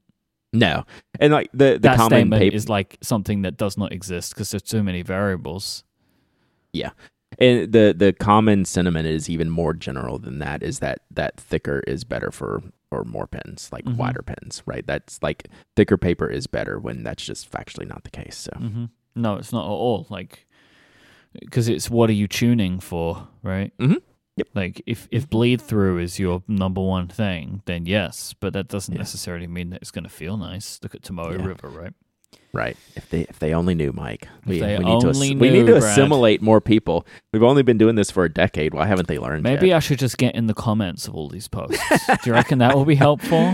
No, 0.52 0.84
and 1.20 1.32
like 1.32 1.50
the 1.52 1.74
the 1.74 1.78
that 1.80 1.96
common 1.96 2.10
statement 2.18 2.40
paper 2.42 2.56
is 2.56 2.68
like 2.68 2.98
something 3.02 3.42
that 3.42 3.56
does 3.56 3.76
not 3.76 3.92
exist 3.92 4.34
because 4.34 4.50
there's 4.50 4.62
too 4.62 4.82
many 4.82 5.02
variables. 5.02 5.84
Yeah, 6.72 6.90
and 7.38 7.72
the 7.72 7.94
the 7.96 8.12
common 8.12 8.64
sentiment 8.64 9.06
is 9.06 9.28
even 9.28 9.50
more 9.50 9.74
general 9.74 10.18
than 10.18 10.38
that 10.38 10.62
is 10.62 10.78
that 10.80 11.00
that 11.10 11.38
thicker 11.38 11.80
is 11.86 12.04
better 12.04 12.30
for 12.30 12.62
or 12.90 13.04
more 13.04 13.26
pens 13.26 13.68
like 13.70 13.84
Mhm. 13.84 13.96
wider 13.96 14.22
pens 14.22 14.62
right 14.64 14.86
that's 14.86 15.22
like 15.22 15.48
thicker 15.76 15.98
paper 15.98 16.26
is 16.30 16.46
better 16.46 16.78
when 16.78 17.02
that's 17.02 17.22
just 17.22 17.50
factually 17.50 17.86
not 17.86 18.02
the 18.04 18.10
case 18.10 18.36
so 18.36 18.50
mm-hmm. 18.58 18.84
No, 19.14 19.34
it's 19.36 19.52
not 19.52 19.64
at 19.64 19.68
all. 19.68 20.06
Like, 20.10 20.46
because 21.40 21.68
it's 21.68 21.90
what 21.90 22.08
are 22.08 22.14
you 22.14 22.28
tuning 22.28 22.78
for, 22.78 23.26
right? 23.42 23.76
Mhm. 23.78 24.00
Yep. 24.38 24.48
Like, 24.54 24.82
if 24.86 25.08
if 25.10 25.28
bleed 25.28 25.60
through 25.60 25.98
is 25.98 26.18
your 26.18 26.42
number 26.48 26.80
one 26.80 27.08
thing, 27.08 27.62
then 27.66 27.86
yes, 27.86 28.34
but 28.40 28.52
that 28.54 28.68
doesn't 28.68 28.94
Yeah. 28.94 28.98
necessarily 28.98 29.46
mean 29.46 29.70
that 29.70 29.82
it's 29.82 29.90
going 29.90 30.04
to 30.04 30.10
feel 30.10 30.36
nice. 30.36 30.80
Look 30.82 30.94
at 30.94 31.02
Tomoe 31.02 31.38
Yeah. 31.38 31.44
River, 31.46 31.68
right? 31.68 31.92
right 32.54 32.78
if 32.96 33.08
they 33.10 33.20
if 33.22 33.38
they 33.40 33.52
only 33.52 33.74
knew 33.74 33.92
mike 33.92 34.26
we, 34.46 34.58
they 34.58 34.78
we 34.78 34.84
need 34.84 35.00
to 35.02 35.08
ass- 35.10 35.18
we 35.20 35.34
need 35.34 35.52
knew, 35.52 35.66
to 35.66 35.72
Brad. 35.80 35.82
assimilate 35.84 36.40
more 36.40 36.62
people 36.62 37.06
we've 37.32 37.42
only 37.42 37.62
been 37.62 37.76
doing 37.76 37.94
this 37.94 38.10
for 38.10 38.24
a 38.24 38.28
decade 38.32 38.72
why 38.72 38.86
haven't 38.86 39.06
they 39.06 39.18
learned 39.18 39.42
Maybe 39.42 39.68
yet? 39.68 39.76
I 39.76 39.78
should 39.80 39.98
just 39.98 40.16
get 40.16 40.34
in 40.34 40.46
the 40.46 40.54
comments 40.54 41.06
of 41.06 41.14
all 41.14 41.28
these 41.28 41.46
posts. 41.46 41.78
Do 42.06 42.16
you 42.24 42.32
reckon 42.32 42.58
that 42.60 42.74
will 42.74 42.86
be 42.86 42.94
helpful? 42.94 43.36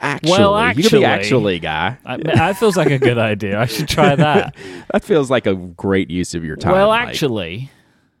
actually 0.00 0.30
Well, 0.30 0.68
you 0.76 0.82
could 0.82 0.92
be 0.92 1.04
actually- 1.04 1.04
actually 1.04 1.58
guy 1.60 1.96
I, 2.04 2.16
that 2.18 2.58
feels 2.58 2.76
like 2.76 2.90
a 2.90 2.98
good 2.98 3.16
idea. 3.18 3.58
I 3.58 3.64
should 3.66 3.88
try 3.88 4.14
that. 4.14 4.54
that 4.92 5.02
feels 5.02 5.30
like 5.30 5.46
a 5.46 5.54
great 5.54 6.10
use 6.10 6.34
of 6.34 6.44
your 6.44 6.56
time 6.56 6.72
well, 6.72 6.92
actually, 6.92 7.70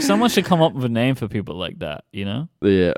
someone 0.00 0.30
should 0.30 0.44
come 0.44 0.62
up 0.62 0.74
with 0.74 0.84
a 0.84 0.88
name 0.88 1.14
for 1.14 1.28
people 1.28 1.56
like 1.56 1.78
that. 1.80 2.04
You 2.12 2.24
know? 2.24 2.48
Yeah. 2.62 2.92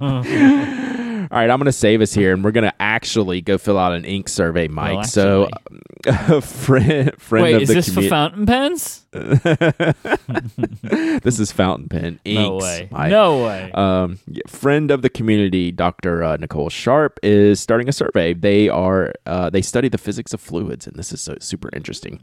All 1.30 1.38
right, 1.38 1.50
I'm 1.50 1.58
going 1.58 1.66
to 1.66 1.72
save 1.72 2.00
us 2.00 2.14
here, 2.14 2.32
and 2.32 2.42
we're 2.42 2.52
going 2.52 2.64
to 2.64 2.82
actually 2.82 3.42
go 3.42 3.58
fill 3.58 3.78
out 3.78 3.92
an 3.92 4.06
ink 4.06 4.30
survey, 4.30 4.66
Mike. 4.66 4.94
Well, 4.94 5.04
so, 5.04 5.48
a 6.06 6.40
friend, 6.42 7.12
friend 7.20 7.42
Wait, 7.42 7.56
of 7.56 7.62
is 7.62 7.68
the 7.68 7.74
this 7.74 7.92
for 7.92 8.00
fountain 8.02 8.46
pens? 8.46 9.04
this 9.12 9.44
is 11.38 11.52
fountain 11.52 11.88
pen 11.88 12.18
inks. 12.24 12.38
No 12.38 12.56
way. 12.56 12.88
Mike. 12.90 13.10
No 13.10 13.44
way. 13.44 13.70
Um, 13.72 14.18
yeah, 14.26 14.40
friend 14.46 14.90
of 14.90 15.02
the 15.02 15.10
community, 15.10 15.70
Dr. 15.70 16.24
Uh, 16.24 16.38
Nicole 16.38 16.70
Sharp, 16.70 17.20
is 17.22 17.60
starting 17.60 17.90
a 17.90 17.92
survey. 17.92 18.32
They 18.32 18.70
are 18.70 19.12
uh, 19.26 19.50
they 19.50 19.60
study 19.60 19.90
the 19.90 19.98
physics 19.98 20.32
of 20.32 20.40
fluids, 20.40 20.86
and 20.86 20.96
this 20.96 21.12
is 21.12 21.20
so 21.20 21.36
super 21.40 21.68
interesting. 21.74 22.20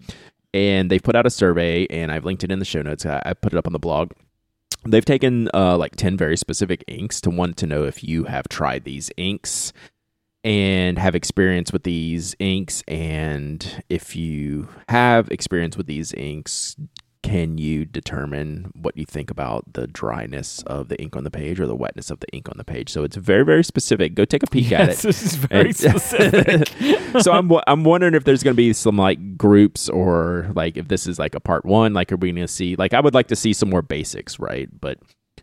And 0.55 0.89
they've 0.89 1.03
put 1.03 1.17
out 1.17 1.25
a 1.25 1.29
survey, 1.29 1.85
and 1.87 2.13
I've 2.13 2.23
linked 2.23 2.45
it 2.45 2.51
in 2.51 2.59
the 2.59 2.65
show 2.65 2.81
notes. 2.81 3.05
I, 3.05 3.21
I 3.25 3.33
put 3.33 3.51
it 3.51 3.57
up 3.57 3.67
on 3.67 3.73
the 3.73 3.79
blog. 3.79 4.13
They've 4.85 5.03
taken 5.03 5.49
uh, 5.53 5.77
like 5.77 5.97
ten 5.97 6.15
very 6.15 6.37
specific 6.37 6.83
inks 6.87 7.19
to 7.21 7.29
want 7.29 7.57
to 7.57 7.67
know 7.67 7.83
if 7.83 8.05
you 8.05 8.23
have 8.23 8.47
tried 8.47 8.85
these 8.85 9.11
inks 9.17 9.73
and 10.45 10.97
have 10.97 11.13
experience 11.13 11.73
with 11.73 11.83
these 11.83 12.35
inks, 12.39 12.83
and 12.87 13.83
if 13.89 14.15
you 14.15 14.69
have 14.87 15.29
experience 15.29 15.75
with 15.75 15.87
these 15.87 16.13
inks, 16.13 16.77
can 17.25 17.57
you 17.57 17.85
determine 17.85 18.71
what 18.79 18.95
you 18.95 19.03
think 19.03 19.31
about 19.31 19.73
the 19.73 19.87
dryness 19.87 20.61
of 20.67 20.89
the 20.89 21.01
ink 21.01 21.15
on 21.15 21.23
the 21.23 21.31
page 21.31 21.59
or 21.59 21.65
the 21.65 21.75
wetness 21.75 22.11
of 22.11 22.19
the 22.19 22.27
ink 22.33 22.47
on 22.49 22.57
the 22.57 22.63
page? 22.63 22.91
So 22.91 23.03
it's 23.03 23.15
very, 23.15 23.43
very 23.43 23.63
specific. 23.63 24.13
Go 24.13 24.25
take 24.25 24.43
a 24.43 24.47
peek 24.47 24.71
at 24.71 24.89
it. 24.89 24.97
this 24.97 25.23
is 25.23 25.33
very 25.35 25.69
And- 25.69 25.75
specific. 25.75 26.67
so 27.23 27.31
I'm 27.31 27.51
I'm 27.65 27.83
wondering 27.83 28.13
if 28.13 28.25
there's 28.25 28.43
going 28.43 28.53
to 28.53 28.57
be 28.57 28.73
some 28.73 28.95
like 28.97 29.37
groups 29.37 29.89
or 29.89 30.51
like 30.53 30.77
if 30.77 30.87
this 30.87 31.07
is 31.07 31.17
like 31.17 31.33
a 31.33 31.39
part 31.39 31.65
one. 31.65 31.93
Like 31.93 32.11
are 32.11 32.15
we 32.15 32.31
going 32.31 32.45
to 32.45 32.47
see 32.47 32.75
like 32.75 32.93
I 32.93 32.99
would 32.99 33.15
like 33.15 33.27
to 33.29 33.35
see 33.35 33.53
some 33.53 33.71
more 33.71 33.81
basics, 33.81 34.39
right? 34.39 34.69
But 34.79 34.99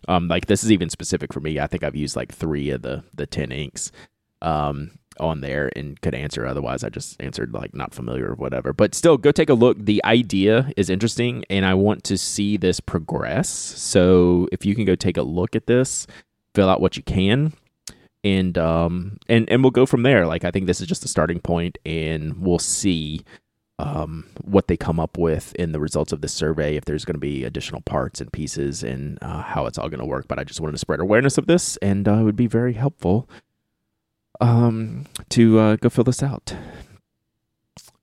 um 0.08 0.28
like 0.28 0.46
this 0.46 0.62
is 0.62 0.70
even 0.70 0.88
specific 0.88 1.32
for 1.32 1.40
me. 1.40 1.58
I 1.58 1.66
think 1.66 1.82
I've 1.82 1.96
used 1.96 2.14
like 2.14 2.32
three 2.32 2.70
of 2.70 2.82
the 2.82 3.02
the 3.14 3.26
ten 3.26 3.50
inks 3.50 3.90
um 4.40 4.92
on 5.20 5.40
there 5.40 5.70
and 5.76 6.00
could 6.00 6.14
answer. 6.14 6.46
Otherwise 6.46 6.84
i 6.84 6.88
just 6.88 7.20
answered 7.22 7.52
like 7.52 7.74
not 7.74 7.94
familiar 7.94 8.30
or 8.30 8.34
whatever. 8.34 8.72
But 8.72 8.94
still 8.94 9.16
go 9.16 9.32
take 9.32 9.50
a 9.50 9.54
look. 9.54 9.76
The 9.78 10.04
idea 10.04 10.72
is 10.76 10.90
interesting 10.90 11.44
and 11.50 11.64
i 11.64 11.74
want 11.74 12.04
to 12.04 12.18
see 12.18 12.56
this 12.56 12.80
progress. 12.80 13.48
So 13.48 14.48
if 14.52 14.64
you 14.64 14.74
can 14.74 14.84
go 14.84 14.94
take 14.94 15.16
a 15.16 15.22
look 15.22 15.56
at 15.56 15.66
this 15.66 16.06
fill 16.54 16.68
out 16.68 16.82
what 16.82 16.98
you 16.98 17.02
can 17.02 17.54
and 18.22 18.58
um 18.58 19.16
and 19.28 19.48
and 19.48 19.62
we'll 19.62 19.70
go 19.70 19.86
from 19.86 20.02
there. 20.02 20.26
Like 20.26 20.44
i 20.44 20.50
think 20.50 20.66
this 20.66 20.80
is 20.80 20.86
just 20.86 21.04
a 21.04 21.08
starting 21.08 21.40
point 21.40 21.78
and 21.84 22.38
we'll 22.38 22.58
see 22.58 23.24
um, 23.78 24.28
what 24.42 24.68
they 24.68 24.76
come 24.76 25.00
up 25.00 25.18
with 25.18 25.54
in 25.56 25.72
the 25.72 25.80
results 25.80 26.12
of 26.12 26.20
this 26.20 26.32
survey, 26.32 26.76
if 26.76 26.84
there's 26.84 27.04
going 27.04 27.14
to 27.14 27.20
be 27.20 27.42
additional 27.42 27.80
parts 27.80 28.20
and 28.20 28.32
pieces, 28.32 28.84
and 28.84 29.18
uh, 29.22 29.42
how 29.42 29.66
it's 29.66 29.76
all 29.76 29.88
going 29.88 30.00
to 30.00 30.06
work. 30.06 30.28
But 30.28 30.38
I 30.38 30.44
just 30.44 30.60
wanted 30.60 30.72
to 30.72 30.78
spread 30.78 31.00
awareness 31.00 31.36
of 31.36 31.46
this, 31.46 31.76
and 31.78 32.06
uh, 32.06 32.14
it 32.14 32.22
would 32.22 32.36
be 32.36 32.46
very 32.46 32.74
helpful 32.74 33.28
um, 34.42 35.06
to 35.30 35.58
uh, 35.58 35.76
go 35.76 35.88
fill 35.88 36.04
this 36.04 36.22
out. 36.22 36.54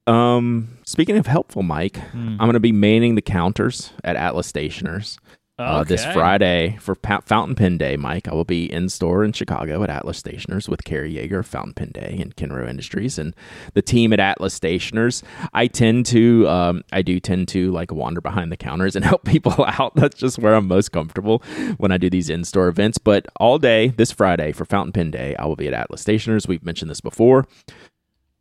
Um, 0.08 0.80
speaking 0.86 1.18
of 1.18 1.28
helpful, 1.28 1.62
Mike, 1.62 1.98
Hmm. 1.98 2.30
I'm 2.32 2.48
going 2.48 2.54
to 2.54 2.60
be 2.60 2.72
manning 2.72 3.14
the 3.16 3.22
counters 3.22 3.92
at 4.04 4.16
Atlas 4.16 4.48
Stationers 4.52 5.20
uh, 5.60 5.84
this 5.84 6.04
Friday 6.06 6.78
for 6.80 6.96
pa- 6.96 7.22
Fountain 7.26 7.56
Pen 7.56 7.78
Day. 7.78 7.98
Mike, 7.98 8.28
I 8.28 8.34
will 8.34 8.46
be 8.46 8.72
in 8.72 8.90
store 8.90 9.24
in 9.24 9.34
Chicago 9.34 9.84
at 9.84 9.90
Atlas 9.90 10.18
Stationers 10.18 10.68
with 10.70 10.84
Carrie 10.86 11.14
Yeager 11.14 11.44
Fountain 11.46 11.74
Pen 11.74 11.92
Day 11.92 12.18
and 12.22 12.36
Kenro 12.36 12.68
Industries 12.70 13.20
and 13.20 13.36
the 13.74 13.82
team 13.82 14.14
at 14.14 14.20
Atlas 14.20 14.54
Stationers. 14.54 15.22
I 15.54 15.68
tend 15.68 16.06
to, 16.08 16.48
um, 16.48 16.84
I 16.92 17.02
do 17.02 17.20
tend 17.20 17.48
to 17.50 17.72
like 17.72 17.92
wander 17.92 18.22
behind 18.22 18.52
the 18.52 18.58
counters 18.58 18.96
and 18.96 19.04
help 19.12 19.26
people 19.26 19.54
out. 19.68 19.96
That's 19.96 20.18
just 20.18 20.40
where 20.40 20.56
I'm 20.56 20.68
most 20.68 20.92
comfortable 20.92 21.44
when 21.78 21.92
I 21.92 21.98
do 21.98 22.10
these 22.10 22.30
in-store 22.30 22.68
events. 22.70 22.98
But 22.98 23.28
all 23.40 23.60
day 23.60 23.90
this 23.90 24.12
Friday 24.12 24.52
for 24.54 24.66
Fountain 24.66 24.94
Pen 24.94 25.12
Day, 25.12 25.36
I 25.38 25.46
will 25.46 25.56
be 25.58 25.68
at 25.68 25.74
Atlas 25.74 26.02
Stationers. 26.02 26.48
We've 26.48 26.64
mentioned 26.64 26.90
this 26.90 27.02
before. 27.02 27.46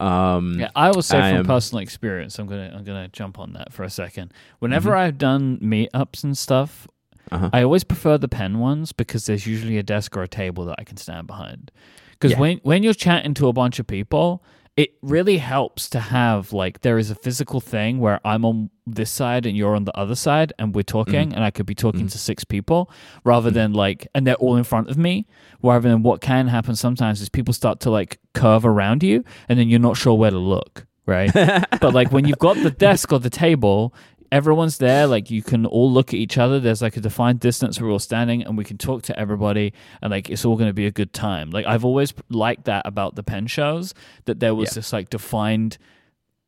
Um, 0.00 0.60
Yeah, 0.60 0.70
I 0.76 0.90
will 0.90 1.02
say 1.02 1.18
I 1.18 1.30
from 1.30 1.38
am- 1.40 1.46
personal 1.46 1.82
experience, 1.82 2.38
I'm 2.38 2.46
gonna 2.46 2.72
I'm 2.72 2.84
gonna 2.84 3.08
jump 3.08 3.38
on 3.38 3.54
that 3.54 3.72
for 3.72 3.82
a 3.82 3.90
second. 3.90 4.32
Whenever 4.60 4.90
Mm-hmm. 4.90 4.98
I've 5.00 5.18
done 5.18 5.58
meetups 5.58 6.22
and 6.22 6.38
stuff, 6.38 6.86
Uh-huh. 7.30 7.50
I 7.52 7.62
always 7.62 7.84
prefer 7.84 8.18
the 8.18 8.28
pen 8.28 8.58
ones 8.58 8.92
because 8.92 9.26
there's 9.26 9.46
usually 9.46 9.78
a 9.78 9.82
desk 9.82 10.16
or 10.16 10.22
a 10.22 10.28
table 10.28 10.64
that 10.66 10.76
I 10.78 10.84
can 10.84 10.96
stand 10.96 11.26
behind. 11.26 11.70
Because 12.12 12.32
Yeah. 12.32 12.40
when 12.40 12.58
when 12.62 12.82
you're 12.82 12.94
chatting 12.94 13.34
to 13.34 13.48
a 13.48 13.52
bunch 13.52 13.78
of 13.78 13.86
people, 13.86 14.42
it 14.78 14.94
really 15.02 15.38
helps 15.38 15.90
to 15.90 15.98
have 15.98 16.52
like 16.52 16.82
there 16.82 16.98
is 16.98 17.10
a 17.10 17.14
physical 17.16 17.60
thing 17.60 17.98
where 17.98 18.20
I'm 18.24 18.44
on 18.44 18.70
this 18.86 19.10
side 19.10 19.44
and 19.44 19.56
you're 19.56 19.74
on 19.74 19.84
the 19.84 19.96
other 19.98 20.14
side 20.14 20.52
and 20.56 20.72
we're 20.72 20.82
talking 20.82 21.30
mm-hmm. 21.30 21.34
and 21.34 21.42
I 21.44 21.50
could 21.50 21.66
be 21.66 21.74
talking 21.74 22.02
mm-hmm. 22.02 22.08
to 22.10 22.18
six 22.18 22.44
people 22.44 22.88
rather 23.24 23.48
mm-hmm. 23.48 23.56
than 23.56 23.72
like 23.72 24.06
and 24.14 24.24
they're 24.24 24.36
all 24.36 24.54
in 24.54 24.62
front 24.62 24.88
of 24.88 24.96
me 24.96 25.26
rather 25.64 25.88
than 25.88 26.04
what 26.04 26.20
can 26.20 26.46
happen 26.46 26.76
sometimes 26.76 27.20
is 27.20 27.28
people 27.28 27.52
start 27.52 27.80
to 27.80 27.90
like 27.90 28.20
curve 28.34 28.64
around 28.64 29.02
you 29.02 29.24
and 29.48 29.58
then 29.58 29.68
you're 29.68 29.80
not 29.80 29.96
sure 29.96 30.16
where 30.16 30.30
to 30.30 30.38
look 30.38 30.86
right 31.06 31.32
but 31.80 31.92
like 31.92 32.12
when 32.12 32.24
you've 32.24 32.38
got 32.38 32.56
the 32.62 32.70
desk 32.70 33.12
or 33.12 33.18
the 33.18 33.30
table 33.30 33.92
everyone's 34.30 34.78
there 34.78 35.06
like 35.06 35.30
you 35.30 35.42
can 35.42 35.64
all 35.66 35.90
look 35.90 36.08
at 36.10 36.14
each 36.20 36.36
other 36.38 36.60
there's 36.60 36.82
like 36.82 36.96
a 36.96 37.00
defined 37.00 37.40
distance 37.40 37.80
we're 37.80 37.90
all 37.90 37.98
standing 37.98 38.42
and 38.42 38.58
we 38.58 38.64
can 38.64 38.76
talk 38.78 39.02
to 39.02 39.18
everybody 39.18 39.72
and 40.02 40.10
like 40.10 40.28
it's 40.28 40.44
all 40.44 40.56
going 40.56 40.68
to 40.68 40.74
be 40.74 40.86
a 40.86 40.90
good 40.90 41.12
time 41.12 41.50
like 41.50 41.64
i've 41.66 41.84
always 41.84 42.12
liked 42.28 42.64
that 42.64 42.82
about 42.86 43.14
the 43.14 43.22
pen 43.22 43.46
shows 43.46 43.94
that 44.26 44.40
there 44.40 44.54
was 44.54 44.70
Yeah. 44.70 44.74
this 44.74 44.92
like 44.92 45.08
defined 45.10 45.78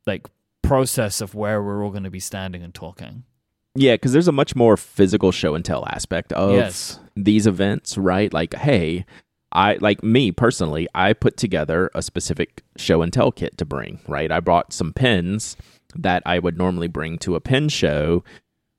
like 0.06 0.28
process 0.62 1.20
of 1.20 1.34
where 1.34 1.62
we're 1.62 1.82
all 1.84 1.90
going 1.90 2.04
to 2.04 2.10
be 2.10 2.20
standing 2.20 2.62
and 2.62 2.74
talking 2.74 3.24
Yeah, 3.74 3.94
because 3.94 4.12
there's 4.12 4.28
a 4.28 4.32
much 4.32 4.54
more 4.54 4.76
physical 4.76 5.32
show 5.32 5.54
and 5.54 5.64
tell 5.64 5.86
aspect 5.88 6.32
of 6.32 6.52
Yes. 6.52 6.98
these 7.16 7.46
events, 7.46 7.96
right? 7.96 8.32
Like, 8.32 8.54
hey, 8.54 9.04
I 9.52 9.78
like 9.80 10.02
me 10.04 10.32
personally, 10.32 10.86
I 10.94 11.12
put 11.12 11.36
together 11.36 11.90
a 11.94 12.02
specific 12.02 12.62
show 12.76 13.00
and 13.02 13.12
tell 13.12 13.32
kit 13.32 13.56
to 13.58 13.64
bring, 13.64 14.00
right? 14.06 14.30
I 14.30 14.40
brought 14.40 14.72
some 14.72 14.92
pens 14.92 15.56
that 15.96 16.22
I 16.26 16.38
would 16.38 16.56
normally 16.56 16.88
bring 16.88 17.18
to 17.18 17.34
a 17.34 17.40
pen 17.40 17.68
show 17.68 18.24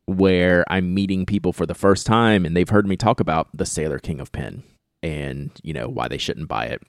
where 0.05 0.66
I'm 0.68 0.93
meeting 0.93 1.26
people 1.26 1.53
for 1.53 1.66
the 1.66 1.74
first 1.74 2.05
time 2.05 2.45
and 2.45 2.55
they've 2.55 2.70
heard 2.70 2.88
me 2.88 2.97
talk 2.97 3.20
about 3.20 3.49
the 3.53 3.66
Sailor 3.66 3.99
King 3.99 4.20
of 4.20 4.32
Pen 4.32 4.64
and, 5.03 5.51
you 5.64 5.74
know, 5.74 5.88
why 5.88 6.07
they 6.07 6.18
shouldn't 6.18 6.47
buy 6.47 6.66
it 6.66 6.82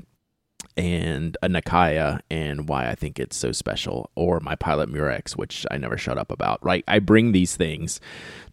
and 0.77 1.37
a 1.43 1.49
Nakaya 1.49 2.21
and 2.31 2.69
why 2.69 2.89
I 2.89 2.95
think 2.95 3.19
it's 3.19 3.37
so 3.37 3.53
special, 3.53 4.11
or 4.15 4.41
my 4.41 4.55
Pilot 4.55 4.89
Murex, 4.89 5.37
which 5.37 5.67
I 5.71 5.77
never 5.77 5.99
shut 5.99 6.19
up 6.19 6.31
about. 6.31 6.65
Right, 6.65 6.85
I 6.89 6.99
bring 6.99 7.33
these 7.33 7.57
things 7.57 8.01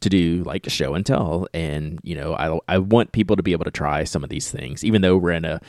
to 0.02 0.10
do 0.10 0.44
like 0.44 0.68
a 0.68 0.70
show 0.70 0.94
and 0.94 1.06
tell, 1.06 1.48
and 1.54 2.00
you 2.04 2.16
know, 2.16 2.34
I 2.36 2.60
I 2.68 2.78
want 2.80 3.12
people 3.12 3.36
to 3.36 3.44
be 3.44 3.54
able 3.54 3.66
to 3.66 3.72
try 3.72 4.04
some 4.04 4.24
of 4.24 4.30
these 4.30 4.52
things, 4.52 4.84
even 4.84 5.02
though 5.02 5.18
we're 5.18 5.32
in 5.32 5.46
a 5.46 5.62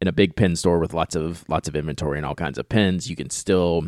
in 0.00 0.08
a 0.08 0.12
big 0.12 0.36
pen 0.36 0.56
store 0.56 0.78
with 0.78 0.94
lots 0.94 1.14
of 1.14 1.44
lots 1.48 1.68
of 1.68 1.76
inventory 1.76 2.18
and 2.18 2.26
all 2.26 2.34
kinds 2.34 2.58
of 2.58 2.68
pens. 2.68 3.10
You 3.10 3.16
can 3.16 3.30
still 3.30 3.82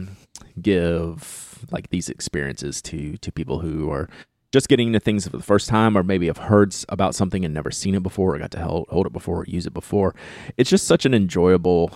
give 0.60 1.51
like 1.70 1.90
these 1.90 2.08
experiences 2.08 2.82
to 2.82 3.16
to 3.18 3.32
people 3.32 3.60
who 3.60 3.90
are 3.90 4.08
just 4.52 4.68
getting 4.68 4.88
into 4.88 5.00
things 5.00 5.26
for 5.26 5.36
the 5.36 5.42
first 5.42 5.68
time 5.68 5.96
or 5.96 6.02
maybe 6.02 6.26
have 6.26 6.36
heard 6.36 6.74
about 6.90 7.14
something 7.14 7.44
and 7.44 7.54
never 7.54 7.70
seen 7.70 7.94
it 7.94 8.02
before 8.02 8.34
or 8.34 8.38
got 8.38 8.50
to 8.50 8.62
hold, 8.62 8.86
hold 8.90 9.06
it 9.06 9.12
before 9.12 9.40
or 9.40 9.44
use 9.46 9.66
it 9.66 9.72
before. 9.72 10.14
It's 10.58 10.68
just 10.68 10.86
such 10.86 11.06
an 11.06 11.14
enjoyable 11.14 11.90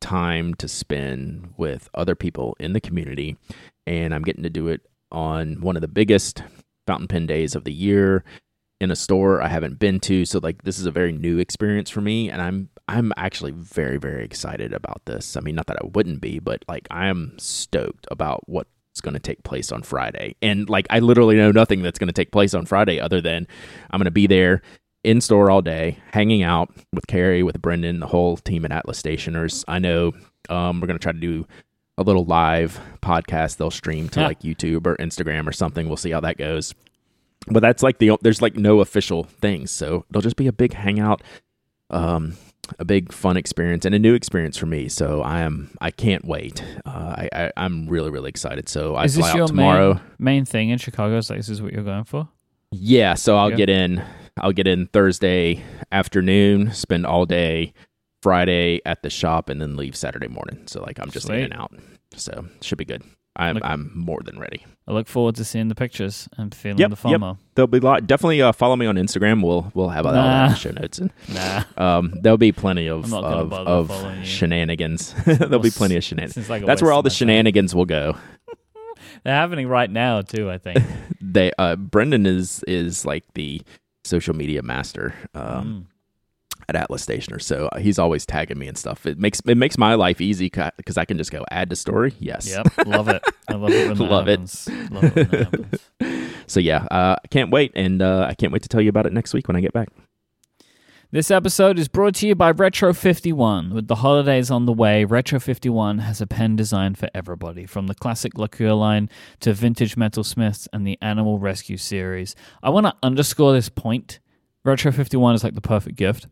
time 0.00 0.54
to 0.54 0.66
spend 0.68 1.54
with 1.56 1.88
other 1.94 2.14
people 2.14 2.56
in 2.58 2.72
the 2.72 2.80
community 2.80 3.36
and 3.86 4.12
i'm 4.12 4.22
getting 4.22 4.42
to 4.42 4.50
do 4.50 4.66
it 4.66 4.80
on 5.12 5.60
one 5.60 5.76
of 5.76 5.80
the 5.80 5.88
biggest 5.88 6.42
fountain 6.86 7.06
pen 7.06 7.24
days 7.24 7.54
of 7.54 7.64
the 7.64 7.72
year 7.72 8.24
in 8.80 8.90
a 8.90 8.96
store 8.96 9.40
i 9.40 9.46
haven't 9.46 9.78
been 9.78 10.00
to. 10.00 10.24
So 10.24 10.40
like 10.42 10.64
this 10.64 10.78
is 10.78 10.86
a 10.86 10.90
very 10.90 11.12
new 11.12 11.38
experience 11.38 11.88
for 11.88 12.00
me 12.00 12.28
and 12.28 12.42
i'm 12.42 12.68
i'm 12.88 13.12
actually 13.16 13.52
very 13.52 13.96
very 13.96 14.24
excited 14.24 14.72
about 14.72 15.02
this. 15.04 15.36
I 15.36 15.40
mean 15.40 15.54
not 15.54 15.68
that 15.68 15.78
i 15.80 15.86
wouldn't 15.86 16.20
be 16.20 16.40
but 16.40 16.64
like 16.66 16.88
i 16.90 17.06
am 17.06 17.34
stoked 17.38 18.08
about 18.10 18.48
what's 18.92 19.00
going 19.00 19.14
to 19.14 19.20
take 19.20 19.42
place 19.42 19.72
on 19.72 19.82
friday 19.82 20.36
and 20.42 20.68
like 20.68 20.86
i 20.90 20.98
literally 20.98 21.34
know 21.34 21.50
nothing 21.50 21.80
that's 21.82 21.98
going 21.98 22.08
to 22.08 22.12
take 22.12 22.30
place 22.30 22.52
on 22.52 22.66
friday 22.66 23.00
other 23.00 23.22
than 23.22 23.46
i'm 23.90 23.98
going 23.98 24.04
to 24.04 24.10
be 24.10 24.26
there 24.26 24.60
in 25.04 25.20
store 25.20 25.50
all 25.50 25.62
day, 25.62 25.98
hanging 26.12 26.44
out 26.44 26.72
with 26.92 27.08
Carrie, 27.08 27.42
with 27.42 27.60
Brendan, 27.60 27.98
the 27.98 28.06
whole 28.06 28.36
team 28.36 28.64
at 28.64 28.70
Atlas 28.70 28.98
Stationers. 28.98 29.64
I 29.66 29.80
know 29.80 30.12
um, 30.48 30.80
we're 30.80 30.86
going 30.86 30.96
to 30.96 31.02
try 31.02 31.10
to 31.10 31.18
do 31.18 31.44
a 31.98 32.04
little 32.04 32.24
live 32.24 32.78
podcast 33.02 33.56
they'll 33.56 33.72
stream 33.72 34.08
to 34.10 34.20
Yeah. 34.20 34.28
like 34.28 34.42
YouTube 34.42 34.86
or 34.86 34.94
Instagram 34.98 35.48
or 35.48 35.52
something. 35.52 35.88
We'll 35.88 35.96
see 35.96 36.12
how 36.12 36.20
that 36.20 36.38
goes. 36.38 36.72
But 37.48 37.60
that's 37.64 37.82
like 37.82 37.98
the 37.98 38.16
there's 38.22 38.40
like 38.40 38.54
no 38.54 38.78
official 38.78 39.24
things, 39.24 39.72
so 39.72 40.04
it'll 40.08 40.22
just 40.22 40.36
be 40.36 40.46
a 40.46 40.52
big 40.52 40.72
hangout, 40.72 41.24
um, 41.90 42.34
a 42.78 42.84
big 42.84 43.12
fun 43.12 43.36
experience 43.36 43.84
and 43.84 43.94
a 43.94 43.98
new 43.98 44.14
experience 44.14 44.56
for 44.56 44.66
me. 44.66 44.88
So 44.88 45.20
I 45.22 45.40
am 45.40 45.70
I 45.80 45.90
can't 45.90 46.24
wait. 46.24 46.64
Uh, 46.86 46.90
I, 47.18 47.28
I 47.32 47.52
I'm 47.56 47.86
really 47.88 48.10
really 48.10 48.28
excited. 48.30 48.68
So 48.68 48.94
I 48.94 49.04
is 49.04 49.16
fly 49.16 49.22
this 49.26 49.30
out 49.32 49.36
your 49.36 49.46
tomorrow. 49.48 49.94
main, 49.94 50.02
main 50.18 50.44
thing 50.44 50.70
in 50.70 50.78
chicago 50.78 51.16
is 51.18 51.28
like 51.28 51.38
this 51.38 51.48
is 51.48 51.60
what 51.60 51.72
you're 51.72 51.82
going 51.84 52.04
for 52.04 52.28
Yeah, 52.70 53.14
so 53.14 53.36
I'll 53.36 53.50
Yeah. 53.50 53.56
get 53.56 53.68
in. 53.70 54.02
I'll 54.38 54.52
get 54.52 54.66
in 54.66 54.86
Thursday 54.86 55.62
afternoon, 55.90 56.72
spend 56.72 57.04
all 57.04 57.26
day 57.26 57.74
Friday 58.22 58.80
at 58.86 59.02
the 59.02 59.10
shop, 59.10 59.48
and 59.50 59.60
then 59.60 59.76
leave 59.76 59.94
Saturday 59.94 60.28
morning. 60.28 60.62
So 60.66 60.80
like 60.82 60.98
I'm 60.98 61.10
just 61.10 61.28
in 61.28 61.40
and 61.44 61.52
out. 61.54 61.72
So 62.16 62.46
should 62.62 62.78
be 62.78 62.84
good. 62.86 63.02
I'm 63.36 63.54
Look- 63.56 63.64
I'm 63.64 63.90
more 63.94 64.20
than 64.24 64.38
ready. 64.38 64.64
I 64.88 64.92
look 64.92 65.06
forward 65.08 65.34
to 65.36 65.44
seeing 65.44 65.68
the 65.68 65.74
pictures 65.74 66.28
and 66.38 66.54
feeling 66.54 66.78
Yep, 66.78 66.90
the 66.90 67.08
yep. 67.08 67.20
fomo 67.20 67.38
There'll 67.54 67.66
be 67.66 67.78
a 67.78 67.82
lot. 67.82 68.06
Definitely 68.06 68.40
uh, 68.40 68.52
follow 68.52 68.76
me 68.76 68.86
on 68.86 68.96
Instagram. 68.96 69.42
We'll 69.44 69.70
we'll 69.74 69.90
have 69.90 70.06
all 70.06 70.12
that 70.14 70.44
in 70.46 70.50
the 70.52 70.56
show 70.56 70.70
notes, 70.70 70.98
and 70.98 71.12
nah 71.28 71.64
um, 71.76 72.14
there'll 72.22 72.38
be 72.38 72.50
plenty 72.52 72.86
of 72.86 73.04
I'm 73.04 73.10
not 73.10 73.20
gonna 73.22 73.54
of, 73.66 73.90
of 73.90 74.26
shenanigans. 74.26 75.12
there'll 75.26 75.58
be 75.58 75.70
plenty 75.70 75.96
of 75.96 76.02
shenanigans. 76.04 76.48
Like 76.48 76.64
That's 76.64 76.80
where 76.80 76.92
all 76.92 77.02
the 77.02 77.08
my 77.08 77.10
time. 77.10 77.16
shenanigans 77.16 77.74
will 77.74 77.84
go. 77.84 78.16
they're 79.24 79.34
happening 79.34 79.68
right 79.68 79.90
now 79.90 80.22
too 80.22 80.50
i 80.50 80.56
think 80.58 80.78
They 81.20 81.52
uh, 81.58 81.76
Brendan 81.76 82.24
is 82.26 82.64
is 82.66 83.04
like 83.04 83.24
the 83.34 83.60
social 84.04 84.34
media 84.34 84.62
master. 84.62 85.14
Um, 85.34 85.42
Mm. 85.42 85.86
At 86.68 86.76
Atlas 86.76 87.02
Stationer, 87.02 87.38
so 87.38 87.68
uh, 87.72 87.78
he's 87.78 87.98
always 87.98 88.24
tagging 88.26 88.58
me 88.58 88.68
and 88.68 88.78
stuff. 88.78 89.06
It 89.06 89.18
makes 89.18 89.40
it 89.46 89.56
makes 89.56 89.78
my 89.78 89.94
life 89.94 90.20
easy 90.20 90.50
because 90.76 90.96
I 90.96 91.04
can 91.04 91.18
just 91.18 91.30
go 91.30 91.44
add 91.50 91.70
to 91.70 91.76
story. 91.76 92.14
Yes. 92.18 92.48
Yep, 92.48 92.86
love 92.86 93.08
it. 93.08 93.22
I 93.48 93.54
love 93.54 93.70
it 93.70 93.98
Love 93.98 94.28
it. 94.28 94.90
Love 94.90 95.16
it. 95.16 95.80
So 96.48 96.60
yeah, 96.60 96.84
uh, 96.90 97.16
I 97.22 97.28
can't 97.28 97.50
wait, 97.50 97.72
and 97.74 98.02
uh, 98.02 98.26
I 98.28 98.34
can't 98.34 98.52
wait 98.52 98.62
to 98.62 98.68
tell 98.68 98.80
you 98.80 98.90
about 98.90 99.06
it 99.06 99.12
next 99.12 99.32
week 99.32 99.48
when 99.48 99.56
I 99.56 99.60
get 99.60 99.72
back. 99.72 99.88
This 101.10 101.30
episode 101.30 101.78
is 101.78 101.88
brought 101.88 102.14
to 102.16 102.26
you 102.26 102.34
by 102.34 102.50
Retro 102.50 102.94
51. 102.94 103.74
With 103.74 103.86
the 103.86 103.96
holidays 103.96 104.50
on 104.50 104.64
the 104.64 104.72
way, 104.72 105.04
Retro 105.04 105.38
51 105.38 105.98
has 105.98 106.22
a 106.22 106.26
pen 106.26 106.56
design 106.56 106.94
for 106.94 107.08
everybody, 107.14 107.66
from 107.66 107.86
the 107.86 107.94
classic 107.94 108.34
Lacure 108.34 108.78
line 108.78 109.10
to 109.40 109.52
vintage 109.52 109.94
metalsmiths 109.94 110.68
and 110.72 110.86
the 110.86 110.98
Animal 111.02 111.38
Rescue 111.38 111.76
series. 111.76 112.34
I 112.62 112.70
want 112.70 112.86
to 112.86 112.96
underscore 113.02 113.52
this 113.52 113.68
point. 113.68 114.20
Retro 114.64 114.90
51 114.90 115.34
is 115.34 115.44
like 115.44 115.54
the 115.54 115.60
perfect 115.60 115.96
gift 115.96 116.28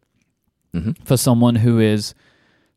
Mhm. 0.75 0.97
for 1.05 1.17
someone 1.17 1.57
who 1.57 1.79
is 1.81 2.15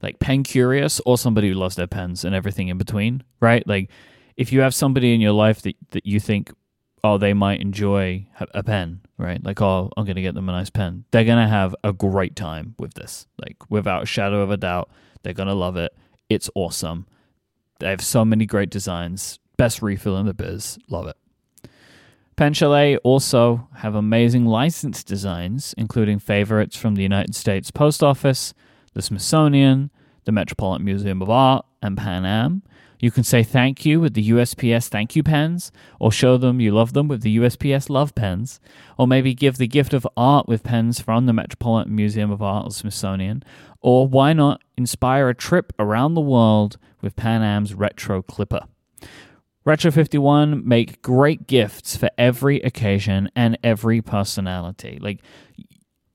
like 0.01 0.19
pen 0.19 0.43
curious 0.43 0.99
or 1.05 1.17
somebody 1.17 1.49
who 1.49 1.53
loves 1.55 1.75
their 1.75 1.87
pens 1.87 2.25
and 2.25 2.33
everything 2.35 2.67
in 2.67 2.77
between, 2.77 3.23
right? 3.39 3.65
Like 3.67 3.89
if 4.35 4.51
you 4.51 4.61
have 4.61 4.73
somebody 4.75 5.13
in 5.13 5.21
your 5.21 5.31
life 5.31 5.61
that, 5.61 5.75
that 5.91 6.05
you 6.05 6.19
think, 6.19 6.51
oh, 7.03 7.17
they 7.17 7.33
might 7.33 7.59
enjoy 7.61 8.25
a 8.53 8.63
pen, 8.63 9.01
right? 9.17 9.43
Like, 9.43 9.61
oh, 9.61 9.91
I'm 9.97 10.05
going 10.05 10.15
to 10.15 10.21
get 10.21 10.35
them 10.35 10.47
a 10.49 10.53
nice 10.53 10.69
pen. 10.69 11.03
They're 11.11 11.25
going 11.25 11.43
to 11.43 11.49
have 11.49 11.75
a 11.83 11.91
great 11.93 12.35
time 12.35 12.75
with 12.79 12.93
this. 12.93 13.27
Like, 13.37 13.57
without 13.69 14.03
a 14.03 14.05
shadow 14.05 14.41
of 14.41 14.49
a 14.51 14.57
doubt, 14.57 14.89
they're 15.21 15.33
going 15.33 15.49
to 15.49 15.53
love 15.53 15.75
it. 15.75 15.91
It's 16.29 16.49
awesome. 16.55 17.05
They 17.79 17.89
have 17.89 18.01
so 18.01 18.23
many 18.23 18.45
great 18.45 18.69
designs. 18.69 19.37
Best 19.57 19.81
refill 19.81 20.17
in 20.17 20.25
the 20.25 20.33
biz. 20.33 20.79
Love 20.89 21.07
it. 21.07 21.17
Pen 22.35 22.53
Chalet 22.53 22.97
also 22.97 23.67
have 23.75 23.93
amazing 23.93 24.45
license 24.45 25.03
designs, 25.03 25.75
including 25.77 26.17
favorites 26.17 26.75
from 26.75 26.95
the 26.95 27.03
United 27.03 27.35
States 27.35 27.69
Post 27.69 28.01
Office, 28.01 28.55
the 28.93 29.03
Smithsonian, 29.03 29.91
the 30.25 30.31
Metropolitan 30.31 30.83
Museum 30.85 31.21
of 31.21 31.29
Art, 31.29 31.65
and 31.81 31.95
Pan 31.95 32.25
Am. 32.25 32.63
You 32.99 33.11
can 33.11 33.23
say 33.23 33.43
thank 33.43 33.85
you 33.85 33.99
with 33.99 34.13
the 34.13 34.29
USPS 34.29 34.87
thank 34.87 35.15
you 35.15 35.21
pens, 35.21 35.71
or 35.99 36.11
show 36.11 36.37
them 36.37 36.59
you 36.59 36.71
love 36.71 36.93
them 36.93 37.07
with 37.07 37.21
the 37.21 37.37
USPS 37.37 37.89
love 37.89 38.15
pens, 38.15 38.59
or 38.97 39.05
maybe 39.05 39.35
give 39.35 39.57
the 39.57 39.67
gift 39.67 39.93
of 39.93 40.07
art 40.17 40.47
with 40.47 40.63
pens 40.63 41.01
from 41.01 41.27
the 41.27 41.33
Metropolitan 41.33 41.95
Museum 41.95 42.31
of 42.31 42.41
Art 42.41 42.65
or 42.65 42.71
Smithsonian, 42.71 43.43
or 43.81 44.07
why 44.07 44.33
not 44.33 44.61
inspire 44.75 45.29
a 45.29 45.35
trip 45.35 45.71
around 45.77 46.13
the 46.15 46.21
world 46.21 46.77
with 47.01 47.15
Pan 47.15 47.43
Am's 47.43 47.73
Retro 47.75 48.21
Clipper? 48.23 48.61
Retro 49.65 49.91
51 49.91 50.67
make 50.67 51.01
great 51.01 51.47
gifts 51.47 51.95
for 51.95 52.09
every 52.17 52.59
occasion 52.61 53.29
and 53.35 53.57
every 53.63 54.01
personality. 54.01 54.99
Like 55.01 55.21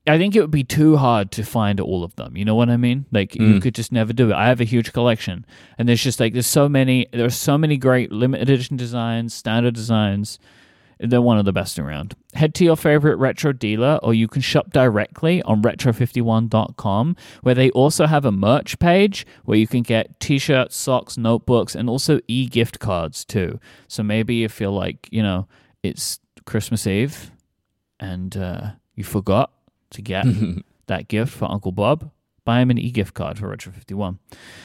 I 0.07 0.17
think 0.17 0.35
it 0.35 0.41
would 0.41 0.51
be 0.51 0.65
too 0.65 0.97
hard 0.97 1.31
to 1.33 1.43
find 1.45 1.81
all 1.81 2.03
of 2.03 2.17
them. 2.17 2.37
You 2.37 2.45
know 2.45 2.55
what 2.55 2.71
I 2.71 2.77
mean? 2.79 3.05
Like 3.13 3.35
you 3.35 3.43
Mm. 3.55 3.63
could 3.63 3.75
just 3.75 3.93
never 3.93 4.13
do 4.15 4.31
it. 4.31 4.35
I 4.35 4.49
have 4.49 4.61
a 4.61 4.65
huge 4.65 4.93
collection, 4.95 5.45
and 5.77 5.87
there's 5.89 6.03
just 6.03 6.19
like 6.21 6.33
there's 6.33 6.47
so 6.47 6.69
many. 6.69 7.07
There's 7.13 7.35
so 7.37 7.59
many 7.59 7.77
great 7.77 8.11
limited 8.13 8.49
edition 8.49 8.77
designs, 8.79 9.35
standard 9.35 9.75
designs. 9.75 10.39
They're 11.01 11.23
one 11.23 11.39
of 11.39 11.45
the 11.45 11.53
best 11.53 11.79
around. 11.79 12.15
Head 12.35 12.55
to 12.57 12.65
your 12.65 12.77
favorite 12.77 13.17
retro 13.17 13.53
dealer, 13.53 13.99
or 14.03 14.15
you 14.15 14.29
can 14.29 14.43
shop 14.43 14.73
directly 14.73 15.43
on 15.43 15.63
retro51.com, 15.63 17.17
where 17.43 17.55
they 17.55 17.71
also 17.71 18.07
have 18.07 18.25
a 18.25 18.33
merch 18.33 18.79
page 18.79 19.27
where 19.45 19.59
you 19.59 19.67
can 19.67 19.83
get 19.83 20.19
t-shirts, 20.21 20.77
socks, 20.77 21.17
notebooks, 21.17 21.75
and 21.75 21.89
also 21.89 22.21
e-gift 22.27 22.79
cards 22.81 23.25
too. 23.25 23.61
So 23.87 24.03
maybe 24.03 24.37
you 24.37 24.49
feel 24.49 24.73
like 24.73 25.09
you 25.11 25.23
know 25.23 25.47
it's 25.83 26.19
Christmas 26.45 26.87
Eve, 26.87 27.31
and 28.01 28.37
uh, 28.37 28.71
you 28.95 29.05
forgot 29.05 29.53
to 29.91 30.03
get 30.03 30.27
that 30.87 31.09
gift 31.09 31.33
for 31.33 31.51
Uncle 31.51 31.73
Bob, 31.73 32.11
buy 32.49 32.63
him 32.63 32.71
an 32.71 32.79
e-gift 32.79 33.13
card 33.13 33.39
for 33.39 33.55
Retro51. 33.55 34.17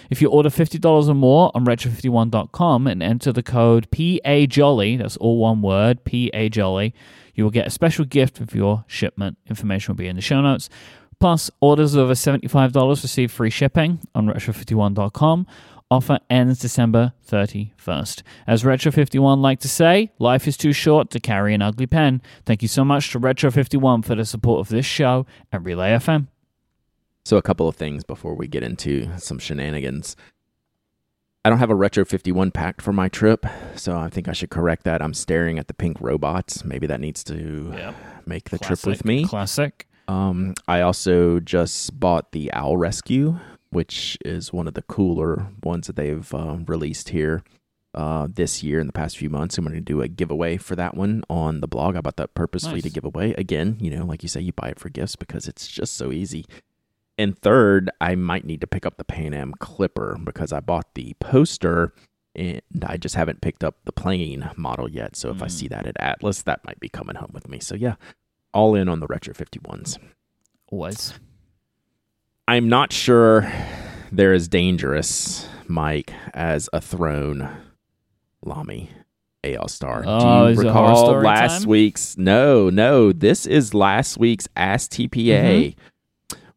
If 0.09 0.21
you 0.21 0.29
order 0.29 0.47
$50 0.47 1.09
or 1.09 1.13
more 1.13 1.51
on 1.53 1.65
retro51.com 1.65 2.87
and 2.87 3.03
enter 3.03 3.33
the 3.33 3.43
code 3.43 3.91
PAJOLLY, 3.91 4.95
that's 4.95 5.17
all 5.17 5.37
one 5.37 5.61
word, 5.61 6.05
PAJOLLY, 6.05 6.93
you 7.35 7.43
will 7.43 7.51
get 7.51 7.67
a 7.67 7.69
special 7.69 8.05
gift 8.05 8.39
with 8.39 8.55
your 8.55 8.85
shipment. 8.87 9.37
Information 9.47 9.91
will 9.91 9.97
be 9.97 10.07
in 10.07 10.15
the 10.15 10.21
show 10.21 10.39
notes. 10.39 10.69
Plus, 11.19 11.51
orders 11.59 11.97
over 11.97 12.13
$75 12.13 13.03
receive 13.03 13.29
free 13.33 13.49
shipping 13.49 13.99
on 14.15 14.27
retro51.com. 14.27 15.45
Offer 15.91 16.19
ends 16.29 16.59
December 16.59 17.11
31st. 17.27 18.23
As 18.47 18.63
Retro51 18.63 19.41
like 19.41 19.59
to 19.59 19.67
say, 19.67 20.09
life 20.19 20.47
is 20.47 20.55
too 20.55 20.71
short 20.71 21.09
to 21.09 21.19
carry 21.19 21.53
an 21.53 21.61
ugly 21.61 21.87
pen. 21.87 22.21
Thank 22.45 22.61
you 22.61 22.69
so 22.69 22.85
much 22.85 23.11
to 23.11 23.19
Retro51 23.19 24.05
for 24.05 24.15
the 24.15 24.23
support 24.23 24.61
of 24.61 24.69
this 24.69 24.85
show 24.85 25.25
and 25.51 25.65
Relay 25.65 25.89
FM. 25.89 26.27
So, 27.25 27.37
a 27.37 27.41
couple 27.41 27.67
of 27.67 27.75
things 27.75 28.03
before 28.03 28.35
we 28.35 28.47
get 28.47 28.63
into 28.63 29.07
some 29.17 29.39
shenanigans. 29.39 30.15
I 31.45 31.49
don't 31.49 31.59
have 31.59 31.69
a 31.69 31.75
Retro 31.75 32.05
51 32.05 32.51
packed 32.51 32.81
for 32.81 32.93
my 32.93 33.09
trip, 33.09 33.45
so 33.75 33.97
I 33.97 34.09
think 34.09 34.29
I 34.29 34.33
should 34.33 34.49
correct 34.49 34.83
that. 34.85 35.01
I'm 35.01 35.13
staring 35.13 35.59
at 35.59 35.67
the 35.67 35.73
pink 35.73 35.97
robots. 35.99 36.63
Maybe 36.63 36.87
that 36.87 37.01
needs 37.01 37.21
to 37.25 37.73
make 38.25 38.49
the 38.49 38.57
trip 38.59 38.85
with 38.85 39.03
me. 39.05 39.25
Classic. 39.25 39.85
Um, 40.07 40.53
I 40.67 40.81
also 40.81 41.39
just 41.39 41.99
bought 41.99 42.31
the 42.31 42.51
Owl 42.53 42.77
Rescue, 42.77 43.39
which 43.71 44.17
is 44.23 44.53
one 44.53 44.67
of 44.67 44.73
the 44.73 44.83
cooler 44.83 45.47
ones 45.63 45.87
that 45.87 45.95
they've 45.97 46.33
uh, 46.33 46.57
released 46.65 47.09
here 47.09 47.43
uh, 47.93 48.27
this 48.33 48.63
year 48.63 48.79
in 48.79 48.87
the 48.87 48.93
past 48.93 49.17
few 49.17 49.29
months. 49.29 49.57
I'm 49.57 49.65
going 49.65 49.75
to 49.75 49.81
do 49.81 50.01
a 50.01 50.07
giveaway 50.07 50.57
for 50.57 50.75
that 50.75 50.95
one 50.95 51.23
on 51.29 51.61
the 51.61 51.67
blog. 51.67 51.95
I 51.95 52.01
bought 52.01 52.17
that 52.17 52.35
purposely 52.35 52.81
to 52.81 52.89
give 52.89 53.03
away. 53.05 53.33
Again, 53.37 53.77
you 53.79 53.91
know, 53.91 54.05
like 54.05 54.23
you 54.23 54.29
say, 54.29 54.41
you 54.41 54.53
buy 54.53 54.69
it 54.69 54.79
for 54.79 54.89
gifts 54.89 55.15
because 55.15 55.47
it's 55.47 55.67
just 55.67 55.95
so 55.95 56.11
easy. 56.11 56.45
And 57.17 57.37
third, 57.37 57.91
I 58.01 58.15
might 58.15 58.45
need 58.45 58.61
to 58.61 58.67
pick 58.67 58.85
up 58.85 58.97
the 58.97 59.03
Pan 59.03 59.33
Am 59.33 59.53
Clipper 59.59 60.17
because 60.23 60.51
I 60.51 60.59
bought 60.59 60.93
the 60.95 61.13
poster 61.19 61.93
and 62.35 62.61
I 62.87 62.97
just 62.97 63.13
haven't 63.15 63.41
picked 63.41 63.63
up 63.63 63.75
the 63.85 63.91
plane 63.91 64.49
model 64.57 64.89
yet. 64.89 65.15
So 65.15 65.29
if 65.29 65.43
I 65.43 65.45
Mm. 65.45 65.51
see 65.51 65.67
that 65.67 65.85
at 65.85 65.95
Atlas, 65.99 66.41
that 66.43 66.65
might 66.65 66.79
be 66.79 66.89
coming 66.89 67.15
home 67.15 67.29
with 67.31 67.47
me. 67.47 67.59
So 67.59 67.75
yeah, 67.75 67.95
all 68.53 68.73
in 68.73 68.89
on 68.89 68.99
the 68.99 69.05
Retro 69.07 69.33
51s. 69.35 69.99
Always. 70.71 71.13
I'm 72.47 72.67
not 72.67 72.91
sure 72.91 73.47
they're 74.11 74.33
as 74.33 74.47
dangerous, 74.47 75.47
Mike, 75.67 76.11
as 76.33 76.67
a 76.73 76.81
thrown 76.81 77.47
Lamy 78.43 78.89
AL 79.43 79.67
Star. 79.67 80.03
Oh, 80.05 80.19
Do 80.19 80.25
you 80.27 80.45
is 80.47 80.59
it 80.67 80.71
horror 80.71 80.87
recall 80.89 81.21
last 81.21 81.59
time? 81.61 81.69
week's? 81.69 82.17
No, 82.17 82.69
no. 82.71 83.11
This 83.11 83.45
is 83.45 83.73
last 83.75 84.17
week's 84.17 84.47
Ask 84.55 84.91
TPA, 84.91 85.75
Mm-hmm. 85.75 85.79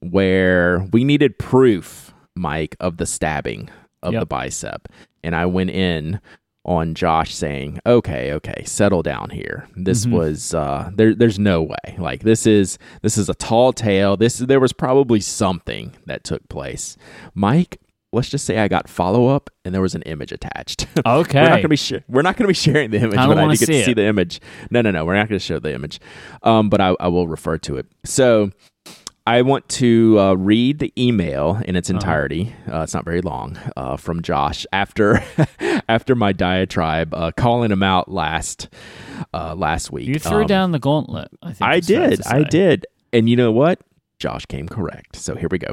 Where 0.01 0.87
we 0.93 1.05
needed 1.05 1.39
proof, 1.39 2.15
Mike, 2.35 2.77
of 2.81 2.97
the 2.97 3.07
stabbing 3.07 3.69
of 4.03 4.13
Yep. 4.13 4.21
the 4.21 4.27
bicep, 4.27 4.89
and 5.25 5.35
I 5.35 5.47
went 5.47 5.71
in 5.71 6.21
on 6.65 6.95
Josh 6.95 7.33
saying, 7.35 7.79
"Okay, 7.87 8.33
okay, 8.33 8.63
settle 8.65 9.03
down 9.03 9.31
here. 9.31 9.69
This 9.77 10.05
Mhm. 10.05 10.11
was 10.13 10.53
uh, 10.55 10.91
there. 10.95 11.15
There's 11.15 11.39
no 11.39 11.63
way. 11.63 11.97
Like 11.99 12.23
this 12.23 12.47
is 12.47 12.79
this 13.03 13.17
is 13.17 13.29
a 13.29 13.35
tall 13.35 13.73
tale. 13.73 14.17
This 14.17 14.39
there 14.39 14.61
was 14.61 14.73
probably 14.73 15.21
something 15.21 15.93
that 16.07 16.25
took 16.25 16.49
place." 16.49 16.97
Mike, 17.35 17.79
let's 18.13 18.29
just 18.29 18.45
say 18.45 18.59
I 18.59 18.67
got 18.69 18.89
follow 18.89 19.29
up, 19.29 19.49
and 19.65 19.73
there 19.75 19.83
was 19.83 19.95
an 19.95 20.03
image 20.03 20.33
attached. 20.33 20.87
Okay. 21.07 21.41
we're 21.43 21.49
not 21.49 21.57
gonna 21.59 21.69
be 21.69 21.77
sh- 21.77 21.93
we're 22.09 22.23
not 22.23 22.37
gonna 22.37 22.49
be 22.49 22.55
sharing 22.55 22.91
the 22.91 22.99
image, 22.99 23.17
I 23.19 23.27
but 23.29 23.39
I 23.39 23.47
did 23.49 23.59
get 23.61 23.67
to 23.67 23.73
it. 23.75 23.85
see 23.85 23.95
the 23.95 24.05
image. 24.07 24.41
No, 24.71 24.83
no, 24.83 24.91
no. 24.91 25.05
We're 25.05 25.15
not 25.15 25.29
gonna 25.29 25.39
show 25.39 25.59
the 25.61 25.73
image, 25.73 26.01
um, 26.43 26.69
but 26.69 26.81
I, 26.81 26.95
I 26.99 27.09
will 27.09 27.29
refer 27.29 27.59
to 27.59 27.77
it. 27.77 27.87
So. 28.05 28.51
I 29.27 29.43
want 29.43 29.69
to 29.71 30.19
uh, 30.21 30.35
read 30.35 30.79
the 30.79 30.93
email 30.97 31.57
in 31.57 31.71
Uh-huh. 31.71 31.79
its 31.79 31.91
entirety. 31.91 32.55
Uh, 32.73 32.83
it's 32.83 32.95
not 32.95 33.05
very 33.05 33.21
long 33.21 33.59
uh, 33.77 33.97
from 33.97 34.23
Josh 34.23 34.65
after 34.73 35.23
after 35.89 36.15
my 36.15 36.33
diatribe, 36.33 37.13
uh, 37.13 37.33
calling 37.37 37.71
him 37.73 37.83
out 37.83 38.11
last 38.11 38.69
uh, 39.35 39.55
last 39.55 39.91
week. 39.91 40.07
You 40.07 40.19
threw 40.19 40.43
Um, 40.43 40.47
down 40.47 40.71
the 40.73 40.79
gauntlet. 40.79 41.29
I 41.43 41.53
think 41.53 41.63
I 41.71 41.81
did. 41.81 42.27
I 42.27 42.43
did. 42.45 42.87
And 43.13 43.29
you 43.29 43.37
know 43.37 43.51
what? 43.51 43.81
Josh 44.19 44.47
came 44.47 44.69
correct. 44.69 45.17
So 45.17 45.35
here 45.35 45.49
we 45.51 45.59
go. 45.59 45.73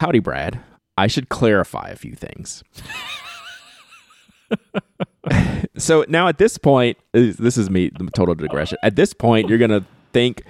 Howdy, 0.00 0.18
Brad. 0.18 0.58
I 0.98 1.06
should 1.06 1.28
clarify 1.28 1.88
a 1.90 1.96
few 1.96 2.14
things. 2.14 2.62
so 5.76 6.04
now 6.08 6.28
at 6.28 6.38
this 6.38 6.58
point, 6.58 6.98
this 7.12 7.36
this 7.36 7.56
is 7.56 7.70
me, 7.70 7.90
the 7.98 8.10
total 8.14 8.34
digression. 8.34 8.78
At 8.82 8.96
this 8.96 9.14
point, 9.14 9.48
you're 9.48 9.58
going 9.58 9.70
to 9.70 9.84
think, 10.12 10.42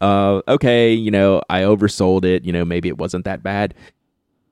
uh, 0.00 0.42
okay, 0.48 0.92
you 0.92 1.10
know, 1.10 1.42
I 1.48 1.62
oversold 1.62 2.24
it. 2.24 2.44
You 2.44 2.52
know, 2.52 2.64
maybe 2.64 2.88
it 2.88 2.98
wasn't 2.98 3.24
that 3.24 3.42
bad. 3.42 3.74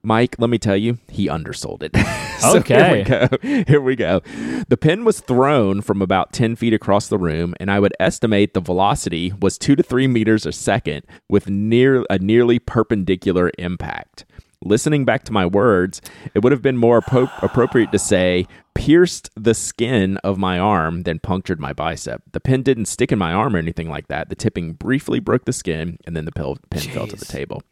Mike, 0.04 0.36
let 0.38 0.50
me 0.50 0.58
tell 0.58 0.76
you, 0.76 0.98
he 1.08 1.28
undersold 1.28 1.82
it. 1.82 1.96
so 2.40 2.58
Okay. 2.58 2.74
Here 2.84 2.92
we 2.92 3.04
go. 3.04 3.64
Here 3.66 3.80
we 3.80 3.96
go. 3.96 4.20
The 4.68 4.76
pin 4.76 5.04
was 5.04 5.20
thrown 5.20 5.80
from 5.80 6.02
about 6.02 6.32
10 6.32 6.56
feet 6.56 6.74
across 6.74 7.08
the 7.08 7.16
room, 7.16 7.54
and 7.58 7.70
I 7.70 7.80
would 7.80 7.94
estimate 7.98 8.52
the 8.52 8.60
velocity 8.60 9.32
was 9.40 9.56
two 9.56 9.74
to 9.76 9.82
three 9.82 10.06
meters 10.06 10.44
a 10.44 10.52
second 10.52 11.06
with 11.30 11.48
near 11.48 12.04
a 12.10 12.18
nearly 12.18 12.58
perpendicular 12.58 13.50
impact. 13.58 14.26
Listening 14.64 15.04
back 15.04 15.24
to 15.24 15.32
my 15.32 15.46
words, 15.46 16.00
it 16.34 16.42
would 16.42 16.52
have 16.52 16.62
been 16.62 16.76
more 16.76 17.00
appro- 17.00 17.30
appropriate 17.42 17.92
to 17.92 17.98
say 17.98 18.46
pierced 18.74 19.30
the 19.36 19.54
skin 19.54 20.16
of 20.18 20.36
my 20.38 20.58
arm 20.58 21.02
than 21.02 21.18
punctured 21.20 21.60
my 21.60 21.72
bicep. 21.72 22.22
The 22.32 22.40
pin 22.40 22.62
didn't 22.62 22.86
stick 22.86 23.12
in 23.12 23.18
my 23.18 23.32
arm 23.32 23.54
or 23.54 23.58
anything 23.58 23.88
like 23.88 24.08
that. 24.08 24.30
The 24.30 24.34
tipping 24.34 24.72
briefly 24.72 25.20
broke 25.20 25.44
the 25.44 25.52
skin, 25.52 25.98
and 26.06 26.16
then 26.16 26.24
the 26.24 26.32
pin 26.32 26.80
fell 26.80 27.06
to 27.06 27.16
the 27.16 27.24
table. 27.24 27.62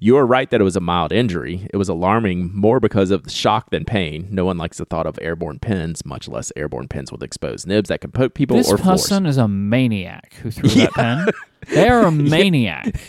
You 0.00 0.16
are 0.16 0.26
right 0.26 0.50
that 0.50 0.60
it 0.60 0.64
was 0.64 0.74
a 0.74 0.80
mild 0.80 1.12
injury. 1.12 1.68
It 1.72 1.76
was 1.76 1.88
alarming 1.88 2.50
more 2.56 2.80
because 2.80 3.10
of 3.10 3.22
the 3.24 3.30
shock 3.30 3.70
than 3.70 3.84
pain. 3.84 4.26
No 4.30 4.44
one 4.46 4.56
likes 4.58 4.78
the 4.78 4.86
thought 4.86 5.06
of 5.06 5.18
airborne 5.22 5.58
pins, 5.60 6.04
much 6.04 6.26
less 6.26 6.50
airborne 6.56 6.88
pins 6.88 7.12
with 7.12 7.22
exposed 7.22 7.66
nibs 7.66 7.90
that 7.90 8.00
can 8.00 8.10
poke 8.10 8.34
people 8.34 8.56
This 8.56 8.72
or 8.72 8.78
floors. 8.78 9.02
person 9.02 9.26
is 9.26 9.36
a 9.36 9.46
maniac 9.46 10.34
who 10.42 10.50
threw 10.50 10.68
that 10.70 10.92
pen. 10.94 11.28
They 11.68 11.88
are 11.88 12.02
a 12.06 12.10
maniac. 12.12 12.94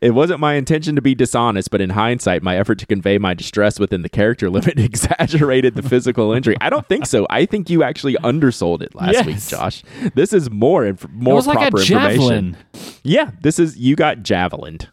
it 0.00 0.14
wasn't 0.14 0.40
my 0.40 0.54
intention 0.54 0.96
to 0.96 1.02
be 1.02 1.14
dishonest, 1.14 1.70
but 1.70 1.80
in 1.80 1.90
hindsight, 1.90 2.42
my 2.42 2.56
effort 2.56 2.78
to 2.78 2.86
convey 2.86 3.18
my 3.18 3.34
distress 3.34 3.78
within 3.78 4.02
the 4.02 4.08
character 4.08 4.48
limit 4.56 4.78
exaggerated 4.78 5.74
the 5.74 5.82
physical 5.82 6.32
injury. 6.32 6.56
I 6.60 6.70
don't 6.70 6.86
think 6.86 7.06
so. 7.06 7.26
I 7.30 7.46
think 7.46 7.70
you 7.70 7.82
actually 7.82 8.16
undersold 8.16 8.82
it 8.82 8.94
last 8.94 9.24
week, 9.26 9.38
Josh. 9.46 9.82
This 10.14 10.32
is 10.32 10.50
more 10.50 10.84
inf- 10.86 11.04
It 11.04 11.10
more 11.12 11.40
like 11.42 11.58
proper 11.58 11.78
a 11.78 11.80
information. 11.80 11.98
javelin. 12.12 12.56
Yeah, 13.02 13.30
this 13.42 13.58
is 13.58 13.76
you 13.76 13.96
got 13.96 14.18
javelined. 14.18 14.88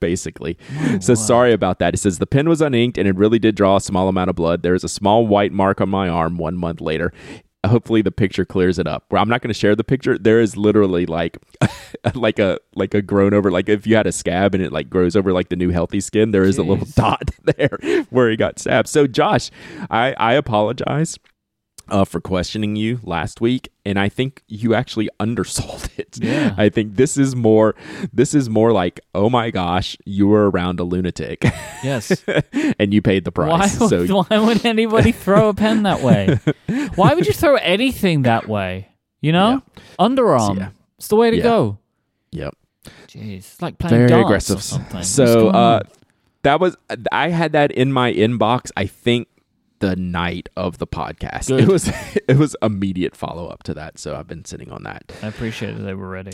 Basically. 0.00 0.58
so 1.00 1.14
sorry 1.14 1.52
about 1.54 1.78
that. 1.78 1.94
It 1.94 1.98
says 1.98 2.18
the 2.18 2.26
pen 2.26 2.46
was 2.46 2.60
uninked 2.60 2.98
and 2.98 3.08
it 3.08 3.16
really 3.16 3.38
did 3.38 3.54
draw 3.54 3.76
a 3.76 3.80
small 3.80 4.08
amount 4.08 4.28
of 4.28 4.36
blood. 4.36 4.62
There 4.62 4.74
is 4.74 4.84
a 4.84 4.88
small 4.88 5.26
white 5.26 5.50
mark 5.52 5.80
on 5.80 5.88
my 5.88 6.08
arm 6.10 6.36
one 6.36 6.56
month 6.56 6.82
later. 6.82 7.10
Hopefully 7.68 8.02
the 8.02 8.10
picture 8.12 8.44
clears 8.44 8.78
it 8.78 8.86
up. 8.86 9.04
Where 9.08 9.20
I'm 9.20 9.28
not 9.28 9.42
going 9.42 9.52
to 9.52 9.58
share 9.58 9.74
the 9.76 9.84
picture. 9.84 10.18
There 10.18 10.40
is 10.40 10.56
literally 10.56 11.06
like 11.06 11.38
like 12.14 12.38
a 12.38 12.58
like 12.74 12.94
a 12.94 13.02
grown 13.02 13.34
over 13.34 13.50
like 13.50 13.68
if 13.68 13.86
you 13.86 13.96
had 13.96 14.06
a 14.06 14.12
scab 14.12 14.54
and 14.54 14.62
it 14.62 14.72
like 14.72 14.90
grows 14.90 15.16
over 15.16 15.32
like 15.32 15.48
the 15.48 15.56
new 15.56 15.70
healthy 15.70 16.00
skin, 16.00 16.30
there 16.30 16.44
is 16.44 16.58
a 16.58 16.62
little 16.62 16.86
dot 16.94 17.30
there 17.56 17.78
where 18.10 18.30
he 18.30 18.36
got 18.36 18.58
stabbed. 18.58 18.88
So 18.88 19.06
Josh, 19.06 19.50
I 19.90 20.14
I 20.18 20.34
apologize. 20.34 21.18
Uh, 21.88 22.04
for 22.04 22.20
questioning 22.20 22.76
you 22.76 23.00
last 23.02 23.40
week, 23.40 23.70
and 23.84 23.98
I 23.98 24.08
think 24.08 24.42
you 24.48 24.74
actually 24.74 25.08
undersold 25.20 25.88
it. 25.96 26.18
Yeah. 26.20 26.54
I 26.56 26.68
think 26.68 26.96
this 26.96 27.16
is 27.16 27.34
more. 27.36 27.74
This 28.12 28.34
is 28.34 28.48
more 28.48 28.72
like, 28.72 29.00
oh 29.14 29.28
my 29.30 29.50
gosh, 29.50 29.96
you 30.04 30.26
were 30.26 30.50
around 30.50 30.80
a 30.80 30.84
lunatic, 30.84 31.42
Yes. 31.82 32.24
and 32.78 32.92
you 32.94 33.02
paid 33.02 33.24
the 33.24 33.32
price. 33.32 33.78
would, 33.78 33.88
so 34.08 34.24
why 34.28 34.38
would 34.38 34.64
anybody 34.64 35.12
throw 35.12 35.48
a 35.50 35.54
pen 35.54 35.82
that 35.84 36.00
way? 36.02 36.38
Why 36.94 37.14
would 37.14 37.26
you 37.26 37.32
throw 37.32 37.56
anything 37.56 38.22
that 38.22 38.48
way? 38.48 38.88
You 39.20 39.32
know? 39.32 39.62
Underarm. 39.98 40.58
Yeah. 40.58 40.68
It's 40.98 41.08
the 41.08 41.16
way 41.16 41.30
to 41.30 41.36
Yeah. 41.36 41.42
go. 41.42 41.78
yep. 42.30 42.54
Jeez. 43.08 43.36
It's 43.38 43.62
like 43.62 43.78
playing 43.78 44.08
very 44.08 44.20
aggressive. 44.22 44.58
or 44.58 44.62
something. 44.62 45.02
So 45.02 45.48
uh, 45.48 45.80
that 46.42 46.60
was 46.60 46.76
I 47.10 47.28
had 47.30 47.52
that 47.52 47.70
in 47.72 47.92
my 47.92 48.12
inbox. 48.12 48.70
I 48.76 48.86
think 48.86 49.28
the 49.88 49.96
night 49.96 50.48
of 50.56 50.78
the 50.78 50.86
podcast. 50.86 51.48
Good. 51.48 51.60
It 51.60 51.68
was 51.68 51.88
it 52.28 52.36
was 52.38 52.56
immediate 52.62 53.14
follow 53.16 53.48
up 53.48 53.62
to 53.64 53.74
that. 53.74 53.98
So 53.98 54.16
I've 54.16 54.26
been 54.26 54.44
sitting 54.44 54.70
on 54.70 54.82
that. 54.84 55.12
I 55.22 55.26
appreciate 55.28 55.76
that 55.76 55.82
they 55.82 55.94
were 55.94 56.08
ready. 56.08 56.32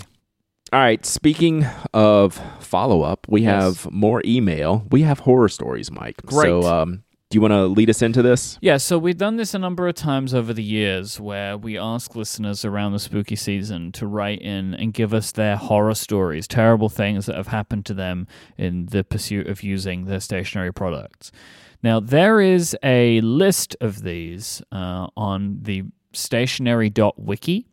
All 0.72 0.78
right. 0.80 1.04
Speaking 1.04 1.66
of 1.92 2.40
follow 2.60 3.02
up, 3.02 3.26
we 3.28 3.42
Yes. 3.42 3.62
have 3.82 3.92
more 3.92 4.22
email. 4.24 4.86
We 4.90 5.02
have 5.02 5.20
horror 5.20 5.48
stories, 5.48 5.90
Mike. 5.90 6.16
Great. 6.24 6.44
So 6.46 6.62
um, 6.62 7.02
do 7.28 7.36
you 7.36 7.40
want 7.40 7.52
to 7.52 7.66
lead 7.66 7.90
us 7.90 8.02
into 8.02 8.22
this? 8.22 8.58
Yeah, 8.60 8.76
so 8.76 8.98
we've 8.98 9.16
done 9.16 9.36
this 9.36 9.54
a 9.54 9.58
number 9.58 9.86
of 9.88 9.94
times 9.94 10.34
over 10.34 10.52
the 10.52 10.62
years 10.64 11.20
where 11.20 11.56
we 11.56 11.78
ask 11.78 12.14
listeners 12.16 12.64
around 12.64 12.92
the 12.92 12.98
spooky 12.98 13.36
season 13.36 13.92
to 13.92 14.06
write 14.06 14.42
in 14.42 14.74
and 14.74 14.92
give 14.92 15.12
us 15.14 15.30
their 15.32 15.56
horror 15.56 15.94
stories, 15.94 16.48
terrible 16.48 16.88
things 16.88 17.26
that 17.26 17.36
have 17.36 17.46
happened 17.48 17.86
to 17.86 17.94
them 17.94 18.26
in 18.58 18.86
the 18.86 19.02
pursuit 19.04 19.46
of 19.48 19.62
using 19.62 20.06
their 20.06 20.20
stationery 20.20 20.72
products. 20.72 21.30
Now, 21.82 22.00
there 22.00 22.40
is 22.40 22.76
a 22.82 23.20
list 23.22 23.76
of 23.80 24.02
these 24.02 24.62
uh, 24.70 25.08
on 25.16 25.60
the 25.62 25.84
stationary.wiki. 26.12 27.66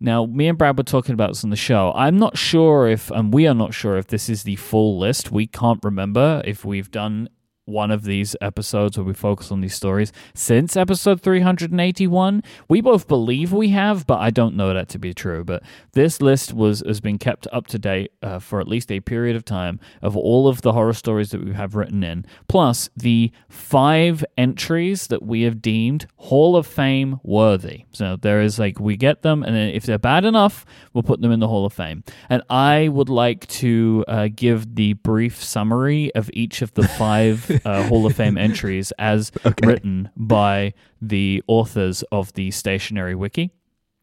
Now, 0.00 0.26
me 0.26 0.46
and 0.48 0.56
Brad 0.56 0.76
were 0.76 0.84
talking 0.84 1.12
about 1.12 1.30
this 1.30 1.42
on 1.42 1.50
the 1.50 1.56
show. 1.56 1.92
I'm 1.94 2.18
not 2.18 2.36
sure 2.38 2.88
if, 2.88 3.10
and 3.10 3.32
we 3.32 3.46
are 3.48 3.54
not 3.54 3.74
sure 3.74 3.96
if 3.96 4.06
this 4.06 4.28
is 4.28 4.44
the 4.44 4.56
full 4.56 4.98
list. 4.98 5.32
We 5.32 5.46
can't 5.46 5.82
remember 5.82 6.40
if 6.44 6.64
we've 6.64 6.90
done 6.90 7.28
one 7.68 7.90
of 7.90 8.04
these 8.04 8.34
episodes 8.40 8.96
where 8.96 9.04
we 9.04 9.12
focus 9.12 9.52
on 9.52 9.60
these 9.60 9.74
stories 9.74 10.12
since 10.34 10.76
episode 10.76 11.20
381. 11.20 12.42
We 12.68 12.80
both 12.80 13.06
believe 13.06 13.52
we 13.52 13.68
have, 13.70 14.06
but 14.06 14.18
I 14.18 14.30
don't 14.30 14.56
know 14.56 14.72
that 14.72 14.88
to 14.90 14.98
be 14.98 15.12
true. 15.12 15.44
But 15.44 15.62
this 15.92 16.20
list 16.20 16.52
was 16.52 16.82
has 16.86 17.00
been 17.00 17.18
kept 17.18 17.46
up 17.52 17.66
to 17.68 17.78
date 17.78 18.12
uh, 18.22 18.38
for 18.38 18.60
at 18.60 18.68
least 18.68 18.90
a 18.90 19.00
period 19.00 19.36
of 19.36 19.44
time 19.44 19.78
of 20.00 20.16
all 20.16 20.48
of 20.48 20.62
the 20.62 20.72
horror 20.72 20.92
stories 20.94 21.30
that 21.30 21.44
we 21.44 21.52
have 21.52 21.76
written 21.76 22.02
in, 22.02 22.24
plus 22.48 22.88
the 22.96 23.30
five 23.48 24.24
entries 24.36 25.08
that 25.08 25.22
we 25.22 25.42
have 25.42 25.60
deemed 25.60 26.06
Hall 26.16 26.56
of 26.56 26.66
Fame 26.66 27.20
worthy. 27.22 27.84
So 27.92 28.16
there 28.16 28.40
is 28.40 28.58
like 28.58 28.80
we 28.80 28.96
get 28.96 29.22
them, 29.22 29.42
and 29.42 29.54
then 29.54 29.68
if 29.70 29.84
they're 29.84 29.98
bad 29.98 30.24
enough, 30.24 30.64
we'll 30.92 31.02
put 31.02 31.20
them 31.20 31.32
in 31.32 31.40
the 31.40 31.48
Hall 31.48 31.66
of 31.66 31.72
Fame. 31.72 32.02
And 32.30 32.42
I 32.48 32.88
would 32.88 33.08
like 33.08 33.46
to 33.48 34.04
uh, 34.08 34.28
give 34.34 34.74
the 34.74 34.94
brief 34.94 35.42
summary 35.42 36.14
of 36.14 36.30
each 36.32 36.62
of 36.62 36.72
the 36.74 36.86
five 36.86 37.57
uh, 37.64 37.86
Hall 37.88 38.06
of 38.06 38.16
Fame 38.16 38.38
entries 38.38 38.92
as 38.98 39.32
written 39.62 40.10
by 40.16 40.74
the 41.00 41.42
authors 41.46 42.02
of 42.12 42.32
the 42.34 42.50
stationary 42.50 43.14
wiki. 43.14 43.50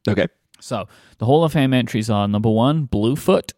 Okay. 0.07 0.27
So 0.59 0.87
the 1.17 1.25
Hall 1.25 1.43
of 1.43 1.53
Fame 1.53 1.73
entries 1.73 2.09
are 2.09 2.27
number 2.27 2.49
one, 2.49 2.85
Bluefoot. 2.85 3.53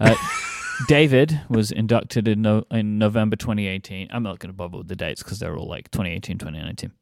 Uh, 0.00 0.14
David 0.88 1.40
was 1.48 1.70
inducted 1.70 2.26
in, 2.26 2.42
no- 2.42 2.64
in 2.70 2.98
November 2.98 3.36
2018. 3.36 4.08
I'm 4.10 4.22
not 4.22 4.38
going 4.38 4.50
to 4.50 4.56
bother 4.56 4.78
with 4.78 4.88
the 4.88 4.96
dates 4.96 5.22
because 5.22 5.38
they're 5.38 5.56
all 5.56 5.68
like 5.68 5.90
2018, 5.90 6.38
2019. 6.38 6.92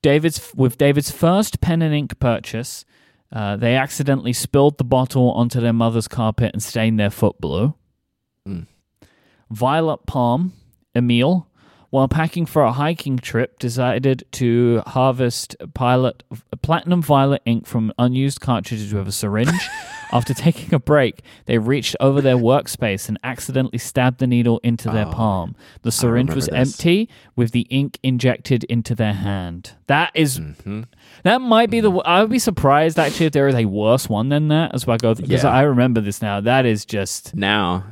David's 0.00 0.54
with 0.54 0.78
David's 0.78 1.10
first 1.10 1.60
pen 1.60 1.82
and 1.82 1.94
ink 1.94 2.18
purchase, 2.18 2.84
uh, 3.30 3.56
they 3.56 3.76
accidentally 3.76 4.32
spilled 4.32 4.78
the 4.78 4.84
bottle 4.84 5.30
onto 5.32 5.60
their 5.60 5.72
mother's 5.72 6.08
carpet 6.08 6.52
and 6.54 6.62
stained 6.62 6.98
their 6.98 7.10
foot 7.10 7.38
blue. 7.40 7.74
Mm. 8.46 8.66
Violet 9.50 10.06
Palm, 10.06 10.54
Emil, 10.94 11.46
while 11.90 12.08
packing 12.08 12.44
for 12.44 12.62
a 12.62 12.72
hiking 12.72 13.16
trip, 13.18 13.58
decided 13.58 14.24
to 14.32 14.82
harvest 14.86 15.56
pilot 15.74 16.22
platinum 16.60 17.00
violet 17.00 17.40
ink 17.46 17.66
from 17.66 17.92
unused 17.98 18.40
cartridges 18.40 18.92
with 18.92 19.08
a 19.08 19.12
syringe. 19.12 19.48
After 20.12 20.32
taking 20.32 20.72
a 20.72 20.78
break, 20.78 21.20
they 21.44 21.58
reached 21.58 21.94
over 22.00 22.22
their 22.22 22.36
workspace 22.36 23.08
and 23.10 23.18
accidentally 23.22 23.76
stabbed 23.78 24.20
the 24.20 24.26
needle 24.26 24.58
into 24.62 24.88
their 24.90 25.06
Oh, 25.06 25.10
palm. 25.12 25.54
The 25.82 25.92
syringe 25.92 26.34
was 26.34 26.46
this. 26.46 26.54
empty, 26.80 27.10
with 27.36 27.52
the 27.52 27.66
ink 27.68 27.98
injected 28.02 28.64
into 28.64 28.94
their 28.94 29.12
hand. 29.12 29.72
That 29.86 30.10
is 30.14 30.38
hmm 30.64 30.82
that 31.24 31.40
might 31.42 31.68
be 31.70 31.80
the. 31.80 31.90
I 31.90 32.22
would 32.22 32.30
be 32.30 32.38
surprised 32.38 32.98
actually 32.98 33.26
if 33.26 33.32
there 33.32 33.48
is 33.48 33.54
a 33.54 33.66
worse 33.66 34.08
one 34.08 34.30
than 34.30 34.48
that. 34.48 34.74
As 34.74 34.88
I 34.88 34.96
go, 34.96 35.14
because 35.14 35.44
Yeah. 35.44 35.50
I 35.50 35.62
remember 35.62 36.00
this 36.00 36.22
now. 36.22 36.40
That 36.40 36.64
is 36.64 36.84
just 36.86 37.34
Now 37.34 37.84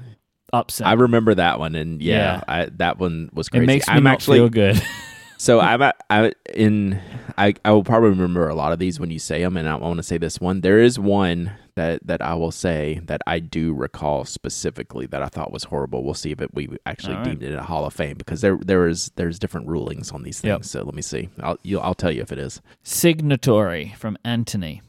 upset. 0.52 0.86
I 0.86 0.92
remember 0.94 1.34
that 1.34 1.58
one, 1.58 1.74
and 1.74 2.00
yeah, 2.02 2.14
Yeah. 2.36 2.44
I, 2.48 2.64
that 2.76 2.98
one 2.98 3.30
was 3.32 3.48
it 3.48 3.50
crazy. 3.50 3.66
makes 3.66 3.88
me 3.88 3.94
I'm 3.94 4.06
actually 4.06 4.38
feel 4.38 4.48
good. 4.48 4.82
So 5.38 5.60
I'm 5.60 5.82
at, 5.82 5.96
I 6.08 6.32
in 6.54 6.98
I 7.36 7.52
I 7.62 7.70
will 7.72 7.84
probably 7.84 8.08
remember 8.08 8.48
a 8.48 8.54
lot 8.54 8.72
of 8.72 8.78
these 8.78 8.98
when 8.98 9.10
you 9.10 9.18
say 9.18 9.42
them, 9.42 9.58
and 9.58 9.68
I 9.68 9.74
want 9.76 9.98
to 9.98 10.02
say 10.02 10.16
this 10.16 10.40
one. 10.40 10.62
There 10.62 10.80
is 10.80 10.98
one 10.98 11.52
that 11.74 12.00
that 12.06 12.22
I 12.22 12.32
will 12.32 12.50
say 12.50 13.02
that 13.04 13.20
I 13.26 13.40
do 13.40 13.74
recall 13.74 14.24
specifically 14.24 15.04
that 15.08 15.22
I 15.22 15.26
thought 15.26 15.52
was 15.52 15.64
horrible. 15.64 16.04
We'll 16.04 16.14
see 16.14 16.30
if 16.30 16.40
it, 16.40 16.54
we 16.54 16.70
actually 16.86 17.16
All 17.16 17.20
right. 17.20 17.38
deemed 17.38 17.42
it 17.42 17.54
a 17.54 17.62
Hall 17.62 17.84
of 17.84 17.92
Fame 17.92 18.16
because 18.16 18.40
there 18.40 18.56
there 18.56 18.88
is 18.88 19.12
there's 19.16 19.38
different 19.38 19.68
rulings 19.68 20.10
on 20.10 20.22
these 20.22 20.40
things. 20.40 20.52
Yep. 20.52 20.64
So 20.64 20.82
let 20.84 20.94
me 20.94 21.02
see. 21.02 21.28
I'll 21.42 21.58
you, 21.62 21.80
I'll 21.80 21.92
tell 21.94 22.10
you 22.10 22.22
if 22.22 22.32
it 22.32 22.38
is. 22.38 22.62
Signatory 22.82 23.94
from 23.98 24.16
Anthony. 24.24 24.80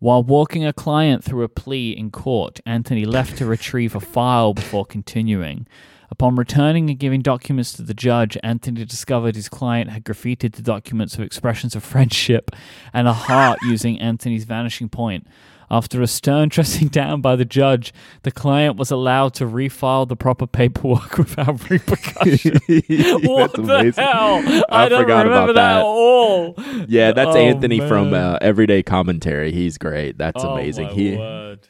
While 0.00 0.22
walking 0.22 0.64
a 0.64 0.72
client 0.72 1.22
through 1.22 1.42
a 1.42 1.48
plea 1.50 1.90
in 1.90 2.10
court, 2.10 2.58
Anthony 2.64 3.04
left 3.04 3.36
to 3.36 3.44
retrieve 3.44 3.94
a 3.94 4.00
file 4.00 4.54
before 4.54 4.86
continuing. 4.86 5.66
Upon 6.10 6.36
returning 6.36 6.88
and 6.88 6.98
giving 6.98 7.20
documents 7.20 7.74
to 7.74 7.82
the 7.82 7.92
judge, 7.92 8.38
Anthony 8.42 8.86
discovered 8.86 9.36
his 9.36 9.50
client 9.50 9.90
had 9.90 10.04
graffitied 10.04 10.54
the 10.54 10.62
documents 10.62 11.18
with 11.18 11.26
expressions 11.26 11.76
of 11.76 11.84
friendship 11.84 12.50
and 12.94 13.08
a 13.08 13.12
heart 13.12 13.58
using 13.62 14.00
Anthony's 14.00 14.44
vanishing 14.44 14.88
point. 14.88 15.26
After 15.70 16.02
a 16.02 16.06
stern 16.06 16.48
dressing 16.50 16.88
down 16.88 17.20
by 17.20 17.36
the 17.36 17.44
judge, 17.44 17.92
the 18.22 18.30
client 18.30 18.76
was 18.76 18.90
allowed 18.90 19.34
to 19.34 19.44
refile 19.44 20.08
the 20.08 20.16
proper 20.16 20.46
paperwork 20.46 21.16
without 21.18 21.70
repercussion. 21.70 22.54
what 22.68 23.52
That's 23.52 23.66
the 23.68 23.76
amazing. 23.78 24.04
hell? 24.04 24.64
I 24.68 24.88
don't 24.88 25.02
forgot 25.02 25.26
about 25.26 25.48
remember 25.48 25.52
that. 25.54 25.74
that. 25.74 25.78
at 25.78 25.84
all. 25.84 26.54
Yeah, 26.88 27.12
that's 27.12 27.36
Oh, 27.36 27.38
Anthony 27.38 27.78
from 27.80 28.12
uh, 28.12 28.38
Everyday 28.40 28.82
Commentary. 28.82 29.52
He's 29.52 29.78
great. 29.78 30.18
That's 30.18 30.42
Oh, 30.44 30.54
amazing. 30.54 30.88
He 30.88 31.16
word. 31.16 31.68